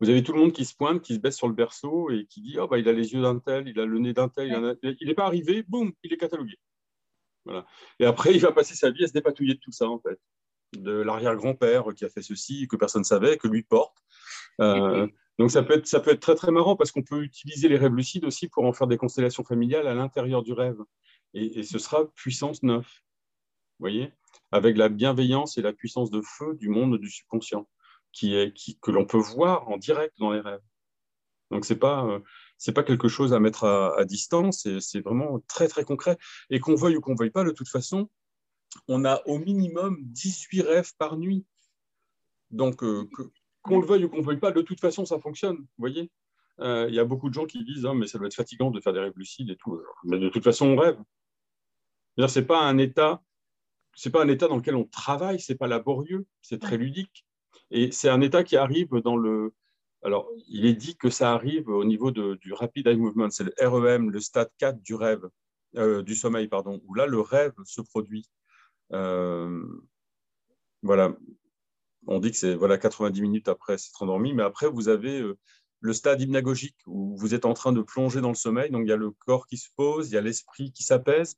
vous 0.00 0.10
avez 0.10 0.22
tout 0.22 0.32
le 0.32 0.40
monde 0.40 0.52
qui 0.52 0.64
se 0.64 0.74
pointe, 0.74 1.02
qui 1.02 1.14
se 1.14 1.18
baisse 1.18 1.36
sur 1.36 1.48
le 1.48 1.54
berceau 1.54 2.10
et 2.10 2.26
qui 2.26 2.42
dit 2.42 2.58
oh, 2.60 2.68
bah, 2.68 2.78
il 2.78 2.88
a 2.88 2.92
les 2.92 3.12
yeux 3.12 3.22
d'un 3.22 3.38
tel, 3.38 3.68
il 3.68 3.80
a 3.80 3.86
le 3.86 3.98
nez 3.98 4.12
d'un 4.12 4.28
tel, 4.28 4.76
il 4.82 5.08
n'est 5.08 5.14
pas 5.14 5.26
arrivé, 5.26 5.62
boum, 5.62 5.92
il 6.02 6.12
est 6.12 6.16
catalogué. 6.16 6.56
Voilà. 7.44 7.64
Et 7.98 8.04
après, 8.04 8.34
il 8.34 8.40
va 8.40 8.52
passer 8.52 8.74
sa 8.74 8.90
vie 8.90 9.04
à 9.04 9.06
se 9.06 9.12
dépatouiller 9.12 9.54
de 9.54 9.60
tout 9.60 9.72
ça, 9.72 9.88
en 9.88 9.98
fait. 10.00 10.18
De 10.76 10.92
l'arrière-grand-père 10.92 11.86
qui 11.94 12.04
a 12.04 12.08
fait 12.08 12.22
ceci, 12.22 12.68
que 12.68 12.76
personne 12.76 13.02
ne 13.02 13.06
savait, 13.06 13.36
que 13.36 13.48
lui 13.48 13.62
porte. 13.62 13.96
Euh, 14.60 15.06
donc, 15.38 15.50
ça 15.50 15.62
peut, 15.62 15.74
être, 15.74 15.86
ça 15.86 16.00
peut 16.00 16.10
être 16.10 16.20
très, 16.20 16.34
très 16.34 16.50
marrant 16.50 16.76
parce 16.76 16.92
qu'on 16.92 17.02
peut 17.02 17.22
utiliser 17.22 17.68
les 17.68 17.76
rêves 17.76 17.94
lucides 17.94 18.24
aussi 18.24 18.48
pour 18.48 18.64
en 18.64 18.72
faire 18.72 18.86
des 18.86 18.96
constellations 18.96 19.44
familiales 19.44 19.86
à 19.86 19.94
l'intérieur 19.94 20.42
du 20.42 20.52
rêve. 20.52 20.78
Et, 21.34 21.58
et, 21.58 21.62
ce 21.62 21.78
sera 21.78 22.06
puissance 22.14 22.62
9. 22.62 22.84
Vous 22.84 22.90
voyez 23.78 24.12
Avec 24.52 24.76
la 24.76 24.88
bienveillance 24.88 25.58
et 25.58 25.62
la 25.62 25.72
puissance 25.72 26.10
de 26.10 26.22
feu 26.22 26.54
du 26.54 26.68
monde 26.68 26.98
du 26.98 27.10
subconscient 27.10 27.68
qui 28.12 28.34
est, 28.34 28.52
qui, 28.54 28.78
que 28.80 28.90
l'on 28.90 29.04
peut 29.04 29.18
voir 29.18 29.68
en 29.68 29.76
direct 29.76 30.14
dans 30.18 30.32
les 30.32 30.40
rêves. 30.40 30.62
Donc, 31.50 31.64
ce 31.64 31.74
n'est 31.74 31.78
pas, 31.78 32.04
euh, 32.06 32.20
c'est 32.58 32.72
pas 32.72 32.82
quelque 32.82 33.08
chose 33.08 33.32
à 33.34 33.40
mettre 33.40 33.64
à, 33.64 34.04
distance, 34.04 34.66
c'est 34.80 35.00
vraiment 35.00 35.40
très, 35.46 35.68
très 35.68 35.84
concret. 35.84 36.16
Et 36.50 36.58
qu'on 36.58 36.74
veuille 36.74 36.96
ou 36.96 37.00
qu'on 37.00 37.12
ne 37.12 37.18
veuille 37.18 37.30
pas, 37.30 37.44
de 37.44 37.50
toute 37.50 37.68
façon, 37.68 38.10
on 38.88 39.04
a 39.04 39.22
au 39.26 39.38
minimum 39.38 39.98
18 40.02 40.62
rêves 40.62 40.92
par 40.98 41.16
nuit. 41.16 41.44
Donc, 42.50 42.82
euh, 42.82 43.08
qu'on 43.62 43.80
le 43.80 43.86
veuille 43.86 44.04
ou 44.04 44.08
qu'on 44.08 44.18
ne 44.18 44.24
veuille 44.24 44.38
pas, 44.38 44.52
de 44.52 44.62
toute 44.62 44.80
façon, 44.80 45.04
ça 45.04 45.18
fonctionne. 45.18 45.56
Vous 45.56 45.66
voyez 45.78 46.10
euh, 46.60 46.86
Il 46.88 46.94
y 46.94 47.00
a 47.00 47.04
beaucoup 47.04 47.28
de 47.28 47.34
gens 47.34 47.46
qui 47.46 47.64
disent 47.64 47.86
ah, 47.86 47.94
mais 47.94 48.06
ça 48.06 48.18
doit 48.18 48.28
être 48.28 48.34
fatigant 48.34 48.70
de 48.70 48.80
faire 48.80 48.92
des 48.92 49.00
rêves 49.00 49.16
lucides 49.16 49.50
et 49.50 49.56
tout. 49.56 49.80
Mais 50.04 50.18
de 50.18 50.28
toute 50.28 50.44
façon, 50.44 50.68
on 50.68 50.76
rêve. 50.76 50.98
Ce 52.18 52.38
n'est 52.38 52.46
pas 52.46 52.60
un 52.60 52.78
état. 52.78 53.22
C'est 53.94 54.10
pas 54.10 54.22
un 54.22 54.28
état 54.28 54.48
dans 54.48 54.56
lequel 54.56 54.76
on 54.76 54.84
travaille, 54.84 55.40
c'est 55.40 55.54
pas 55.54 55.66
laborieux, 55.66 56.26
c'est 56.42 56.60
très 56.60 56.76
ludique. 56.76 57.26
Et 57.70 57.90
c'est 57.92 58.08
un 58.08 58.20
état 58.20 58.44
qui 58.44 58.56
arrive 58.56 58.90
dans 59.02 59.16
le. 59.16 59.54
Alors, 60.02 60.28
il 60.48 60.66
est 60.66 60.74
dit 60.74 60.96
que 60.96 61.10
ça 61.10 61.32
arrive 61.32 61.68
au 61.68 61.84
niveau 61.84 62.10
du 62.10 62.52
Rapid 62.52 62.86
Eye 62.86 62.96
Movement, 62.96 63.30
c'est 63.30 63.44
le 63.44 63.54
REM, 63.58 64.10
le 64.10 64.20
stade 64.20 64.50
4 64.58 64.82
du 64.82 64.94
rêve, 64.94 65.22
euh, 65.76 66.02
du 66.02 66.14
sommeil, 66.14 66.46
pardon, 66.46 66.80
où 66.86 66.94
là, 66.94 67.06
le 67.06 67.20
rêve 67.20 67.54
se 67.64 67.80
produit. 67.80 68.28
Euh, 68.92 69.64
voilà. 70.82 71.16
On 72.06 72.20
dit 72.20 72.30
que 72.30 72.36
c'est 72.36 72.54
voilà, 72.54 72.78
90 72.78 73.20
minutes 73.20 73.48
après 73.48 73.78
s'être 73.78 74.02
endormi, 74.02 74.32
mais 74.32 74.42
après, 74.42 74.68
vous 74.68 74.88
avez 74.88 75.20
euh, 75.20 75.36
le 75.80 75.92
stade 75.92 76.20
hypnagogique 76.20 76.76
où 76.86 77.16
vous 77.16 77.34
êtes 77.34 77.44
en 77.44 77.54
train 77.54 77.72
de 77.72 77.82
plonger 77.82 78.20
dans 78.20 78.28
le 78.28 78.34
sommeil. 78.34 78.70
Donc, 78.70 78.82
il 78.84 78.88
y 78.88 78.92
a 78.92 78.96
le 78.96 79.10
corps 79.10 79.46
qui 79.46 79.56
se 79.56 79.68
pose, 79.76 80.10
il 80.10 80.14
y 80.14 80.18
a 80.18 80.20
l'esprit 80.20 80.72
qui 80.72 80.84
s'apaise. 80.84 81.36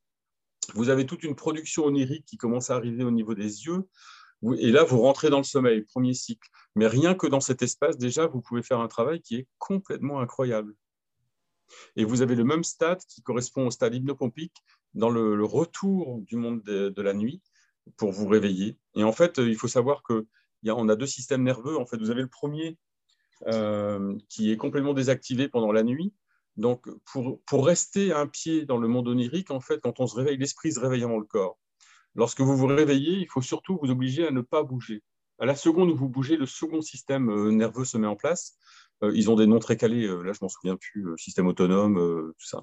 Vous 0.75 0.91
avez 0.91 1.07
toute 1.07 1.25
une 1.25 1.35
production 1.35 1.87
onirique 1.87 2.27
qui 2.27 2.37
commence 2.37 2.71
à 2.71 2.77
arriver 2.77 3.05
au 3.05 3.11
niveau 3.11 3.35
des 3.35 3.65
yeux. 3.65 3.89
Et 4.59 4.71
là, 4.71 4.85
vous 4.85 5.01
rentrez 5.01 5.31
dans 5.31 5.39
le 5.39 5.45
sommeil, 5.45 5.83
premier 5.83 6.15
cycle. 6.15 6.49
Mais 6.77 6.87
rien 6.87 7.15
que 7.15 7.27
dans 7.27 7.41
cet 7.41 7.63
espace, 7.63 7.97
déjà, 7.97 8.27
vous 8.27 8.41
pouvez 8.41 8.63
faire 8.63 8.81
un 8.81 8.89
travail 8.89 9.21
qui 9.21 9.37
est 9.37 9.49
complètement 9.59 10.21
incroyable. 10.21 10.75
Et 11.97 12.05
vous 12.05 12.23
avez 12.23 12.35
le 12.35 12.45
même 12.45 12.65
stade 12.65 13.01
qui 13.09 13.23
correspond 13.23 13.67
au 13.67 13.71
stade 13.71 13.95
hypnopompique 13.95 14.57
dans 14.95 15.11
le, 15.11 15.45
retour 15.45 16.21
du 16.23 16.37
monde 16.37 16.63
de, 16.63 17.03
la 17.03 17.15
nuit 17.15 17.43
pour 17.97 18.13
vous 18.13 18.29
réveiller. 18.29 18.79
Et 18.95 19.05
en 19.05 19.13
fait, 19.13 19.39
il 19.39 19.57
faut 19.57 19.69
savoir 19.69 20.03
que 20.03 20.27
a, 20.67 20.75
on 20.75 20.89
a 20.89 20.97
deux 20.97 21.07
systèmes 21.07 21.43
nerveux. 21.43 21.79
En 21.79 21.87
fait, 21.87 21.97
vous 21.99 22.11
avez 22.11 22.23
le 22.23 22.29
premier 22.29 22.79
euh, 23.47 24.17
qui 24.29 24.51
est 24.51 24.57
complètement 24.57 24.95
désactivé 24.95 25.49
pendant 25.49 25.73
la 25.73 25.83
nuit. 25.83 26.13
Donc, 26.57 26.89
pour, 27.13 27.41
pour 27.45 27.67
rester 27.67 28.13
un 28.13 28.27
pied 28.27 28.67
dans 28.67 28.79
le 28.79 28.89
monde 28.89 29.07
onirique, 29.09 29.51
en 29.51 29.61
fait, 29.61 29.81
quand 29.81 30.01
on 30.01 30.07
se 30.07 30.17
réveille, 30.17 30.39
l'esprit 30.39 30.73
se 30.73 30.81
réveille 30.81 31.05
avant 31.05 31.19
le 31.19 31.25
corps. 31.25 31.59
Lorsque 32.15 32.41
vous 32.41 32.57
vous 32.57 32.67
réveillez, 32.67 33.13
il 33.13 33.29
faut 33.29 33.43
surtout 33.43 33.79
vous 33.81 33.91
obliger 33.91 34.27
à 34.27 34.33
ne 34.33 34.41
pas 34.41 34.65
bouger. 34.65 35.05
À 35.39 35.47
la 35.47 35.55
seconde 35.55 35.91
où 35.91 35.97
vous 35.97 36.09
bougez, 36.09 36.37
le 36.37 36.47
second 36.47 36.81
système 36.81 37.31
euh, 37.31 37.53
nerveux 37.53 37.85
se 37.85 37.97
met 37.97 38.09
en 38.09 38.17
place. 38.17 38.59
Euh, 39.05 39.13
ils 39.15 39.31
ont 39.31 39.37
des 39.37 39.47
noms 39.47 39.61
très 39.61 39.77
calés, 39.77 40.05
euh, 40.05 40.23
là 40.23 40.33
je 40.33 40.41
m'en 40.43 40.49
souviens 40.49 40.77
plus, 40.77 41.07
système 41.17 41.47
autonome, 41.47 41.95
tout 42.37 42.47
ça. 42.47 42.61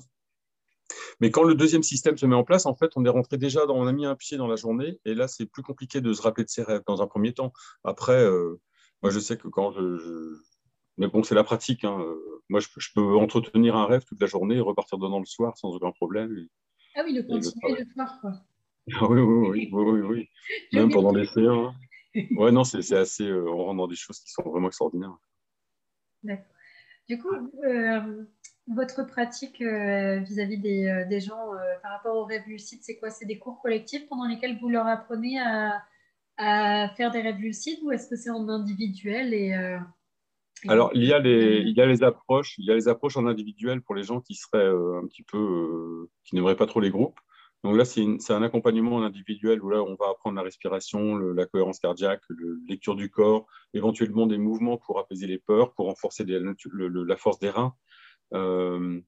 Mais 1.20 1.32
quand 1.32 1.44
le 1.44 1.56
deuxième 1.56 1.84
système 1.84 2.18
se 2.18 2.26
met 2.26 2.36
en 2.36 2.44
place, 2.44 2.66
en 2.66 2.76
fait, 2.76 2.92
on 2.96 3.06
est 3.06 3.10
rentré 3.10 3.38
déjà, 3.38 3.66
on 3.68 3.88
a 3.88 3.92
mis 3.92 4.06
un 4.06 4.16
pied 4.16 4.38
dans 4.38 4.48
la 4.48 4.56
journée, 4.56 5.00
et 5.06 5.14
là 5.14 5.28
c'est 5.28 5.46
plus 5.46 5.64
compliqué 5.64 6.02
de 6.02 6.14
se 6.14 6.22
rappeler 6.22 6.44
de 6.44 6.50
ses 6.50 6.64
rêves 6.64 6.84
dans 6.88 7.02
un 7.02 7.08
premier 7.08 7.34
temps. 7.34 7.54
Après, 7.84 8.24
moi 9.02 9.12
je 9.12 9.20
sais 9.20 9.38
que 9.38 9.48
quand 9.48 9.72
je, 9.72 10.38
mais 10.98 11.08
bon, 11.08 11.24
c'est 11.24 11.36
la 11.36 11.44
pratique. 11.44 11.84
Hein. 11.84 12.04
Moi, 12.50 12.60
je, 12.60 12.90
peux 12.94 13.16
entretenir 13.18 13.76
un 13.76 13.86
rêve 13.86 14.06
toute 14.06 14.22
la 14.22 14.28
journée 14.28 14.56
et 14.56 14.62
repartir 14.62 14.98
dedans 14.98 15.20
le 15.20 15.26
soir 15.26 15.58
sans 15.58 15.70
aucun 15.70 15.92
problème. 15.92 16.48
Ah 16.96 17.02
oui, 17.06 17.14
le 17.14 17.24
continuer 17.24 17.80
le 17.80 17.86
soir, 17.94 18.18
quoi. 18.22 18.34
Ah 18.94 19.08
oui, 19.10 19.20
oui, 19.20 19.70
oui, 19.72 19.84
oui, 19.84 20.02
oui, 20.02 20.30
Même 20.74 20.92
pendant 20.92 21.12
les 21.12 21.26
séances. 21.26 21.74
Ouais, 22.38 22.52
non, 22.52 22.64
c'est 22.64 22.96
assez. 22.96 23.28
Euh, 23.28 23.50
on 23.50 23.66
rentre 23.66 23.78
dans 23.78 23.88
des 23.88 23.96
choses 23.96 24.20
qui 24.20 24.32
sont 24.32 24.44
vraiment 24.44 24.68
extraordinaires. 24.68 25.18
D'accord. 26.24 26.46
Du 27.10 27.20
coup, 27.20 27.36
euh, 27.64 28.26
votre 28.68 29.04
pratique 29.04 29.62
euh, 29.62 30.20
vis-à-vis 30.20 30.58
des, 30.58 31.06
des, 31.10 31.20
gens 31.20 31.52
par 31.84 31.92
rapport 31.92 32.16
aux 32.16 32.26
rêves 32.26 32.48
lucides, 32.48 32.80
c'est 32.82 32.98
quoi? 32.98 33.10
C'est 33.10 33.26
des 33.26 33.38
cours 33.38 33.62
collectifs 33.62 34.08
pendant 34.10 34.26
lesquels 34.26 34.58
vous 34.60 34.70
leur 34.70 34.88
apprenez 34.88 35.40
à, 35.40 35.84
à 36.38 36.90
faire 36.96 37.12
des 37.12 37.22
rêves 37.22 37.40
lucides 37.40 37.80
ou 37.84 37.92
est-ce 37.92 38.10
que 38.10 38.16
c'est 38.16 38.32
en 38.32 38.50
individuel 38.50 39.34
et, 39.34 39.54
Alors, 40.68 40.92
il 40.96 41.04
y, 41.04 41.14
a 41.14 41.20
les, 41.20 41.60
il 41.60 41.78
y 41.78 41.82
a 41.82 41.86
les 41.86 42.04
approches, 42.04 42.58
il 42.58 42.66
y 42.66 42.72
a 42.72 42.76
les 42.76 42.88
approches 42.88 43.18
en 43.18 43.28
individuel 43.28 43.82
pour 43.82 43.94
les 43.94 44.04
gens 44.04 44.20
qui 44.20 44.34
seraient 44.34 44.68
un 44.68 45.06
petit 45.08 45.24
peu, 45.24 46.10
qui 46.24 46.36
n'aimeraient 46.36 46.56
pas 46.56 46.66
trop 46.66 46.80
les 46.80 46.90
groupes. 46.90 47.20
Donc 47.66 47.78
là, 47.78 47.84
c'est 47.84 48.32
un 48.32 48.44
accompagnement 48.44 49.04
individuel 49.04 49.60
où 49.64 49.72
là, 49.72 49.82
on 49.82 49.96
va 49.96 50.12
apprendre 50.12 50.36
la 50.36 50.44
respiration, 50.44 51.18
la 51.18 51.48
cohérence 51.48 51.80
cardiaque, 51.80 52.22
la 52.30 52.36
lecture 52.70 52.96
du 52.96 53.10
corps, 53.10 53.48
éventuellement 53.74 54.28
des 54.28 54.38
mouvements 54.38 54.78
pour 54.78 55.00
apaiser 55.00 55.26
les 55.26 55.40
peurs, 55.40 55.74
pour 55.74 55.88
renforcer 55.88 56.26
la 56.28 57.18
force 57.18 57.40
des 57.40 57.50
reins. 57.50 57.74
Euh, 58.34 59.00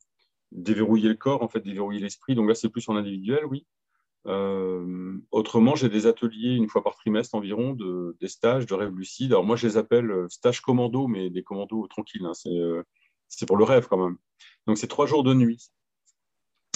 déverrouiller 0.51 1.09
le 1.09 1.15
corps, 1.15 1.43
en 1.43 1.49
fait, 1.49 1.59
déverrouiller 1.59 1.99
l'esprit. 1.99 2.35
Donc 2.35 2.47
là, 2.47 2.55
c'est 2.55 2.69
plus 2.69 2.87
en 2.89 2.95
individuel, 2.95 3.45
oui. 3.45 3.65
Euh, 4.27 5.17
autrement, 5.31 5.75
j'ai 5.75 5.89
des 5.89 6.05
ateliers 6.05 6.53
une 6.55 6.67
fois 6.67 6.83
par 6.83 6.95
trimestre 6.95 7.35
environ, 7.35 7.73
de, 7.73 8.17
des 8.19 8.27
stages 8.27 8.65
de 8.65 8.73
rêve 8.73 8.93
lucide. 8.95 9.31
Alors 9.31 9.45
moi, 9.45 9.55
je 9.55 9.67
les 9.67 9.77
appelle 9.77 10.11
euh, 10.11 10.27
stages 10.29 10.61
commando, 10.61 11.07
mais 11.07 11.29
des 11.29 11.43
commandos 11.43 11.87
tranquilles. 11.87 12.25
Hein. 12.25 12.33
C'est 13.27 13.45
pour 13.45 13.57
le 13.57 13.63
rêve 13.63 13.87
quand 13.89 13.97
même. 13.97 14.17
Donc 14.65 14.77
c'est 14.77 14.87
trois 14.87 15.05
jours 15.05 15.23
de 15.23 15.33
nuit. 15.33 15.69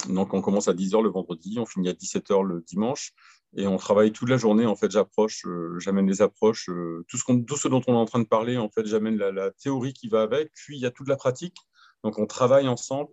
Donc 0.08 0.34
on 0.34 0.40
commence 0.40 0.68
à 0.68 0.74
10h 0.74 1.02
le 1.02 1.10
vendredi, 1.10 1.58
on 1.58 1.66
finit 1.66 1.88
à 1.88 1.92
17h 1.92 2.42
le 2.42 2.60
dimanche, 2.62 3.12
et 3.56 3.66
on 3.66 3.76
travaille 3.76 4.12
toute 4.12 4.28
la 4.28 4.36
journée. 4.36 4.66
En 4.66 4.74
fait, 4.74 4.90
j'approche, 4.90 5.46
j'amène 5.78 6.08
les 6.08 6.22
approches, 6.22 6.68
tout, 7.08 7.16
ce 7.16 7.68
dont 7.68 7.82
on 7.86 7.92
est 7.92 7.96
en 7.96 8.04
train 8.04 8.18
de 8.18 8.26
parler, 8.26 8.56
en 8.56 8.68
fait, 8.68 8.86
j'amène 8.86 9.16
la, 9.16 9.50
théorie 9.52 9.92
qui 9.92 10.08
va 10.08 10.22
avec, 10.22 10.50
puis 10.54 10.76
il 10.76 10.80
y 10.80 10.86
a 10.86 10.90
toute 10.90 11.08
la 11.08 11.16
pratique. 11.16 11.56
Donc 12.04 12.18
on 12.18 12.26
travaille 12.26 12.68
ensemble. 12.68 13.10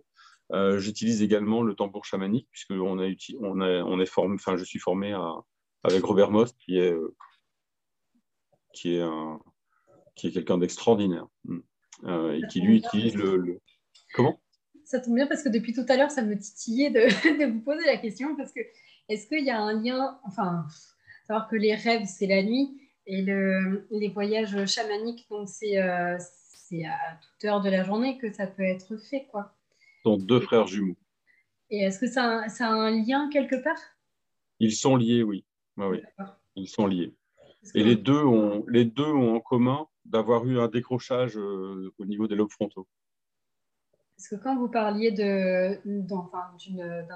Euh, 0.52 0.78
j'utilise 0.80 1.22
également 1.22 1.62
le 1.62 1.74
tambour 1.74 2.04
chamanique, 2.04 2.48
puisque 2.50 2.72
on 2.72 2.98
a, 2.98 3.08
on 3.40 3.60
on 3.60 4.00
est 4.00 4.06
formé, 4.06 4.34
enfin, 4.34 4.56
je 4.56 4.64
suis 4.64 4.80
formé 4.80 5.16
avec 5.84 6.04
Robert 6.04 6.30
Most, 6.32 6.56
qui 6.58 6.78
est, 6.78 6.92
qui 8.72 8.96
est, 8.96 9.04
qui 10.16 10.26
est 10.26 10.32
quelqu'un 10.32 10.58
d'extraordinaire, 10.58 11.26
hmm. 11.44 11.60
euh, 12.04 12.32
et 12.32 12.46
qui 12.48 12.60
lui 12.60 12.78
utilise 12.78 13.14
le, 13.14 13.60
Comment? 14.12 14.40
Ça 14.84 14.98
tombe 14.98 15.14
bien 15.14 15.26
parce 15.26 15.42
que 15.42 15.48
depuis 15.48 15.72
tout 15.72 15.86
à 15.88 15.96
l'heure, 15.96 16.10
ça 16.10 16.22
me 16.22 16.36
titillait 16.36 16.90
de, 16.90 17.52
vous 17.52 17.60
poser 17.60 17.84
la 17.86 17.96
question, 17.96 18.36
parce 18.36 18.52
que 18.52 18.60
est-ce 19.08 19.28
qu'il 19.28 19.44
y 19.44 19.50
a 19.50 19.60
un 19.60 19.80
lien, 19.80 20.18
enfin, 20.24 20.66
savoir 21.26 21.48
que 21.48 21.56
les 21.56 21.74
rêves, 21.74 22.06
c'est 22.06 22.26
la 22.26 22.42
nuit, 22.42 22.76
et 23.06 23.22
le, 23.22 23.86
les 23.90 24.08
voyages 24.08 24.66
chamaniques, 24.66 25.26
donc 25.30 25.48
c'est 25.48 25.78
euh, 25.78 26.18
à 26.86 27.18
toute 27.20 27.44
heure 27.44 27.60
de 27.60 27.70
la 27.70 27.84
journée 27.84 28.18
que 28.18 28.32
ça 28.32 28.46
peut 28.46 28.62
être 28.62 28.96
fait, 28.96 29.26
quoi 29.30 29.54
sont 30.02 30.16
deux 30.16 30.40
frères 30.40 30.66
jumeaux. 30.66 30.96
Et 31.70 31.80
est-ce 31.80 32.00
que 32.00 32.06
ça 32.06 32.42
a, 32.42 32.68
un 32.68 32.90
lien 32.90 33.28
quelque 33.30 33.62
part? 33.62 33.80
Ils 34.58 34.74
sont 34.74 34.96
liés, 34.96 35.22
oui. 35.22 35.44
oui. 35.76 36.02
Ils 36.56 36.68
sont 36.68 36.86
liés. 36.86 37.14
Et 37.74 37.84
les 37.84 37.96
deux, 37.96 38.24
ont, 38.24 38.64
les 38.68 38.84
deux 38.84 39.12
ont 39.12 39.36
en 39.36 39.40
commun 39.40 39.86
d'avoir 40.04 40.46
eu 40.46 40.58
un 40.58 40.68
décrochage 40.68 41.36
euh, 41.36 41.92
au 41.98 42.04
niveau 42.06 42.26
des 42.26 42.34
lobes 42.34 42.50
frontaux. 42.50 42.88
Parce 44.16 44.28
que 44.28 44.36
quand 44.36 44.56
vous 44.56 44.68
parliez 44.68 45.12
d'un 45.12 45.78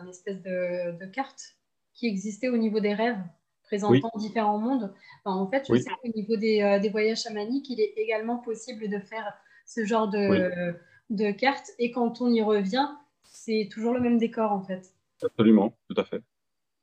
espèce 0.08 0.42
de, 0.42 1.06
carte 1.06 1.56
qui 1.92 2.06
existait 2.06 2.48
au 2.48 2.56
niveau 2.56 2.80
des 2.80 2.94
rêves, 2.94 3.20
présentant 3.62 4.10
différents 4.16 4.58
mondes, 4.58 4.94
en 5.24 5.48
fait, 5.48 5.66
je 5.68 5.76
sais 5.76 5.90
qu'au 6.02 6.12
niveau 6.14 6.36
des, 6.36 6.62
euh, 6.62 6.78
des, 6.78 6.90
voyages 6.90 7.22
chamaniques, 7.22 7.68
il 7.70 7.80
est 7.80 7.94
également 7.96 8.38
possible 8.38 8.88
de 8.88 8.98
faire 9.00 9.34
ce 9.64 9.84
genre 9.84 10.08
de, 10.08 10.74
de 11.10 11.30
cartes. 11.30 11.70
Et 11.78 11.90
quand 11.90 12.20
on 12.20 12.30
y 12.30 12.42
revient, 12.42 12.88
c'est 13.24 13.68
toujours 13.70 13.94
le 13.94 14.00
même 14.00 14.18
décor 14.18 14.52
en 14.52 14.62
fait. 14.62 14.94
Absolument, 15.22 15.76
tout 15.88 16.00
à 16.00 16.04
fait. 16.04 16.22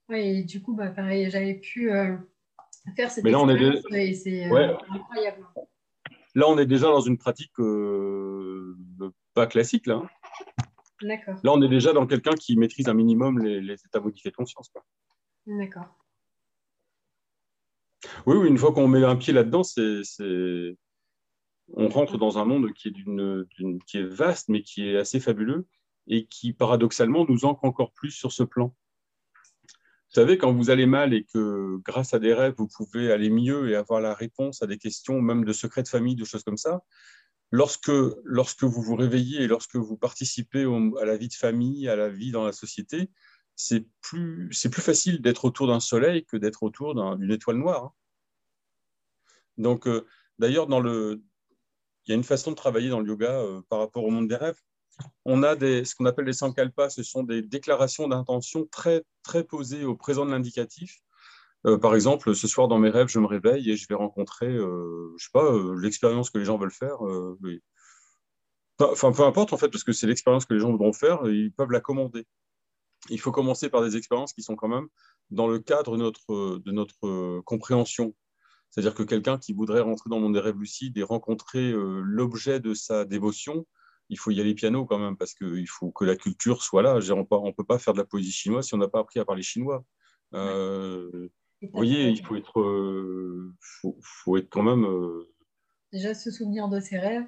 Oui, 0.09 0.19
et 0.19 0.43
du 0.43 0.61
coup, 0.61 0.73
bah, 0.75 0.89
pareil, 0.89 1.29
j'avais 1.29 1.55
pu 1.55 1.91
euh, 1.91 2.17
faire 2.95 3.09
cette 3.09 3.23
Mais 3.23 3.31
là, 3.31 3.39
on 3.39 3.49
est 3.49 3.81
et 3.91 4.13
c'est 4.13 4.51
euh, 4.51 4.77
incroyable. 4.89 5.45
Là, 6.35 6.47
on 6.47 6.57
est 6.57 6.65
déjà 6.65 6.87
dans 6.87 7.01
une 7.01 7.17
pratique 7.17 7.57
euh, 7.59 8.77
pas 9.33 9.47
classique, 9.47 9.87
là. 9.87 10.01
Hein. 10.03 10.09
D'accord. 11.01 11.35
Là, 11.43 11.51
on 11.53 11.61
est 11.61 11.69
déjà 11.69 11.93
dans 11.93 12.05
quelqu'un 12.05 12.33
qui 12.33 12.57
maîtrise 12.57 12.87
un 12.87 12.93
minimum 12.93 13.39
les, 13.39 13.73
états 13.73 13.99
modifiés 13.99 14.31
de 14.31 14.35
conscience. 14.35 14.71
D'accord. 15.47 15.97
Oui, 18.25 18.37
oui, 18.37 18.47
une 18.47 18.57
fois 18.57 18.73
qu'on 18.73 18.87
met 18.87 19.03
un 19.03 19.15
pied 19.15 19.33
là-dedans, 19.33 19.63
c'est 19.63 20.03
on 21.73 21.89
rentre 21.89 22.17
dans 22.17 22.37
un 22.37 22.45
monde 22.45 22.71
qui 22.73 22.89
est, 22.89 23.85
qui 23.85 23.97
est 23.97 24.03
vaste, 24.03 24.49
mais 24.49 24.61
qui 24.61 24.87
est 24.87 24.97
assez 24.97 25.19
fabuleux 25.19 25.67
et 26.07 26.25
qui, 26.25 26.53
paradoxalement, 26.53 27.25
nous 27.27 27.45
ancre 27.45 27.63
encore 27.65 27.93
plus 27.93 28.11
sur 28.11 28.31
ce 28.31 28.43
plan. 28.43 28.75
Vous 29.67 30.15
savez, 30.15 30.37
quand 30.37 30.51
vous 30.51 30.69
allez 30.69 30.87
mal 30.87 31.13
et 31.13 31.23
que 31.23 31.77
grâce 31.85 32.13
à 32.13 32.19
des 32.19 32.33
rêves, 32.33 32.55
vous 32.57 32.67
pouvez 32.67 33.11
aller 33.11 33.29
mieux 33.29 33.69
et 33.69 33.75
avoir 33.75 34.01
la 34.01 34.13
réponse 34.13 34.61
à 34.61 34.67
des 34.67 34.77
questions, 34.77 35.21
même 35.21 35.45
de 35.45 35.53
secrets 35.53 35.83
de 35.83 35.87
famille, 35.87 36.15
de 36.15 36.25
choses 36.25 36.43
comme 36.43 36.57
ça, 36.57 36.83
lorsque, 37.49 37.91
lorsque 38.25 38.63
vous 38.63 38.81
vous 38.81 38.95
réveillez 38.95 39.43
et 39.43 39.47
lorsque 39.47 39.77
vous 39.77 39.95
participez 39.95 40.65
à 40.99 41.05
la 41.05 41.15
vie 41.15 41.29
de 41.29 41.33
famille, 41.33 41.87
à 41.87 41.95
la 41.95 42.09
vie 42.09 42.31
dans 42.31 42.43
la 42.43 42.51
société, 42.51 43.09
c'est 43.55 43.85
plus, 44.01 44.49
plus 44.49 44.81
facile 44.81 45.21
d'être 45.21 45.45
autour 45.45 45.67
d'un 45.67 45.79
soleil 45.79 46.25
que 46.25 46.35
d'être 46.35 46.63
autour 46.63 46.93
d'une 47.17 47.31
étoile 47.31 47.57
noire. 47.57 47.85
Hein. 47.85 47.93
Donc, 49.57 49.87
euh, 49.87 50.05
d'ailleurs, 50.39 50.67
dans 50.67 50.79
le, 50.79 51.21
il 52.05 52.11
y 52.11 52.13
a 52.13 52.15
une 52.15 52.23
façon 52.23 52.51
de 52.51 52.55
travailler 52.55 52.89
dans 52.89 52.99
le 52.99 53.07
yoga 53.07 53.31
euh, 53.31 53.61
par 53.69 53.79
rapport 53.79 54.03
au 54.03 54.09
monde 54.09 54.27
des 54.27 54.35
rêves. 54.35 54.59
On 55.25 55.43
a 55.43 55.55
ce 55.57 55.95
qu'on 55.95 56.05
appelle 56.05 56.25
les 56.25 56.33
sankalpas, 56.33 56.89
ce 56.89 57.03
sont 57.03 57.23
des 57.23 57.41
déclarations 57.41 58.07
d'intention 58.07 58.67
très, 58.69 59.03
très 59.23 59.43
posées 59.43 59.83
au 59.83 59.95
présent 59.95 60.25
de 60.25 60.31
l'indicatif. 60.31 60.99
Euh, 61.65 61.77
par 61.77 61.95
exemple, 61.95 62.35
ce 62.35 62.47
soir 62.47 62.67
dans 62.67 62.77
mes 62.77 62.89
rêves, 62.89 63.07
je 63.07 63.19
me 63.19 63.27
réveille 63.27 63.69
et 63.71 63.75
je 63.75 63.87
vais 63.87 63.95
rencontrer, 63.95 64.47
euh, 64.47 65.13
je 65.17 65.25
sais 65.25 65.31
pas, 65.31 65.51
l'expérience 65.79 66.29
que 66.29 66.37
les 66.37 66.45
gens 66.45 66.57
veulent 66.57 66.71
faire. 66.71 66.97
Enfin, 68.79 69.11
peu 69.11 69.23
importe 69.23 69.53
en 69.53 69.57
fait, 69.57 69.69
parce 69.69 69.83
que 69.83 69.91
c'est 69.91 70.07
l'expérience 70.07 70.45
que 70.45 70.53
les 70.53 70.59
gens 70.59 70.71
voudront 70.71 70.93
faire, 70.93 71.27
ils 71.27 71.51
peuvent 71.51 71.71
la 71.71 71.81
commander. 71.81 72.25
Il 73.09 73.19
faut 73.19 73.31
commencer 73.31 73.69
par 73.69 73.81
des 73.83 73.95
expériences 73.95 74.33
qui 74.33 74.43
sont 74.43 74.55
quand 74.55 74.67
même 74.67 74.87
dans 75.29 75.47
le 75.47 75.59
cadre 75.59 75.97
notre, 75.97 76.59
de 76.59 76.71
notre 76.71 77.41
compréhension 77.41 78.13
c'est-à-dire 78.71 78.95
que 78.95 79.03
quelqu'un 79.03 79.37
qui 79.37 79.51
voudrait 79.51 79.81
rentrer 79.81 80.09
dans 80.09 80.15
le 80.15 80.23
monde 80.23 80.33
des 80.33 80.39
rêves 80.39 80.57
lucides 80.57 80.97
et 80.97 81.03
rencontrer 81.03 81.71
euh, 81.71 82.01
l'objet 82.05 82.61
de 82.61 82.73
sa 82.73 83.03
dévotion, 83.03 83.67
il 84.07 84.17
faut 84.17 84.31
y 84.31 84.39
aller 84.39 84.53
piano 84.53 84.85
quand 84.85 84.97
même, 84.97 85.17
parce 85.17 85.33
qu'il 85.33 85.67
faut 85.67 85.91
que 85.91 86.05
la 86.05 86.15
culture 86.15 86.63
soit 86.63 86.81
là. 86.81 86.97
On 87.11 87.47
ne 87.47 87.51
peut 87.51 87.65
pas 87.65 87.79
faire 87.79 87.93
de 87.93 87.99
la 87.99 88.05
poésie 88.05 88.31
chinoise 88.31 88.67
si 88.67 88.73
on 88.73 88.77
n'a 88.77 88.87
pas 88.87 88.99
appris 88.99 89.19
à 89.19 89.25
parler 89.25 89.43
chinois. 89.43 89.83
Euh, 90.33 91.29
vous 91.61 91.69
voyez, 91.73 92.07
il 92.07 92.25
faut 92.25 92.35
être, 92.37 92.61
euh, 92.61 93.53
faut, 94.01 94.37
être 94.37 94.49
quand 94.49 94.63
même. 94.63 94.87
Déjà 95.91 96.13
se 96.13 96.31
souvenir 96.31 96.69
de 96.69 96.79
ses 96.79 96.97
rêves. 96.97 97.27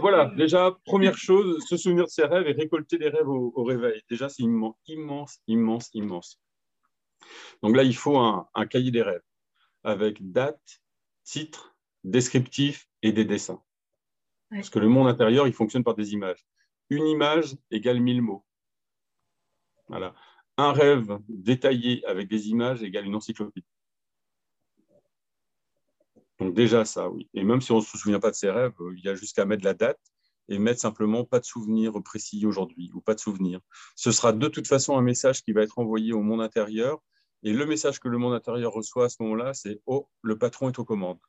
Voilà, 0.00 0.32
déjà, 0.34 0.74
première 0.86 1.18
chose, 1.18 1.62
se 1.68 1.76
souvenir 1.76 2.04
de 2.04 2.10
ses 2.10 2.24
rêves 2.24 2.46
et 2.46 2.52
récolter 2.52 2.96
les 2.96 3.10
rêves 3.10 3.28
au, 3.28 3.64
réveil. 3.64 4.00
Déjà, 4.08 4.30
c'est 4.30 4.42
immense, 4.42 4.76
immense, 4.86 5.40
immense, 5.46 5.90
immense. 5.92 6.40
Donc 7.62 7.76
là, 7.76 7.82
il 7.82 7.94
faut 7.94 8.16
un 8.18 8.66
cahier 8.66 8.90
des 8.90 9.02
rêves 9.02 9.22
avec 9.84 10.30
date, 10.32 10.82
titre, 11.24 11.76
descriptif 12.04 12.88
et 13.02 13.12
des 13.12 13.24
dessins. 13.24 13.62
Parce 14.50 14.70
que 14.70 14.78
le 14.78 14.88
monde 14.88 15.08
intérieur, 15.08 15.46
il 15.46 15.52
fonctionne 15.52 15.84
par 15.84 15.94
des 15.94 16.12
images. 16.12 16.46
Une 16.90 17.06
image 17.06 17.56
égale 17.70 18.00
mille 18.00 18.22
mots. 18.22 18.44
Voilà. 19.88 20.14
Un 20.56 20.72
rêve 20.72 21.18
détaillé 21.28 22.04
avec 22.06 22.28
des 22.28 22.48
images 22.48 22.82
égale 22.82 23.06
une 23.06 23.14
encyclopédie. 23.14 23.66
Donc 26.38 26.54
déjà 26.54 26.84
ça, 26.84 27.10
oui. 27.10 27.28
Et 27.34 27.42
même 27.42 27.60
si 27.60 27.72
on 27.72 27.76
ne 27.76 27.82
se 27.82 27.98
souvient 27.98 28.20
pas 28.20 28.30
de 28.30 28.36
ses 28.36 28.50
rêves, 28.50 28.74
il 28.96 29.04
y 29.04 29.08
a 29.08 29.14
jusqu'à 29.14 29.44
mettre 29.44 29.64
la 29.64 29.74
date 29.74 30.00
et 30.48 30.58
mettre 30.58 30.80
simplement 30.80 31.24
pas 31.24 31.40
de 31.40 31.44
souvenir 31.44 31.92
précis 32.02 32.46
aujourd'hui 32.46 32.90
ou 32.94 33.00
pas 33.00 33.14
de 33.14 33.20
souvenir. 33.20 33.60
Ce 33.96 34.12
sera 34.12 34.32
de 34.32 34.48
toute 34.48 34.66
façon 34.66 34.96
un 34.96 35.02
message 35.02 35.42
qui 35.42 35.52
va 35.52 35.62
être 35.62 35.78
envoyé 35.78 36.12
au 36.12 36.22
monde 36.22 36.40
intérieur 36.40 37.02
et 37.42 37.52
le 37.52 37.66
message 37.66 38.00
que 38.00 38.08
le 38.08 38.18
monde 38.18 38.34
intérieur 38.34 38.72
reçoit 38.72 39.06
à 39.06 39.08
ce 39.08 39.22
moment-là, 39.22 39.54
c'est 39.54 39.80
Oh, 39.86 40.08
le 40.22 40.38
patron 40.38 40.68
est 40.68 40.78
aux 40.78 40.84
commandes. 40.84 41.20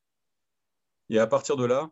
Et 1.09 1.19
à 1.19 1.27
partir 1.27 1.55
de 1.55 1.65
là, 1.65 1.91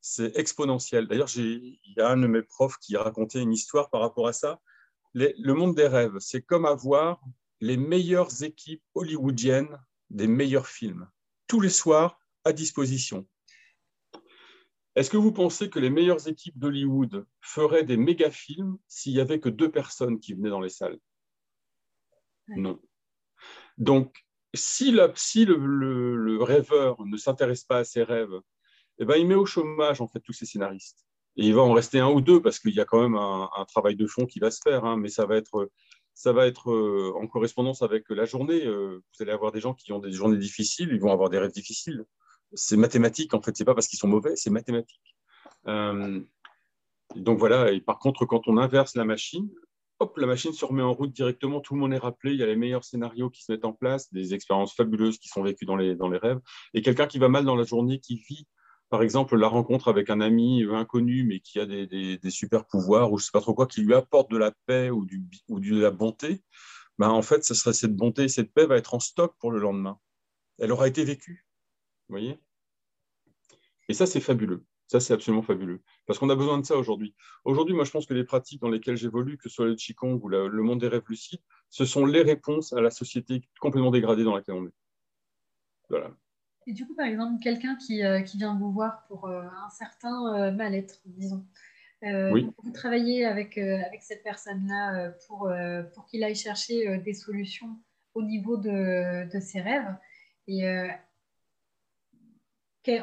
c'est 0.00 0.36
exponentiel. 0.38 1.06
D'ailleurs, 1.06 1.28
il 1.36 1.78
y 1.96 2.00
a 2.00 2.08
un 2.08 2.16
de 2.16 2.26
mes 2.26 2.42
profs 2.42 2.78
qui 2.78 2.96
racontait 2.96 3.42
une 3.42 3.52
histoire 3.52 3.90
par 3.90 4.00
rapport 4.00 4.28
à 4.28 4.32
ça. 4.32 4.60
le 5.14 5.52
monde 5.52 5.74
des 5.74 5.86
rêves, 5.86 6.18
c'est 6.20 6.42
comme 6.42 6.64
avoir 6.64 7.20
les 7.60 7.76
meilleures 7.76 8.42
équipes 8.42 8.82
hollywoodiennes 8.94 9.78
des 10.08 10.26
meilleurs 10.26 10.66
films, 10.66 11.08
tous 11.46 11.60
les 11.60 11.68
soirs 11.68 12.18
à 12.44 12.52
disposition. 12.52 13.26
Est-ce 14.96 15.10
que 15.10 15.16
vous 15.16 15.32
pensez 15.32 15.70
que 15.70 15.78
les 15.78 15.90
meilleures 15.90 16.26
équipes 16.26 16.58
d'Hollywood 16.58 17.26
feraient 17.40 17.84
des 17.84 17.96
méga 17.96 18.30
films 18.30 18.76
s'il 18.88 19.14
n'y 19.14 19.20
avait 19.20 19.38
que 19.38 19.48
deux 19.48 19.70
personnes 19.70 20.18
qui 20.18 20.34
venaient 20.34 20.50
dans 20.50 20.60
les 20.60 20.70
salles? 20.70 20.98
Non. 22.48 22.80
Donc, 23.80 24.24
si, 24.54 24.90
le, 24.92 26.42
rêveur 26.42 27.04
ne 27.04 27.16
s'intéresse 27.16 27.64
pas 27.64 27.78
à 27.78 27.84
ses 27.84 28.02
rêves, 28.02 28.38
eh 28.98 29.06
ben, 29.06 29.16
il 29.16 29.26
met 29.26 29.34
au 29.34 29.46
chômage 29.46 30.00
en 30.02 30.06
fait 30.06 30.20
tous 30.20 30.34
ces 30.34 30.44
scénaristes. 30.44 31.06
Il 31.36 31.54
va 31.54 31.62
en 31.62 31.72
rester 31.72 31.98
un 31.98 32.10
ou 32.10 32.20
deux 32.20 32.42
parce 32.42 32.58
qu'il 32.58 32.74
y 32.74 32.80
a 32.80 32.84
quand 32.84 33.00
même 33.00 33.14
un, 33.16 33.64
travail 33.66 33.96
de 33.96 34.06
fond 34.06 34.26
qui 34.26 34.38
va 34.38 34.50
se 34.50 34.60
faire, 34.62 34.84
hein, 34.84 34.98
mais 34.98 35.08
ça 35.08 35.24
va 35.24 35.36
être, 35.36 35.70
ça 36.12 36.32
va 36.32 36.46
être 36.46 36.70
euh, 36.70 37.14
en 37.16 37.26
correspondance 37.26 37.80
avec 37.80 38.10
la 38.10 38.26
journée. 38.26 38.66
Euh, 38.66 38.98
vous 38.98 39.22
allez 39.22 39.32
avoir 39.32 39.50
des 39.50 39.60
gens 39.60 39.72
qui 39.72 39.92
ont 39.92 39.98
des 39.98 40.12
journées 40.12 40.36
difficiles, 40.36 40.90
ils 40.92 41.00
vont 41.00 41.12
avoir 41.12 41.30
des 41.30 41.38
rêves 41.38 41.52
difficiles. 41.52 42.04
C'est 42.52 42.76
mathématique 42.76 43.32
en 43.32 43.40
fait, 43.40 43.56
c'est 43.56 43.64
pas 43.64 43.74
parce 43.74 43.88
qu'ils 43.88 43.98
sont 43.98 44.08
mauvais, 44.08 44.36
c'est 44.36 44.50
mathématique. 44.50 45.16
Euh, 45.68 46.20
donc 47.16 47.38
voilà, 47.38 47.72
et 47.72 47.80
par 47.80 47.98
contre, 47.98 48.26
quand 48.26 48.46
on 48.46 48.58
inverse 48.58 48.94
la 48.94 49.04
machine, 49.04 49.48
hop, 50.00 50.16
la 50.18 50.26
machine 50.26 50.52
se 50.52 50.64
remet 50.64 50.82
en 50.82 50.92
route 50.92 51.12
directement, 51.12 51.60
tout 51.60 51.74
le 51.74 51.80
monde 51.80 51.92
est 51.92 51.98
rappelé, 51.98 52.32
il 52.32 52.40
y 52.40 52.42
a 52.42 52.46
les 52.46 52.56
meilleurs 52.56 52.84
scénarios 52.84 53.30
qui 53.30 53.44
se 53.44 53.52
mettent 53.52 53.64
en 53.64 53.72
place, 53.72 54.12
des 54.12 54.34
expériences 54.34 54.74
fabuleuses 54.74 55.18
qui 55.18 55.28
sont 55.28 55.42
vécues 55.42 55.66
dans 55.66 55.76
les, 55.76 55.96
rêves, 56.18 56.40
et 56.74 56.82
quelqu'un 56.82 57.06
qui 57.06 57.18
va 57.18 57.28
mal 57.28 57.44
dans 57.44 57.56
la 57.56 57.64
journée, 57.64 58.00
qui 58.00 58.16
vit 58.16 58.46
par 58.88 59.02
exemple, 59.04 59.36
la 59.36 59.46
rencontre 59.46 59.86
avec 59.86 60.10
un 60.10 60.20
ami 60.20 60.64
inconnu, 60.64 61.22
mais 61.22 61.38
qui 61.38 61.60
a 61.60 61.64
des, 61.66 62.18
super 62.28 62.66
pouvoirs, 62.66 63.12
ou 63.12 63.18
je 63.18 63.22
ne 63.22 63.26
sais 63.26 63.30
pas 63.32 63.40
trop 63.40 63.54
quoi, 63.54 63.68
qui 63.68 63.82
lui 63.82 63.94
apporte 63.94 64.28
de 64.32 64.36
la 64.36 64.52
paix 64.66 64.90
ou, 64.90 65.06
du, 65.06 65.22
ou 65.48 65.60
de 65.60 65.80
la 65.80 65.92
bonté, 65.92 66.42
ben, 66.98 67.08
en 67.08 67.22
fait, 67.22 67.44
ce 67.44 67.54
serait 67.54 67.72
cette 67.72 67.94
bonté 67.94 68.24
et 68.24 68.28
cette 68.28 68.52
paix 68.52 68.66
va 68.66 68.76
être 68.76 68.94
en 68.94 69.00
stock 69.00 69.36
pour 69.38 69.52
le 69.52 69.60
lendemain. 69.60 69.98
Elle 70.58 70.72
aura 70.72 70.88
été 70.88 71.04
vécue. 71.04 71.46
Vous 72.08 72.14
voyez? 72.14 72.40
Et 73.88 73.94
ça, 73.94 74.06
c'est 74.06 74.20
fabuleux. 74.20 74.64
Ça, 74.90 74.98
c'est 74.98 75.14
absolument 75.14 75.42
fabuleux. 75.42 75.82
Parce 76.04 76.18
qu'on 76.18 76.30
a 76.30 76.34
besoin 76.34 76.58
de 76.58 76.66
ça 76.66 76.76
aujourd'hui. 76.76 77.14
Aujourd'hui, 77.44 77.76
moi, 77.76 77.84
je 77.84 77.92
pense 77.92 78.06
que 78.06 78.14
les 78.14 78.24
pratiques 78.24 78.60
dans 78.60 78.68
lesquelles 78.68 78.96
j'évolue, 78.96 79.36
que 79.36 79.44
ce 79.44 79.48
soit 79.48 79.66
le 79.66 79.76
Qigong 79.76 80.18
ou 80.20 80.28
le 80.28 80.62
monde 80.64 80.80
des 80.80 80.88
rêves 80.88 81.04
lucides, 81.08 81.38
ce 81.68 81.84
sont 81.84 82.06
les 82.06 82.22
réponses 82.22 82.72
à 82.72 82.80
la 82.80 82.90
société 82.90 83.40
complètement 83.60 83.92
dégradée 83.92 84.24
dans 84.24 84.34
laquelle 84.34 84.56
on 84.56 84.66
est. 84.66 84.74
Voilà. 85.90 86.10
Et 86.66 86.72
du 86.72 86.88
coup, 86.88 86.96
par 86.96 87.06
exemple, 87.06 87.40
quelqu'un 87.40 87.76
qui, 87.76 88.02
euh, 88.02 88.22
qui 88.22 88.36
vient 88.36 88.58
vous 88.58 88.72
voir 88.72 89.04
pour 89.06 89.28
euh, 89.28 89.42
un 89.42 89.70
certain 89.70 90.34
euh, 90.34 90.50
mal-être, 90.50 91.00
disons. 91.04 91.46
Vous 92.02 92.72
travaillez 92.74 93.26
avec, 93.26 93.58
avec 93.58 94.02
cette 94.02 94.24
personne-là 94.24 95.12
pour, 95.28 95.52
pour 95.94 96.06
qu'il 96.06 96.24
aille 96.24 96.34
chercher 96.34 96.98
des 96.98 97.12
solutions 97.12 97.78
au 98.14 98.22
niveau 98.22 98.56
de, 98.56 99.30
de 99.30 99.38
ses 99.38 99.60
rêves. 99.60 99.94
Et 100.48 100.62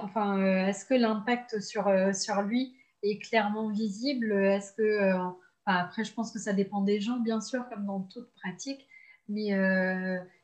enfin, 0.01 0.41
est-ce 0.67 0.85
que 0.85 0.93
l'impact 0.93 1.59
sur, 1.59 1.89
sur 2.13 2.41
lui 2.41 2.75
est 3.03 3.19
clairement 3.19 3.69
visible? 3.69 4.31
Est-ce 4.31 4.73
que, 4.73 5.13
après, 5.65 6.03
je 6.03 6.13
pense 6.13 6.31
que 6.31 6.39
ça 6.39 6.53
dépend 6.53 6.81
des 6.81 6.99
gens, 6.99 7.19
bien 7.19 7.41
sûr, 7.41 7.67
comme 7.69 7.85
dans 7.85 8.01
toute 8.01 8.31
pratique. 8.33 8.87
Mais 9.29 9.53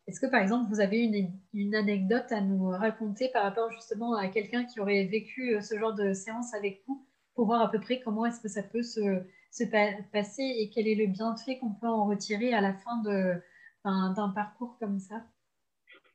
est-ce 0.07 0.19
que 0.19 0.25
par 0.25 0.41
exemple 0.41 0.69
vous 0.69 0.81
avez 0.81 1.31
une, 1.53 1.75
anecdote 1.75 2.31
à 2.31 2.41
nous 2.41 2.67
raconter 2.67 3.29
par 3.29 3.43
rapport 3.43 3.71
justement 3.71 4.15
à 4.15 4.27
quelqu'un 4.27 4.65
qui 4.65 4.79
aurait 4.79 5.05
vécu 5.05 5.55
euh, 5.55 5.61
ce 5.61 5.77
genre 5.77 5.93
de 5.93 6.13
séance 6.13 6.53
avec 6.53 6.83
vous 6.87 7.07
pour 7.35 7.45
voir 7.45 7.61
à 7.61 7.71
peu 7.71 7.79
près 7.79 8.01
comment 8.01 8.25
est-ce 8.25 8.41
que 8.41 8.49
ça 8.49 8.63
peut 8.63 8.83
se, 8.83 9.23
passer 10.11 10.43
et 10.43 10.69
quel 10.69 10.87
est 10.87 10.95
le 10.95 11.07
bienfait 11.07 11.57
qu'on 11.57 11.73
peut 11.73 11.87
en 11.87 12.05
retirer 12.05 12.53
à 12.53 12.61
la 12.61 12.73
fin 12.73 13.01
d'un 13.03 14.29
parcours 14.29 14.77
comme 14.79 14.99
ça? 14.99 15.23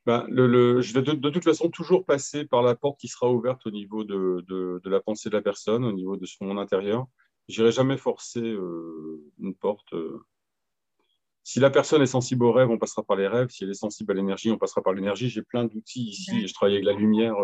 Ben, 0.05 0.25
le, 0.29 0.81
je 0.81 0.93
vais 0.93 1.01
de, 1.01 1.29
toute 1.29 1.43
façon 1.43 1.69
toujours 1.69 2.05
passer 2.05 2.45
par 2.45 2.61
la 2.61 2.75
porte 2.75 2.99
qui 2.99 3.07
sera 3.07 3.31
ouverte 3.31 3.65
au 3.67 3.71
niveau 3.71 4.03
de, 4.03 4.81
la 4.85 4.99
pensée 4.99 5.29
de 5.29 5.35
la 5.35 5.41
personne, 5.41 5.83
au 5.83 5.91
niveau 5.91 6.17
de 6.17 6.25
son 6.25 6.45
monde 6.45 6.59
intérieur. 6.59 7.07
Je 7.47 7.61
n'irai 7.61 7.71
jamais 7.71 7.97
forcer 7.97 8.41
euh, 8.41 9.21
une 9.39 9.55
porte. 9.55 9.93
Euh, 9.93 10.23
si 11.43 11.59
la 11.59 11.69
personne 11.69 12.01
est 12.01 12.07
sensible 12.07 12.45
aux 12.45 12.51
rêves, 12.51 12.69
on 12.69 12.77
passera 12.77 13.03
par 13.03 13.17
les 13.17 13.27
rêves. 13.27 13.49
Si 13.49 13.63
elle 13.63 13.71
est 13.71 13.75
sensible 13.75 14.11
à 14.11 14.15
l'énergie, 14.15 14.51
on 14.51 14.57
passera 14.57 14.83
par 14.83 14.93
l'énergie. 14.93 15.29
J'ai 15.29 15.41
plein 15.41 15.65
d'outils 15.65 16.09
ici. 16.09 16.47
Je 16.47 16.53
travaille 16.53 16.75
avec 16.75 16.85
la 16.85 16.93
lumière, 16.93 17.35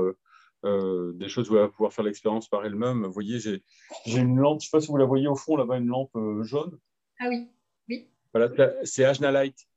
euh, 0.64 1.14
des 1.16 1.28
choses 1.28 1.50
où 1.50 1.56
elle 1.56 1.64
va 1.64 1.70
pouvoir 1.70 1.92
faire 1.92 2.06
l'expérience 2.06 2.48
par 2.48 2.66
elle-même. 2.66 3.04
Vous 3.04 3.12
voyez, 3.12 3.40
j'ai 3.40 3.62
une 4.08 4.38
lampe, 4.38 4.62
je 4.62 4.66
ne 4.66 4.70
sais 4.70 4.78
pas 4.78 4.82
si 4.82 4.88
vous 4.88 4.98
la 4.98 5.06
voyez 5.06 5.28
au 5.28 5.36
fond, 5.36 5.56
là-bas, 5.56 5.78
une 5.78 5.88
lampe 5.88 6.16
jaune. 6.42 6.78
Ah 7.20 7.26
oui, 7.30 7.48
oui. 7.90 8.08
Voilà, 8.32 8.52
c'est 8.84 9.06
Ajna 9.06 9.32
Light. 9.32 9.68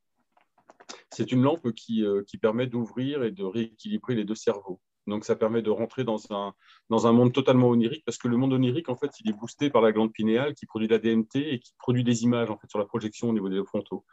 C'est 1.11 1.33
une 1.33 1.43
lampe 1.43 1.73
qui, 1.73 2.05
qui 2.27 2.39
permet 2.39 2.67
d'ouvrir 2.67 3.23
et 3.23 3.31
de 3.31 3.45
rééquilibrer 3.45 4.15
les 4.15 4.25
deux 4.25 4.35
cerveaux. 4.35 4.81
Donc, 5.09 5.25
ça 5.25 5.37
permet 5.37 5.63
de 5.63 5.71
rentrer 5.71 6.05
dans 6.05 6.21
un, 6.31 6.53
dans 6.91 7.07
un 7.07 7.13
monde 7.13 7.33
totalement 7.33 7.69
onirique, 7.69 8.05
parce 8.05 8.19
que 8.19 8.29
le 8.29 8.37
monde 8.37 8.53
onirique, 8.53 8.89
en 8.89 8.97
fait, 8.97 9.11
il 9.21 9.31
est 9.31 9.33
boosté 9.33 9.71
par 9.71 9.83
la 9.83 9.91
glande 9.91 10.13
pinéale 10.13 10.55
qui 10.55 10.67
produit 10.67 10.87
la 10.87 10.99
DMT 10.99 11.37
et 11.37 11.61
qui 11.61 11.73
produit 11.79 12.05
des 12.05 12.25
images 12.25 12.51
en 12.51 12.59
fait, 12.59 12.69
sur 12.69 12.79
la 12.79 12.85
projection 12.85 13.31
au 13.31 13.33
niveau 13.33 13.49
des 13.49 13.65
frontaux. 13.65 14.05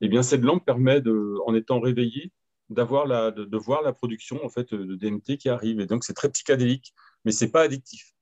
Et 0.00 0.06
eh 0.06 0.08
bien, 0.08 0.22
cette 0.22 0.42
lampe 0.42 0.64
permet, 0.64 1.00
de, 1.00 1.36
en 1.46 1.54
étant 1.54 1.80
réveillé, 1.80 2.32
la, 2.68 3.30
de, 3.30 3.56
voir 3.56 3.82
la 3.82 3.92
production 3.92 4.44
en 4.44 4.48
fait, 4.48 4.74
de 4.74 4.94
DMT 4.94 5.38
qui 5.38 5.48
arrive. 5.48 5.80
Et 5.80 5.86
donc, 5.86 6.04
c'est 6.04 6.14
très 6.14 6.30
psychédélique, 6.30 6.94
mais 7.24 7.32
ce 7.32 7.44
n'est 7.44 7.50
pas 7.50 7.62
addictif. 7.62 8.12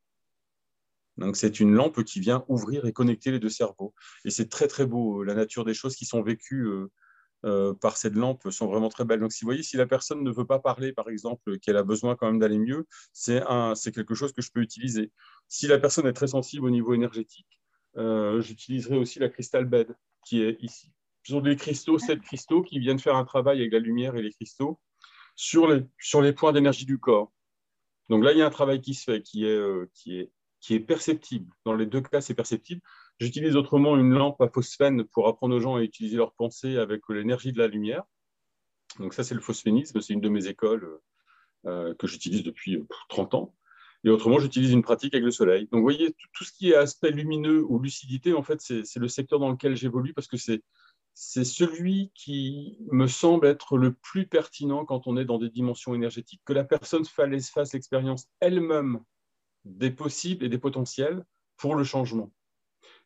Donc, 1.17 1.37
c'est 1.37 1.61
une 1.61 1.75
lampe 1.75 2.03
qui 2.05 2.21
vient 2.21 2.45
ouvrir 2.49 2.87
et 2.87 2.93
connecter 2.93 3.31
les 3.31 3.41
deux 3.41 3.51
cerveaux. 3.51 3.93
Et 4.25 4.31
c'est 4.31 4.49
très, 4.49 4.69
très 4.69 4.87
beau, 4.87 5.23
la 5.23 5.35
nature 5.35 5.65
des 5.65 5.75
choses 5.75 5.97
qui 5.97 6.07
sont 6.07 6.23
vécues. 6.23 6.67
Euh, 6.67 6.91
euh, 7.45 7.75
par 7.75 7.97
cette 7.97 8.15
lampe 8.15 8.51
sont 8.51 8.67
vraiment 8.67 8.89
très 8.89 9.05
belles. 9.05 9.21
Donc, 9.21 9.33
si 9.33 9.45
vous 9.45 9.49
voyez, 9.49 9.63
si 9.63 9.77
la 9.77 9.87
personne 9.87 10.23
ne 10.23 10.31
veut 10.31 10.47
pas 10.47 10.59
parler, 10.59 10.93
par 10.93 11.09
exemple, 11.09 11.59
qu'elle 11.59 11.77
a 11.77 11.83
besoin 11.83 12.17
quand 12.17 12.27
même 12.27 12.39
d'aller 12.39 12.59
mieux, 12.59 12.87
c'est 13.13 13.43
quelque 13.95 14.15
chose 14.15 14.33
que 14.33 14.43
je 14.43 14.51
peux 14.53 14.61
utiliser. 14.61 15.11
Si 15.49 15.67
la 15.67 15.79
personne 15.79 16.07
est 16.07 16.13
très 16.13 16.29
sensible 16.29 16.67
au 16.67 16.71
niveau 16.71 16.95
énergétique, 16.95 17.61
euh, 17.97 18.41
j'utiliserai 18.41 18.97
aussi 18.97 19.19
la 19.19 19.29
Crystal 19.29 19.65
Bed 19.65 19.97
qui 20.25 20.43
est 20.43 20.57
ici. 20.61 20.93
Ce 21.23 21.33
sont 21.33 21.41
des 21.41 21.57
cristaux, 21.57 21.99
sept 21.99 22.21
cristaux 22.21 22.63
qui 22.63 22.79
viennent 22.79 22.99
faire 22.99 23.17
un 23.17 23.25
travail 23.25 23.61
avec 23.61 23.73
la 23.73 23.79
lumière 23.79 24.17
et 24.17 24.23
les 24.23 24.33
cristaux 24.33 24.81
sur 25.35 25.67
les, 25.69 25.85
sur 25.99 26.23
les 26.23 26.33
points 26.33 26.53
d'énergie 26.53 26.87
du 26.87 26.99
corps. 26.99 27.33
Donc 28.09 28.25
là, 28.25 28.33
il 28.33 28.39
y 28.39 28.43
a 28.43 28.47
un 28.47 28.51
travail 28.51 28.81
qui 28.81 28.95
se 28.95 29.05
fait 29.05 29.23
qui 29.23 29.45
est, 29.45 29.57
euh, 29.57 29.91
qui 29.95 30.19
est, 30.19 30.33
qui 30.61 30.75
est 30.75 30.81
perceptible. 30.81 31.53
Dans 31.65 31.75
les 31.75 31.87
deux 31.87 32.01
cas, 32.01 32.21
c'est 32.21 32.35
perceptible. 32.35 32.83
J'utilise 33.21 33.55
autrement 33.55 33.99
une 33.99 34.15
lampe 34.15 34.41
à 34.41 34.49
phosphène 34.49 35.05
pour 35.05 35.29
apprendre 35.29 35.55
aux 35.55 35.61
gens 35.61 35.75
à 35.75 35.83
utiliser 35.83 36.17
leur 36.17 36.33
pensée 36.33 36.79
avec 36.79 37.03
l'énergie 37.11 37.53
de 37.53 37.59
la 37.59 37.67
lumière. 37.67 38.05
Donc 38.99 39.13
ça, 39.13 39.25
c'est 39.25 39.35
le 39.35 39.43
phosphénisme, 39.43 40.01
c'est 40.01 40.15
une 40.15 40.23
de 40.23 40.31
mes 40.31 40.47
écoles 40.47 40.99
euh, 41.67 41.95
que 41.95 42.07
j'utilise 42.07 42.43
depuis 42.43 42.83
30 43.11 43.35
ans. 43.35 43.55
Et 44.05 44.09
autrement, 44.09 44.39
j'utilise 44.39 44.73
une 44.73 44.81
pratique 44.81 45.13
avec 45.15 45.25
le 45.25 45.31
soleil. 45.31 45.69
Donc 45.71 45.81
vous 45.81 45.83
voyez, 45.83 46.15
tout 46.33 46.45
ce 46.45 46.53
qui 46.53 46.71
est 46.71 46.75
aspect 46.75 47.11
lumineux 47.11 47.63
ou 47.63 47.79
lucidité, 47.79 48.33
en 48.33 48.43
fait, 48.43 48.63
c'est 48.63 48.97
le 48.97 49.09
secteur 49.09 49.39
dans 49.39 49.51
lequel 49.51 49.77
j'évolue 49.77 50.15
parce 50.15 50.27
que 50.27 50.39
c'est 50.39 50.63
celui 51.45 52.11
qui 52.15 52.79
me 52.91 53.07
semble 53.07 53.47
être 53.47 53.77
le 53.77 53.93
plus 53.93 54.27
pertinent 54.27 54.87
quand 54.87 55.07
on 55.07 55.19
est 55.19 55.27
dans 55.27 55.39
des 55.39 55.51
dimensions 55.51 55.95
énergétiques. 55.95 56.41
Que 56.47 56.55
la 56.55 56.65
personne 56.65 57.05
fasse 57.05 57.75
l'expérience 57.75 58.29
elle-même 58.41 59.05
des 59.67 59.91
possibles 59.91 60.47
et 60.47 60.49
des 60.49 60.59
potentiels 60.59 61.23
pour 61.59 61.75
le 61.75 61.85
changement. 61.85 62.33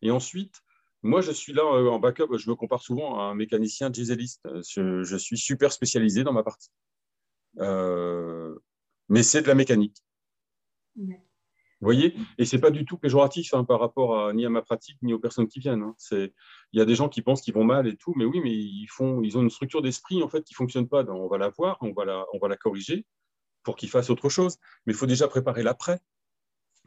Et 0.02 0.10
ensuite, 0.10 0.62
moi, 1.02 1.20
je 1.20 1.32
suis 1.32 1.52
là 1.52 1.62
euh, 1.62 1.90
en 1.90 1.98
backup, 1.98 2.36
je 2.36 2.48
me 2.48 2.54
compare 2.54 2.82
souvent 2.82 3.20
à 3.20 3.24
un 3.24 3.34
mécanicien 3.34 3.90
dieseliste. 3.90 4.48
Je, 4.66 5.16
suis 5.16 5.36
super 5.36 5.70
spécialisé 5.70 6.24
dans 6.24 6.32
ma 6.32 6.42
partie. 6.42 6.70
Euh, 7.58 8.58
mais 9.10 9.22
c'est 9.22 9.42
de 9.42 9.48
la 9.48 9.54
mécanique. 9.54 9.98
Vous 10.96 11.12
voyez? 11.82 12.16
Et 12.38 12.46
ce 12.46 12.56
n'est 12.56 12.62
pas 12.62 12.70
du 12.70 12.86
tout 12.86 12.96
péjoratif 12.96 13.52
hein, 13.52 13.64
par 13.64 13.80
rapport 13.80 14.18
à, 14.18 14.32
ni 14.32 14.46
à 14.46 14.48
ma 14.48 14.62
pratique, 14.62 14.96
ni 15.02 15.12
aux 15.12 15.18
personnes 15.18 15.46
qui 15.46 15.60
viennent. 15.60 15.82
Hein. 15.82 15.94
Il 16.10 16.78
y 16.78 16.80
a 16.80 16.86
des 16.86 16.94
gens 16.94 17.10
qui 17.10 17.20
pensent 17.20 17.42
qu'ils 17.42 17.52
vont 17.52 17.64
mal 17.64 17.86
et 17.86 17.96
tout, 17.96 18.14
mais 18.16 18.24
oui, 18.24 18.40
mais 18.42 18.52
ils, 18.52 18.88
font, 18.88 19.20
ils 19.22 19.36
ont 19.36 19.42
une 19.42 19.50
structure 19.50 19.82
d'esprit 19.82 20.22
en 20.22 20.28
fait, 20.28 20.42
qui 20.42 20.54
ne 20.54 20.56
fonctionne 20.56 20.88
pas. 20.88 21.04
on 21.04 21.28
va 21.28 21.36
la 21.36 21.50
voir, 21.50 21.76
on 21.82 21.92
va 21.92 22.06
la, 22.06 22.24
on 22.32 22.38
va 22.38 22.48
la 22.48 22.56
corriger 22.56 23.04
pour 23.62 23.76
qu'ils 23.76 23.90
fassent 23.90 24.08
autre 24.08 24.30
chose. 24.30 24.56
Mais 24.86 24.94
il 24.94 24.96
faut 24.96 25.06
déjà 25.06 25.28
préparer 25.28 25.62
l'après. 25.62 26.00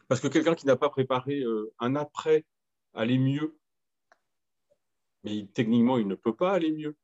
Parce 0.08 0.22
que 0.22 0.28
quelqu'un 0.28 0.56
qui 0.56 0.66
n'a 0.66 0.76
pas 0.76 0.90
préparé 0.90 1.42
euh, 1.42 1.72
un 1.80 1.96
après 1.96 2.46
aller 2.98 3.18
mieux. 3.18 3.58
Mais 5.24 5.48
techniquement, 5.54 5.98
il 5.98 6.08
ne 6.08 6.16
peut 6.16 6.36
pas 6.36 6.52
aller 6.52 6.72
mieux, 6.72 6.96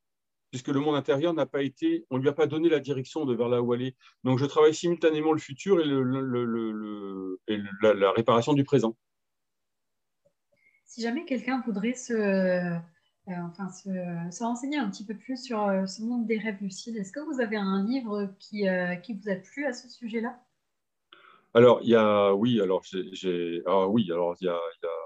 puisque 0.50 0.68
le 0.68 0.80
monde 0.80 0.96
intérieur 0.96 1.32
n'a 1.32 1.46
pas 1.46 1.62
été, 1.62 2.04
on 2.10 2.18
ne 2.18 2.22
lui 2.22 2.28
a 2.28 2.32
pas 2.32 2.46
donné 2.46 2.68
la 2.68 2.80
direction 2.80 3.24
de 3.24 3.34
vers 3.34 3.48
là 3.48 3.62
où 3.62 3.72
aller. 3.72 3.96
Donc 4.24 4.38
je 4.38 4.44
travaille 4.44 4.74
simultanément 4.74 5.32
le 5.32 5.38
futur 5.38 5.80
et, 5.80 5.84
le, 5.84 7.38
la, 7.82 8.12
réparation 8.12 8.52
du 8.52 8.64
présent. 8.64 8.96
Si 10.84 11.02
jamais 11.02 11.24
quelqu'un 11.24 11.62
voudrait 11.66 11.94
se, 11.94 12.12
euh, 12.12 12.78
enfin, 13.26 13.68
se, 13.70 14.44
renseigner 14.44 14.76
un 14.76 14.90
petit 14.90 15.04
peu 15.04 15.16
plus 15.16 15.42
sur 15.42 15.62
euh, 15.62 15.86
ce 15.86 16.02
monde 16.02 16.26
des 16.26 16.38
rêves 16.38 16.60
lucides, 16.60 16.96
est-ce 16.96 17.12
que 17.12 17.20
vous 17.20 17.40
avez 17.40 17.56
un 17.56 17.84
livre 17.84 18.32
qui, 18.38 18.68
euh, 18.68 18.94
qui 18.96 19.14
vous 19.14 19.28
a 19.28 19.36
plu 19.36 19.66
à 19.66 19.72
ce 19.72 19.88
sujet-là? 19.88 20.38
Alors, 21.56 21.80
il 21.82 21.90
y 21.90 21.94
a, 21.94 22.34
oui, 22.34 22.60
alors, 22.60 22.82
j'ai, 22.84 23.62
ah, 23.66 23.86
oui, 23.86 24.10
alors, 24.10 24.36
il 24.40 24.46
y 24.46 24.48
a, 24.48 24.58
il 24.58 24.84
y 24.84 24.86
a 24.86 25.03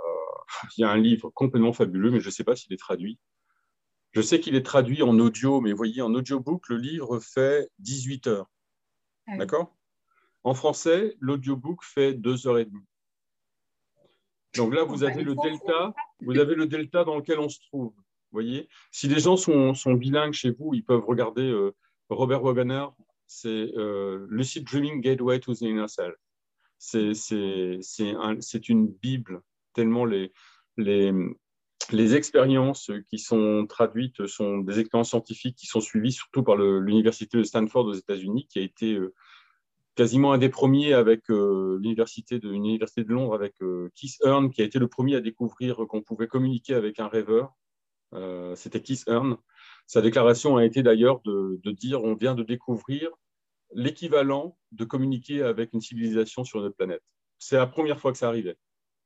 un 0.80 0.96
livre 0.96 1.30
complètement 1.30 1.72
fabuleux, 1.72 2.10
mais 2.10 2.20
je 2.20 2.26
ne 2.26 2.32
sais 2.32 2.44
pas 2.44 2.56
s'il 2.56 2.72
est 2.72 2.78
traduit. 2.78 3.18
Je 4.12 4.22
sais 4.22 4.40
qu'il 4.40 4.54
est 4.54 4.64
traduit 4.64 5.02
en 5.02 5.18
audio, 5.18 5.60
mais 5.60 5.70
vous 5.70 5.76
voyez, 5.76 6.02
en 6.02 6.14
audiobook, 6.14 6.68
le 6.68 6.76
livre 6.76 7.20
fait 7.20 7.68
18 7.78 8.26
heures. 8.26 8.50
Ah 9.26 9.36
D'accord? 9.36 9.76
En 10.44 10.54
français, 10.54 11.16
l'audiobook 11.20 11.84
fait 11.84 12.14
2 12.14 12.46
heures 12.46 12.58
et 12.58 12.64
demie. 12.64 12.86
Donc 14.56 14.74
là, 14.74 14.82
vous 14.84 15.04
avez 15.04 15.22
le 15.22 15.34
delta, 15.34 15.94
vous 16.20 16.38
avez 16.38 16.54
le 16.54 16.66
delta 16.66 17.04
dans 17.04 17.16
lequel 17.16 17.38
on 17.38 17.50
se 17.50 17.60
trouve. 17.68 17.92
Voyez? 18.32 18.68
Si 18.90 19.08
les 19.08 19.20
gens 19.20 19.36
sont, 19.36 19.74
bilingues 19.94 20.32
chez 20.32 20.50
vous, 20.50 20.74
ils 20.74 20.84
peuvent 20.84 21.04
regarder 21.04 21.48
euh, 21.48 21.74
Robert 22.08 22.42
Wagner, 22.42 22.86
c'est 23.26 23.70
euh, 23.76 24.26
Lucid 24.30 24.64
Dreaming 24.64 25.00
Gateway 25.00 25.38
to 25.40 25.54
the 25.54 25.62
Inner 25.62 25.88
Self. 25.88 26.14
C'est 26.78 28.68
une 28.68 28.88
Bible 28.88 29.42
tellement 29.74 30.04
les, 30.04 30.32
les, 30.76 31.12
les 31.92 32.14
expériences 32.14 32.90
qui 33.08 33.18
sont 33.18 33.66
traduites 33.66 34.26
sont 34.26 34.58
des 34.58 34.78
expériences 34.78 35.10
scientifiques 35.10 35.56
qui 35.56 35.66
sont 35.66 35.80
suivies 35.80 36.12
surtout 36.12 36.42
par 36.42 36.56
l'université 36.56 37.38
de 37.38 37.42
Stanford 37.42 37.86
aux 37.86 37.94
États-Unis, 37.94 38.46
qui 38.48 38.58
a 38.58 38.62
été 38.62 38.94
euh, 38.94 39.14
quasiment 39.94 40.32
un 40.32 40.38
des 40.38 40.48
premiers 40.48 40.92
avec 40.92 41.30
euh, 41.30 41.78
l'université 41.80 42.38
de, 42.38 42.48
de 42.48 43.12
Londres, 43.12 43.34
avec 43.34 43.54
euh, 43.62 43.90
Keith 43.94 44.18
Earn, 44.22 44.50
qui 44.50 44.60
a 44.60 44.64
été 44.64 44.78
le 44.78 44.88
premier 44.88 45.16
à 45.16 45.20
découvrir 45.20 45.76
qu'on 45.88 46.02
pouvait 46.02 46.28
communiquer 46.28 46.74
avec 46.74 47.00
un 47.00 47.08
rêveur. 47.08 47.54
C'était 48.54 48.80
Keith 48.80 49.04
Earn. 49.06 49.36
Sa 49.86 50.00
déclaration 50.00 50.56
a 50.56 50.64
été 50.64 50.82
d'ailleurs 50.82 51.20
de, 51.26 51.60
dire 51.72 52.02
on 52.02 52.14
vient 52.14 52.34
de 52.34 52.42
découvrir 52.42 53.10
l'équivalent 53.74 54.56
de 54.72 54.86
communiquer 54.86 55.42
avec 55.42 55.74
une 55.74 55.82
civilisation 55.82 56.42
sur 56.42 56.62
notre 56.62 56.74
planète. 56.74 57.02
c'est 57.38 57.56
la 57.56 57.66
première 57.66 58.00
fois 58.00 58.12
que 58.12 58.16
ça 58.16 58.28
arrivait. 58.28 58.56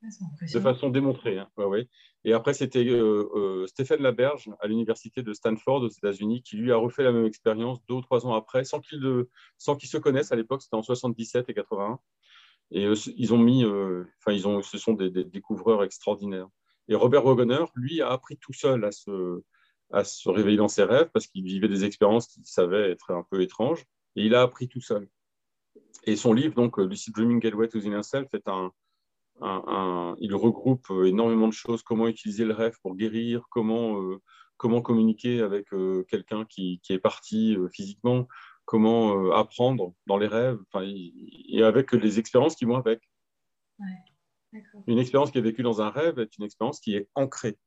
De 0.03 0.61
façon 0.61 0.91
démontrée. 0.91 1.39
Hein. 1.39 1.49
Et 2.25 2.33
après, 2.33 2.55
c'était 2.55 2.85
euh, 2.85 3.29
euh, 3.35 3.67
Stéphane 3.67 4.03
Laberge 4.03 4.51
à 4.61 4.67
l'université 4.67 5.23
de 5.23 5.33
Stanford 5.33 5.83
aux 5.83 5.89
États-Unis 5.89 6.43
qui 6.43 6.57
lui 6.57 6.73
a 6.73 6.77
refait 6.77 7.03
la 7.03 7.13
même 7.13 7.27
expérience 7.27 7.85
deux 7.87 7.95
ou 7.95 8.01
trois 8.01 8.27
ans 8.27 8.35
après, 8.35 8.65
sans 8.65 8.81
qu'ils 8.81 9.89
se 9.89 9.99
connaissent 9.99 10.33
à 10.33 10.37
l'époque, 10.37 10.63
c'était 10.63 10.77
en 10.77 10.83
77 10.83 11.49
et 11.49 11.55
81. 11.55 11.99
Et 12.71 12.89
ils 13.17 13.35
ont 13.35 13.39
mis, 13.39 13.65
enfin, 13.65 14.33
ils 14.33 14.43
ce 14.65 14.79
sont 14.79 14.95
des, 14.95 15.11
découvreurs 15.11 15.85
extraordinaires. 15.85 16.49
Et 16.89 16.95
Robert 16.95 17.25
Wagner, 17.25 17.65
lui, 17.75 18.01
a 18.01 18.11
appris 18.11 18.39
tout 18.39 18.55
seul 18.55 18.85
à 18.85 18.93
se, 18.93 20.29
réveiller 20.29 20.57
dans 20.57 20.69
ses 20.69 20.85
rêves 20.85 21.11
parce 21.13 21.27
qu'il 21.27 21.45
vivait 21.45 21.69
des 21.69 21.85
expériences 21.85 22.29
qu'il 22.29 22.45
savait 22.47 22.91
être 22.91 23.11
un 23.11 23.25
peu 23.31 23.43
étranges. 23.43 23.85
Et 24.17 24.25
il 24.25 24.35
a 24.35 24.43
appris 24.43 24.69
tout 24.69 24.81
seul. 24.81 25.09
Et 26.05 26.17
son 26.17 26.33
livre, 26.33 26.55
donc 26.55 26.79
Lucid 26.79 27.15
Dreaming 27.15 27.41
Gateway 27.41 27.69
to 27.69 27.79
the 27.79 27.85
Inner 27.85 28.03
Self, 28.03 28.33
est 28.35 28.49
un, 28.49 28.73
un, 29.43 30.17
il 30.21 30.35
regroupe 30.35 30.91
énormément 31.05 31.49
de 31.49 31.53
choses. 31.53 31.83
Comment 31.83 32.09
utiliser 32.09 32.45
le 32.45 32.55
rêve 32.55 32.77
pour 32.83 32.97
guérir, 32.97 33.47
comment, 33.51 34.01
euh, 34.01 34.21
comment 34.57 34.81
communiquer 34.81 35.41
avec 35.41 35.73
euh, 35.73 36.05
quelqu'un 36.09 36.45
qui, 36.45 36.81
qui, 36.83 36.93
est 36.93 36.99
parti 36.99 37.57
euh, 37.57 37.69
physiquement, 37.69 38.29
comment 38.65 39.33
apprendre 39.33 39.95
dans 40.07 40.19
les 40.19 40.29
rêves, 40.29 40.59
et 40.83 41.63
avec 41.63 41.93
les 41.93 42.19
expériences 42.19 42.55
qui 42.55 42.65
vont 42.65 42.77
avec. 42.77 43.01
une 44.87 44.99
expérience 44.99 45.31
qui 45.31 45.39
est 45.39 45.43
vécue 45.43 45.63
dans 45.63 45.83
un 45.83 45.91
rêve 45.91 46.19
est 46.19 46.37
une 46.39 46.45
expérience 46.45 46.81
qui 46.81 46.95
est 46.95 47.09
ancrée. 47.15 47.59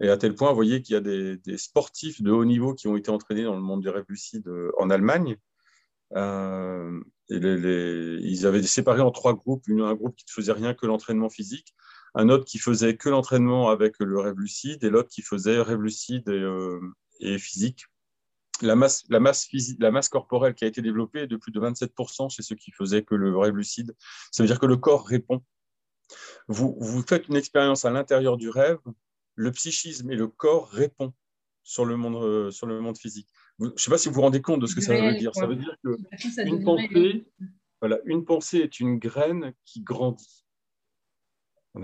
Et 0.00 0.08
à 0.08 0.16
tel 0.16 0.34
point, 0.34 0.48
vous 0.48 0.56
voyez 0.56 0.82
qu'il 0.82 0.94
y 0.94 0.96
a 0.96 1.00
des, 1.00 1.36
des, 1.36 1.56
sportifs 1.56 2.20
de 2.20 2.32
haut 2.32 2.44
niveau 2.44 2.74
qui 2.74 2.88
ont 2.88 2.96
été 2.96 3.10
entraînés 3.10 3.44
dans 3.44 3.54
le 3.54 3.62
monde 3.62 3.80
du 3.80 3.88
rêve 3.88 4.04
lucide 4.08 4.50
en 4.78 4.90
Allemagne. 4.90 5.36
Euh, 6.12 7.00
ils 7.28 8.46
avaient 8.46 8.62
séparé 8.62 9.00
en 9.00 9.10
trois 9.10 9.34
groupes. 9.34 9.64
un 9.68 9.94
groupe 9.94 10.16
qui 10.16 10.24
ne 10.28 10.32
faisait 10.32 10.52
rien 10.52 10.74
que 10.74 10.86
l'entraînement 10.86 11.30
physique, 11.30 11.74
un 12.14 12.28
autre 12.28 12.44
qui 12.44 12.58
faisait 12.58 12.96
que 12.96 13.08
l'entraînement 13.08 13.70
avec 13.70 13.96
le 13.98 14.18
rêve 14.20 14.38
lucide 14.38 14.84
et 14.84 14.90
l'autre 14.90 15.08
qui 15.08 15.22
faisait 15.22 15.60
rêve 15.60 15.80
lucide 15.80 16.28
et, 16.28 16.32
euh, 16.32 17.38
physique. 17.38 17.86
La 18.62 18.76
masse, 18.76 19.02
corporelle 20.08 20.54
qui 20.54 20.64
a 20.64 20.68
été 20.68 20.80
développée 20.80 21.20
est 21.20 21.26
de 21.26 21.36
plus 21.36 21.50
de 21.50 21.58
27% 21.58 22.28
chez 22.28 22.42
ceux 22.42 22.54
qui 22.54 22.70
faisaient 22.70 23.02
que 23.02 23.16
le 23.16 23.36
rêve 23.36 23.56
lucide. 23.56 23.96
Ça 24.30 24.42
veut 24.42 24.46
dire 24.46 24.60
que 24.60 24.66
le 24.66 24.76
corps 24.76 25.06
répond. 25.06 25.42
Vous, 26.46 27.02
faites 27.08 27.26
une 27.28 27.36
expérience 27.36 27.84
à 27.84 27.90
l'intérieur 27.90 28.36
du 28.36 28.50
rêve, 28.50 28.78
le 29.34 29.50
psychisme 29.50 30.10
et 30.12 30.16
le 30.16 30.28
corps 30.28 30.68
répondent 30.68 31.12
euh, 31.78 32.50
sur 32.50 32.66
le 32.66 32.80
monde 32.80 32.98
physique. 32.98 33.28
Je 33.60 33.66
ne 33.66 33.72
sais 33.76 33.90
pas 33.90 33.98
si 33.98 34.08
vous 34.08 34.14
vous 34.14 34.22
rendez 34.22 34.42
compte 34.42 34.60
de 34.60 34.66
ce 34.66 34.74
que 34.74 34.80
ça 34.80 34.94
veut 34.94 35.14
dire. 35.14 35.34
Ça 35.34 35.46
veut 35.46 35.56
dire 35.56 35.76
que 35.84 35.96
une 36.44 36.64
pensée, 36.64 37.26
voilà, 37.80 37.98
une 38.04 38.24
pensée 38.24 38.58
est 38.58 38.80
une 38.80 38.98
graine 38.98 39.54
qui 39.64 39.80
grandit. 39.80 40.44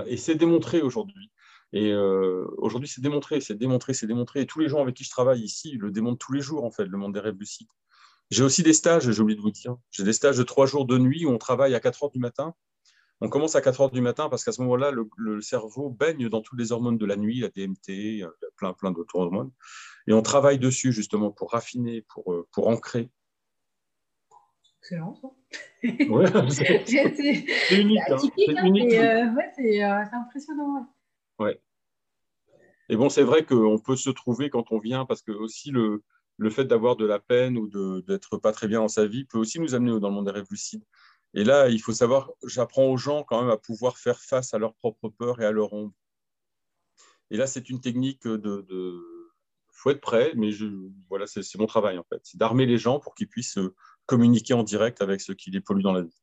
Et 0.07 0.17
c'est 0.17 0.35
démontré 0.35 0.81
aujourd'hui. 0.81 1.31
Et 1.73 1.93
euh, 1.93 2.47
aujourd'hui, 2.59 2.89
c'est 2.89 3.01
démontré, 3.01 3.41
c'est 3.41 3.55
démontré, 3.55 3.95
c'est 3.95 4.07
démontré. 4.07 4.41
Et 4.41 4.47
tous 4.47 4.61
les 4.61 4.69
gens 4.69 4.81
avec 4.83 4.97
qui 4.97 5.05
je 5.05 5.11
travaille 5.11 5.41
ici 5.41 5.73
le 5.73 5.91
démontrent 5.91 6.19
tous 6.19 6.33
les 6.33 6.41
jours, 6.41 6.65
en 6.65 6.71
fait, 6.71 6.85
le 6.85 6.99
monde 6.99 7.15
des 7.15 7.21
rêves 7.21 7.37
lucides. 7.39 7.69
J'ai 8.31 8.45
aussi 8.45 8.63
des 8.63 8.73
stages, 8.73 9.11
j'ai 9.11 9.21
oublié 9.21 9.37
de 9.37 9.43
vous 9.43 9.51
dire. 9.51 9.77
J'ai 9.91 10.05
des 10.05 10.13
stages 10.13 10.39
de 10.39 10.43
trois 10.43 10.67
jours 10.67 10.87
de 10.87 10.99
nuit 10.99 11.25
où 11.25 11.31
on 11.31 11.39
travaille 11.39 11.75
à 11.75 11.81
4 11.81 12.05
heures 12.05 12.11
du 12.11 12.21
matin. 12.21 12.55
On 13.21 13.29
commence 13.29 13.57
à 13.57 13.61
4 13.61 13.81
heures 13.81 13.91
du 13.91 14.01
matin 14.01 14.29
parce 14.29 14.45
qu'à 14.45 14.53
ce 14.53 14.63
moment-là, 14.63 14.93
le, 14.93 15.41
cerveau 15.41 15.91
baigne 15.91 16.29
dans 16.29 16.41
toutes 16.41 16.59
les 16.59 16.73
hormones 16.73 16.97
de 16.97 17.07
la 17.07 17.17
nuit, 17.17 17.41
la 17.41 17.49
DMT, 17.49 18.25
plein, 18.57 18.73
plein 18.73 18.93
d'autres 18.93 19.17
hormones. 19.17 19.51
Et 20.07 20.13
on 20.13 20.23
travaille 20.23 20.59
dessus 20.59 20.93
justement 20.93 21.31
pour 21.31 21.53
raffiner, 21.53 22.03
pour, 22.03 22.33
euh, 22.33 22.49
pour 22.53 22.69
ancrer. 22.69 23.11
Excellent, 24.81 25.15
ça. 25.15 25.29
Ouais, 25.83 26.27
c'est 26.51 27.81
unique. 27.81 28.01
Hein. 28.09 28.17
C'est 28.19 28.59
hein, 28.59 28.65
unique. 28.65 28.93
Euh, 28.95 29.33
ouais, 29.35 29.51
c'est 29.57 29.85
euh, 29.85 30.05
impressionnant. 30.13 30.89
Ouais. 31.39 31.61
Et 32.89 32.97
bon, 32.97 33.09
c'est 33.09 33.23
vrai 33.23 33.45
qu'on 33.45 33.79
peut 33.79 33.97
se 33.97 34.11
trouver 34.11 34.51
quand 34.51 34.73
on 34.73 34.79
vient, 34.79 35.05
parce 35.07 35.23
que 35.23 35.33
aussi 35.33 35.71
le, 35.71 36.03
le 36.39 36.51
fait 36.51 36.65
d'avoir 36.65 36.97
de 36.97 37.05
la 37.07 37.19
peine 37.19 37.59
ou 37.59 37.69
d'être 38.03 38.39
pas 38.39 38.53
très 38.53 38.67
bien 38.67 38.81
dans 38.81 38.89
sa 38.89 39.07
vie 39.07 39.25
peut 39.25 39.39
aussi 39.39 39.61
nous 39.61 39.75
amener 39.75 40.01
dans 40.01 40.09
le 40.09 40.15
monde 40.15 40.27
des 40.27 40.33
rêves 40.33 40.47
lucides. 40.51 40.83
Et 41.35 41.45
là, 41.45 41.69
il 41.69 41.81
faut 41.81 41.93
savoir, 41.93 42.31
j'apprends 42.45 42.87
aux 42.87 42.97
gens 42.97 43.23
quand 43.23 43.41
même 43.43 43.51
à 43.51 43.57
pouvoir 43.57 43.99
faire 43.99 44.19
face 44.19 44.53
à 44.55 44.59
leurs 44.59 44.75
propres 44.75 45.11
peurs 45.11 45.41
et 45.41 45.45
à 45.45 45.53
leur 45.53 45.73
ombre. 45.73 45.95
Et 47.31 47.37
là, 47.37 47.47
c'est 47.47 47.71
une 47.71 47.81
technique 47.81 48.27
de, 48.27 49.07
faut 49.81 49.91
être 49.91 50.01
prêt, 50.01 50.33
mais 50.37 50.51
je, 50.51 50.67
voilà, 51.09 51.27
c'est 51.27 51.59
mon 51.59 51.67
travail 51.67 51.99
en 51.99 52.05
fait. 52.05 52.21
C'est 52.23 52.39
d'armer 52.39 52.67
les 52.67 52.77
gens 52.77 53.01
pour 53.01 53.15
qu'ils 53.15 53.29
puissent 53.29 53.59
euh, 53.59 53.75
communiquer 54.07 54.55
en 54.55 54.63
direct 54.63 55.01
avec 55.01 55.21
ce 55.21 55.33
qui 55.33 55.51
les 55.51 55.61
pollue 55.61 55.83
dans 55.83 55.93
la 55.93 56.03
vie. 56.03 56.23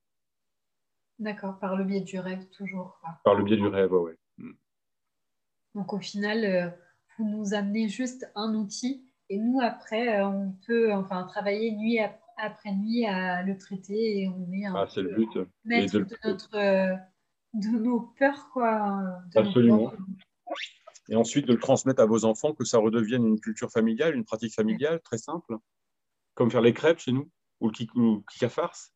D'accord, 1.20 1.58
par 1.60 1.76
le 1.76 1.84
biais 1.84 2.02
du 2.02 2.20
rêve 2.20 2.48
toujours. 2.50 3.02
Par 3.24 3.34
le 3.34 3.44
biais 3.44 3.58
du 3.58 3.68
rêve, 3.68 3.92
oui. 3.92 4.14
Mm. 4.38 4.52
Donc 5.74 5.94
au 5.94 6.00
final, 6.00 6.46
euh, 6.46 6.70
vous 7.18 7.26
nous 7.26 7.54
amenez 7.56 7.90
juste 7.90 8.32
un 8.36 8.54
outil 8.54 9.10
et 9.30 9.40
nous 9.40 9.60
après, 9.60 10.20
euh, 10.20 10.28
on 10.28 10.56
peut 10.68 10.94
enfin 10.94 11.24
travailler 11.24 11.72
nuit 11.72 12.00
après 12.38 12.72
nuit 12.72 13.06
à 13.08 13.42
le 13.42 13.58
traiter 13.58 14.22
et 14.22 14.28
on 14.30 14.52
est 14.54 14.66
un 14.66 14.76
ah, 14.76 14.88
c'est 14.88 15.02
le 15.02 15.16
but. 15.16 15.40
maître 15.66 15.98
de, 15.98 16.18
notre, 16.24 17.00
de 17.54 17.80
nos 17.80 18.02
peurs 18.02 18.50
quoi. 18.52 19.02
Absolument 19.36 19.92
et 21.10 21.16
ensuite 21.16 21.46
de 21.48 21.54
le 21.54 21.60
transmettre 21.60 22.02
à 22.02 22.06
vos 22.06 22.26
enfants, 22.26 22.54
que 22.54 22.66
ça 22.66 22.78
redevienne 22.78 23.26
une 23.26 23.40
culture 23.40 23.72
familiale, 23.72 24.16
une 24.16 24.26
pratique 24.26 24.54
familiale 24.54 25.02
très 25.02 25.18
simple, 25.18 25.58
comme 26.36 26.52
faire 26.52 26.62
les 26.62 26.74
crêpes 26.74 27.00
chez 27.00 27.12
nous, 27.12 27.30
ou 27.60 27.70
le 27.70 28.22
kika 28.32 28.50
farce. 28.50 28.94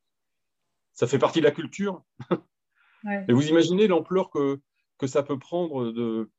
Ça 0.94 1.08
fait 1.08 1.20
partie 1.20 1.40
de 1.40 1.46
la 1.46 1.52
culture. 1.52 2.04
Et 3.28 3.34
vous 3.34 3.48
imaginez 3.48 3.88
l'ampleur 3.88 4.30
que, 4.30 4.60
que 4.98 5.08
ça 5.08 5.24
peut 5.24 5.40
prendre 5.40 5.92
de 5.92 6.30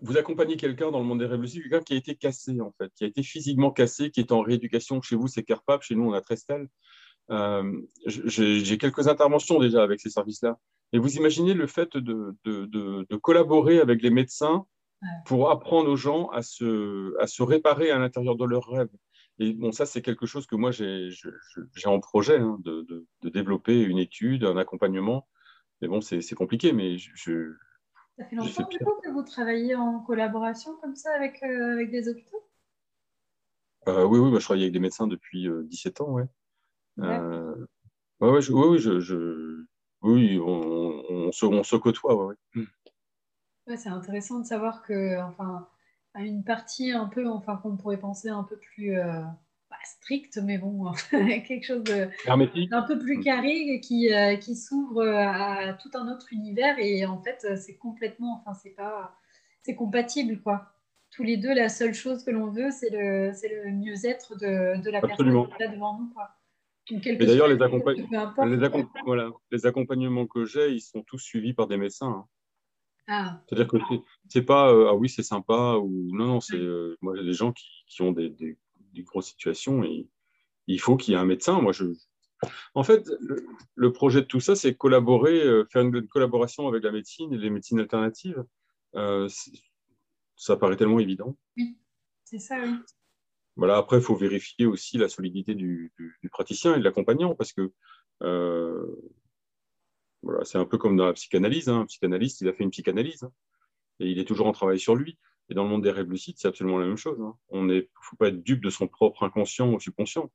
vous 0.00 0.16
accompagner 0.16 0.56
quelqu'un 0.56 0.90
dans 0.90 0.98
le 0.98 1.04
monde 1.04 1.20
des 1.20 1.26
révolutions, 1.26 1.60
quelqu'un 1.62 1.80
qui 1.80 1.94
a 1.94 1.96
été 1.96 2.16
cassé, 2.16 2.60
en 2.60 2.72
fait, 2.72 2.92
qui 2.96 3.04
a 3.04 3.06
été 3.06 3.22
physiquement 3.22 3.70
cassé, 3.70 4.10
qui 4.10 4.20
est 4.20 4.32
en 4.32 4.40
rééducation. 4.40 5.00
Chez 5.00 5.14
vous, 5.14 5.28
c'est 5.28 5.44
Carpap, 5.44 5.82
chez 5.82 5.94
nous, 5.94 6.08
on 6.08 6.12
a 6.12 6.20
Trestel. 6.20 6.68
Euh, 7.30 7.80
J'ai 8.06 8.78
quelques 8.78 9.08
interventions 9.08 9.58
déjà 9.58 9.82
avec 9.82 10.00
ces 10.00 10.10
services-là. 10.10 10.58
Et 10.92 10.98
vous 10.98 11.16
imaginez 11.16 11.54
le 11.54 11.66
fait 11.66 11.96
de, 11.96 12.36
de, 12.44 12.66
de, 12.66 13.16
collaborer 13.16 13.80
avec 13.80 14.02
les 14.02 14.10
médecins 14.10 14.66
pour 15.24 15.50
apprendre 15.50 15.90
aux 15.90 15.96
gens 15.96 16.28
à 16.28 16.42
se, 16.42 17.14
à 17.20 17.26
se 17.26 17.42
réparer 17.42 17.90
à 17.90 17.98
l'intérieur 17.98 18.36
de 18.36 18.44
leurs 18.44 18.68
rêves. 18.68 18.90
Et 19.38 19.52
bon, 19.52 19.70
ça, 19.72 19.84
c'est 19.84 20.02
quelque 20.02 20.26
chose 20.26 20.46
que 20.46 20.56
moi, 20.56 20.70
j'ai 20.70 21.10
en 21.84 22.00
projet 22.00 22.38
hein, 22.38 22.58
de, 22.64 22.82
de, 23.22 23.28
développer 23.28 23.82
une 23.82 23.98
étude, 23.98 24.44
un 24.44 24.56
accompagnement. 24.56 25.28
Mais 25.80 25.88
bon, 25.88 26.00
c'est 26.00 26.34
compliqué, 26.34 26.72
mais 26.72 26.96
je. 26.96 27.52
Ça 28.18 28.24
fait 28.24 28.36
longtemps 28.36 28.66
du 28.68 28.78
coup, 28.78 28.94
que 29.04 29.10
vous 29.10 29.22
travaillez 29.22 29.74
en 29.74 30.00
collaboration 30.00 30.74
comme 30.80 30.96
ça 30.96 31.12
avec, 31.14 31.42
euh, 31.42 31.74
avec 31.74 31.90
des 31.90 32.08
hôpitaux? 32.08 32.48
Euh, 33.88 34.04
Oui, 34.04 34.18
oui 34.18 34.30
je 34.40 34.44
travaille 34.44 34.62
avec 34.62 34.72
des 34.72 34.80
médecins 34.80 35.06
depuis 35.06 35.46
17 35.64 36.00
euh, 36.00 36.04
ans, 36.04 36.12
ouais. 36.12 36.24
Euh, 37.00 37.66
ouais, 38.20 38.30
ouais, 38.30 38.40
oui, 38.48 38.78
je, 38.78 39.00
je, 39.00 39.66
oui 40.00 40.38
on, 40.38 41.02
on, 41.10 41.32
se, 41.32 41.44
on 41.44 41.62
se 41.62 41.76
côtoie, 41.76 42.14
ouais. 42.14 42.34
ouais 42.54 42.64
c'est 43.74 43.88
intéressant 43.88 44.40
de 44.40 44.46
savoir 44.46 44.82
que, 44.82 45.20
enfin, 45.22 45.66
une 46.14 46.44
partie 46.44 46.92
un 46.92 47.06
peu, 47.06 47.28
enfin, 47.28 47.56
qu'on 47.56 47.76
pourrait 47.76 47.98
penser 47.98 48.28
un 48.28 48.44
peu 48.44 48.56
plus 48.56 48.98
euh, 48.98 49.22
pas 49.68 49.76
stricte, 49.84 50.38
mais 50.42 50.58
bon, 50.58 50.92
quelque 51.10 51.64
chose 51.64 51.82
de 51.84 52.08
un 52.72 52.82
peu 52.82 52.98
plus 52.98 53.20
carré 53.20 53.80
qui, 53.80 54.12
euh, 54.12 54.36
qui 54.36 54.54
s'ouvre 54.54 55.02
à 55.06 55.74
tout 55.74 55.90
un 55.94 56.12
autre 56.12 56.26
univers 56.32 56.78
et 56.78 57.04
en 57.04 57.20
fait, 57.20 57.46
c'est 57.56 57.76
complètement, 57.76 58.40
enfin, 58.40 58.54
c'est 58.54 58.70
pas, 58.70 59.16
c'est 59.62 59.74
compatible, 59.74 60.40
quoi. 60.40 60.72
Tous 61.10 61.22
les 61.22 61.36
deux, 61.36 61.54
la 61.54 61.68
seule 61.68 61.94
chose 61.94 62.24
que 62.24 62.30
l'on 62.30 62.50
veut, 62.50 62.70
c'est 62.70 62.90
le, 62.90 63.32
c'est 63.32 63.48
le 63.48 63.70
mieux-être 63.72 64.36
de, 64.36 64.80
de 64.82 64.90
la 64.90 65.00
personne 65.00 65.30
qui 65.30 65.62
est 65.62 65.66
là 65.66 65.72
devant 65.72 65.98
nous, 65.98 66.08
quoi. 66.12 66.30
Et 66.88 67.16
d'ailleurs, 67.16 67.48
les, 67.48 67.56
les, 67.56 68.86
voilà, 69.04 69.30
les 69.50 69.66
accompagnements 69.66 70.26
que 70.26 70.44
j'ai, 70.44 70.70
ils 70.70 70.80
sont 70.80 71.02
tous 71.02 71.18
suivis 71.18 71.52
par 71.52 71.66
des 71.66 71.76
médecins. 71.76 72.06
Hein. 72.06 72.26
Ah. 73.08 73.40
C'est-à-dire 73.46 73.68
que 73.68 73.76
c'est 74.28 74.42
pas 74.42 74.72
euh, 74.72 74.88
ah 74.88 74.94
oui 74.94 75.08
c'est 75.08 75.22
sympa 75.22 75.76
ou 75.76 76.08
non 76.12 76.26
non 76.26 76.40
c'est 76.40 76.56
euh, 76.56 76.96
moi 77.00 77.14
des 77.14 77.32
gens 77.32 77.52
qui, 77.52 77.66
qui 77.86 78.02
ont 78.02 78.10
des, 78.10 78.30
des, 78.30 78.58
grosses 79.02 79.28
situations 79.28 79.84
et 79.84 80.08
il 80.66 80.80
faut 80.80 80.96
qu'il 80.96 81.12
y 81.12 81.16
ait 81.16 81.20
un 81.20 81.26
médecin. 81.26 81.60
Moi 81.60 81.72
je 81.72 81.84
en 82.74 82.82
fait 82.82 83.08
le, 83.74 83.92
projet 83.92 84.22
de 84.22 84.26
tout 84.26 84.40
ça 84.40 84.56
c'est 84.56 84.74
collaborer 84.74 85.40
euh, 85.40 85.64
faire 85.70 85.82
une, 85.82 86.08
collaboration 86.08 86.66
avec 86.66 86.82
la 86.82 86.90
médecine 86.90 87.32
et 87.32 87.38
les 87.38 87.50
médecines 87.50 87.78
alternatives. 87.78 88.42
ça 88.92 90.56
paraît 90.56 90.76
tellement 90.76 90.98
évident. 90.98 91.36
Oui 91.56 91.76
c'est 92.24 92.40
ça 92.40 92.58
oui. 92.60 92.74
Voilà 93.54 93.76
après 93.76 93.98
il 93.98 94.02
faut 94.02 94.16
vérifier 94.16 94.66
aussi 94.66 94.98
la 94.98 95.08
solidité 95.08 95.54
du, 95.54 95.92
du, 95.96 96.18
du 96.20 96.28
praticien 96.28 96.74
et 96.74 96.78
de 96.78 96.84
l'accompagnant 96.84 97.36
parce 97.36 97.52
que 97.52 97.72
c'est 100.44 100.58
un 100.58 100.64
peu 100.64 100.78
comme 100.78 100.96
dans 100.96 101.06
la 101.06 101.12
psychanalyse. 101.12 101.68
Hein. 101.68 101.80
Un 101.80 101.86
psychanalyste, 101.86 102.40
il 102.40 102.48
a 102.48 102.52
fait 102.52 102.64
une 102.64 102.70
psychanalyse 102.70 103.24
hein. 103.24 103.32
et 104.00 104.10
il 104.10 104.18
est 104.18 104.24
toujours 104.24 104.46
en 104.46 104.52
travail 104.52 104.78
sur 104.78 104.94
lui. 104.94 105.18
Et 105.48 105.54
dans 105.54 105.62
le 105.62 105.70
monde 105.70 105.82
des 105.82 105.90
rêves 105.90 106.10
lucides, 106.10 106.36
c'est 106.38 106.48
absolument 106.48 106.78
la 106.78 106.86
même 106.86 106.96
chose. 106.96 107.20
Hein. 107.20 107.36
On 107.48 107.62
ne 107.62 107.82
faut 108.00 108.16
pas 108.16 108.28
être 108.28 108.42
dupe 108.42 108.62
de 108.62 108.70
son 108.70 108.88
propre 108.88 109.22
inconscient 109.22 109.72
ou 109.72 109.78
subconscient. 109.78 110.30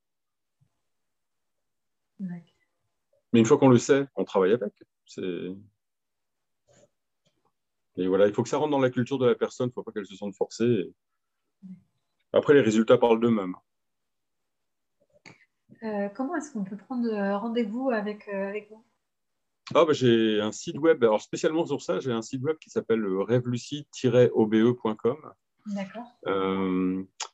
Mais 2.20 3.40
une 3.40 3.46
fois 3.46 3.58
qu'on 3.58 3.70
le 3.70 3.78
sait, 3.78 4.08
on 4.16 4.24
travaille 4.24 4.54
avec. 4.54 4.74
Et 7.98 8.08
voilà, 8.08 8.28
il 8.28 8.34
faut 8.34 8.44
que 8.44 8.50
ça 8.50 8.58
rentre 8.58 8.72
dans 8.72 8.80
la 8.80 8.90
culture 8.90 9.18
de 9.18 9.26
la 9.26 9.36
personne, 9.36 9.68
il 9.68 9.70
ne 9.70 9.74
faut 9.74 9.84
pas 9.84 9.92
qu'elle 9.92 10.06
se 10.06 10.16
sente 10.16 10.36
forcée. 10.36 10.94
Après, 12.34 12.54
les 12.54 12.62
résultats 12.62 12.98
parlent 12.98 13.20
d'eux-mêmes. 13.20 13.56
Euh, 15.84 16.10
comment 16.10 16.36
est-ce 16.36 16.54
qu'on 16.54 16.64
peut 16.64 16.78
prendre 16.78 17.08
euh, 17.08 17.38
rendez-vous 17.38 17.90
avec, 17.90 18.28
euh, 18.28 18.50
avec 18.50 18.70
vous? 18.70 18.86
Ah, 19.76 19.86
bah, 19.86 19.94
J'ai 19.94 20.42
un 20.42 20.52
site 20.52 20.78
web, 20.78 21.04
alors 21.04 21.22
spécialement 21.22 21.66
sur 21.66 21.82
ça, 21.82 22.00
j'ai 22.00 22.12
un 22.12 22.22
site 22.22 22.44
web 22.44 22.58
qui 22.58 22.70
s'appelle 22.70 23.06
revlucide-obe.com. 23.06 25.18
D'accord. 25.68 26.08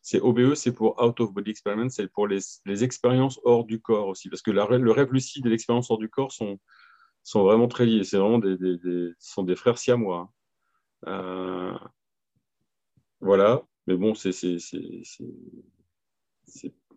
c'est 0.02 0.20
OBE, 0.20 0.54
c'est 0.56 0.74
pour 0.74 1.02
Out 1.02 1.22
of 1.22 1.34
Body 1.34 1.52
Experiment, 1.52 1.90
c'est 1.90 2.08
pour 2.08 2.28
les, 2.28 2.40
les, 2.66 2.84
expériences 2.84 3.40
hors 3.46 3.64
du 3.64 3.80
corps 3.80 4.08
aussi, 4.08 4.30
parce 4.30 4.42
que 4.42 4.52
la, 4.52 4.66
le 4.66 4.92
rêve 4.92 5.14
lucide 5.14 5.46
et 5.46 5.50
l'expérience 5.50 5.90
hors 5.90 5.98
du 5.98 6.10
corps 6.10 6.34
sont, 6.34 6.60
sont 7.24 7.44
vraiment 7.44 7.68
très 7.68 7.86
liés. 7.86 8.04
C'est 8.04 8.18
vraiment 8.18 8.40
des, 8.40 8.58
des, 8.58 9.14
sont 9.20 9.44
des 9.44 9.56
frères 9.56 9.78
siamois. 9.78 10.32
Euh, 11.06 11.78
voilà, 13.22 13.64
mais 13.86 13.96
bon, 13.96 14.14
c'est 14.14 14.32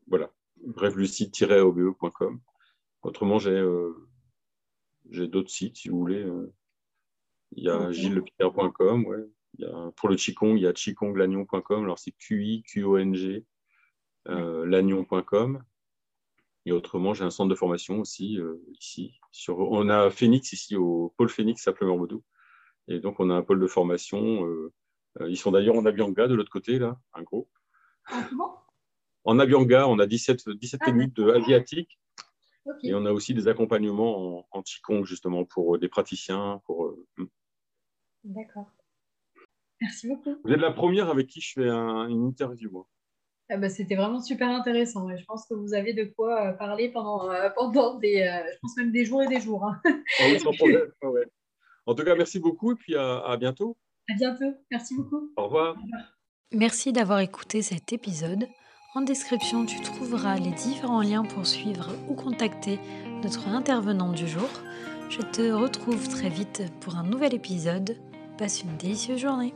voilà, 0.08 0.30
rêvelucide-obe.com. 0.76 2.40
Autrement, 3.02 3.38
j'ai 3.38 3.50
euh, 3.50 4.09
j'ai 5.10 5.28
d'autres 5.28 5.50
sites 5.50 5.76
si 5.76 5.88
vous 5.88 5.98
voulez. 5.98 6.22
Euh. 6.22 6.52
Il 7.52 7.64
y 7.64 7.68
a 7.68 7.90
gilleslepierre.com, 7.90 9.06
ouais. 9.06 9.28
Il 9.58 9.64
y 9.64 9.68
a, 9.68 9.90
pour 9.96 10.08
le 10.08 10.14
Qigong, 10.14 10.56
il 10.56 10.62
y 10.62 10.66
a 10.66 10.72
qigonglagnon.com. 10.72 11.82
Alors 11.82 11.98
c'est 11.98 12.12
Q-I-Q-O-N-G, 12.12 13.44
euh, 14.28 14.66
lagnon.com. 14.66 15.62
Et 16.66 16.72
autrement, 16.72 17.14
j'ai 17.14 17.24
un 17.24 17.30
centre 17.30 17.48
de 17.48 17.54
formation 17.56 17.98
aussi 17.98 18.38
ici. 18.78 19.18
Sur, 19.32 19.58
on 19.58 19.88
a 19.88 20.10
Phoenix 20.10 20.52
ici 20.52 20.76
au 20.76 21.12
pôle 21.16 21.28
Phoenix 21.28 21.66
à 21.66 21.72
Pleuvoir-Modou. 21.72 22.22
Et 22.86 23.00
donc, 23.00 23.18
on 23.18 23.30
a 23.30 23.34
un 23.34 23.42
pôle 23.42 23.58
de 23.58 23.66
formation. 23.66 24.46
ils 25.26 25.38
sont 25.38 25.50
d'ailleurs 25.50 25.74
en 25.74 25.86
Abianga 25.86 26.28
de 26.28 26.34
l'autre 26.34 26.50
côté, 26.50 26.78
là, 26.78 27.00
un 27.14 27.22
gros. 27.22 27.48
Ah, 28.06 28.28
en 29.24 29.38
Abianga, 29.38 29.88
on 29.88 29.98
a 29.98 30.06
17, 30.06 30.50
17 30.50 30.80
techniques 30.80 31.14
de 31.14 31.30
asiatique. 31.30 31.98
Et 32.82 32.94
on 32.94 33.04
a 33.06 33.12
aussi 33.12 33.34
des 33.34 33.48
accompagnements 33.48 34.38
en, 34.40 34.48
en 34.50 34.62
Qigong, 34.62 35.04
justement, 35.04 35.44
pour 35.44 35.74
euh, 35.74 35.78
des 35.78 35.88
praticiens. 35.88 36.60
Pour, 36.66 36.86
euh, 36.86 37.06
hmm. 37.16 37.26
D'accord. 38.24 38.70
Merci 39.80 40.08
beaucoup. 40.08 40.36
Vous 40.44 40.52
êtes 40.52 40.60
la 40.60 40.72
première 40.72 41.08
avec 41.08 41.26
qui 41.26 41.40
je 41.40 41.52
fais 41.54 41.68
une 41.68 42.26
interview. 42.26 42.86
Ah 43.48 43.56
bah, 43.56 43.70
C'était 43.70 43.96
vraiment 43.96 44.20
super 44.20 44.48
intéressant. 44.48 45.08
je 45.16 45.24
pense 45.24 45.46
que 45.48 45.54
vous 45.54 45.72
avez 45.74 45.94
de 45.94 46.04
quoi 46.04 46.48
euh, 46.48 46.52
parler 46.52 46.90
pendant, 46.90 47.30
pendant 47.56 47.98
des, 47.98 48.18
je 48.18 48.58
pense 48.60 48.76
même 48.76 48.92
des 48.92 49.04
jours 49.04 49.22
et 49.22 49.26
des 49.26 49.40
jours. 49.40 49.64
Hein. 49.64 49.80
Ah 49.84 50.24
oui, 50.30 50.38
sans 50.40 50.52
problème. 50.52 50.90
En 51.86 51.94
tout 51.94 52.04
cas, 52.04 52.14
merci 52.14 52.38
beaucoup 52.38 52.72
et 52.72 52.74
puis 52.76 52.94
à, 52.94 53.20
à 53.20 53.36
bientôt. 53.36 53.76
À 54.08 54.14
bientôt. 54.14 54.54
Merci 54.70 54.94
beaucoup. 54.94 55.32
Au 55.36 55.44
revoir. 55.44 55.76
Merci 56.52 56.92
d'avoir 56.92 57.20
écouté 57.20 57.62
cet 57.62 57.92
épisode. 57.92 58.46
En 58.92 59.02
description, 59.02 59.66
tu 59.66 59.80
trouveras 59.80 60.36
les 60.36 60.50
différents 60.50 61.00
liens 61.00 61.22
pour 61.22 61.46
suivre 61.46 61.90
ou 62.08 62.14
contacter 62.14 62.80
notre 63.22 63.46
intervenant 63.46 64.10
du 64.10 64.26
jour. 64.26 64.48
Je 65.08 65.20
te 65.20 65.52
retrouve 65.52 66.08
très 66.08 66.28
vite 66.28 66.64
pour 66.80 66.96
un 66.96 67.04
nouvel 67.04 67.32
épisode. 67.32 67.96
Passe 68.36 68.62
une 68.62 68.76
délicieuse 68.76 69.20
journée. 69.20 69.54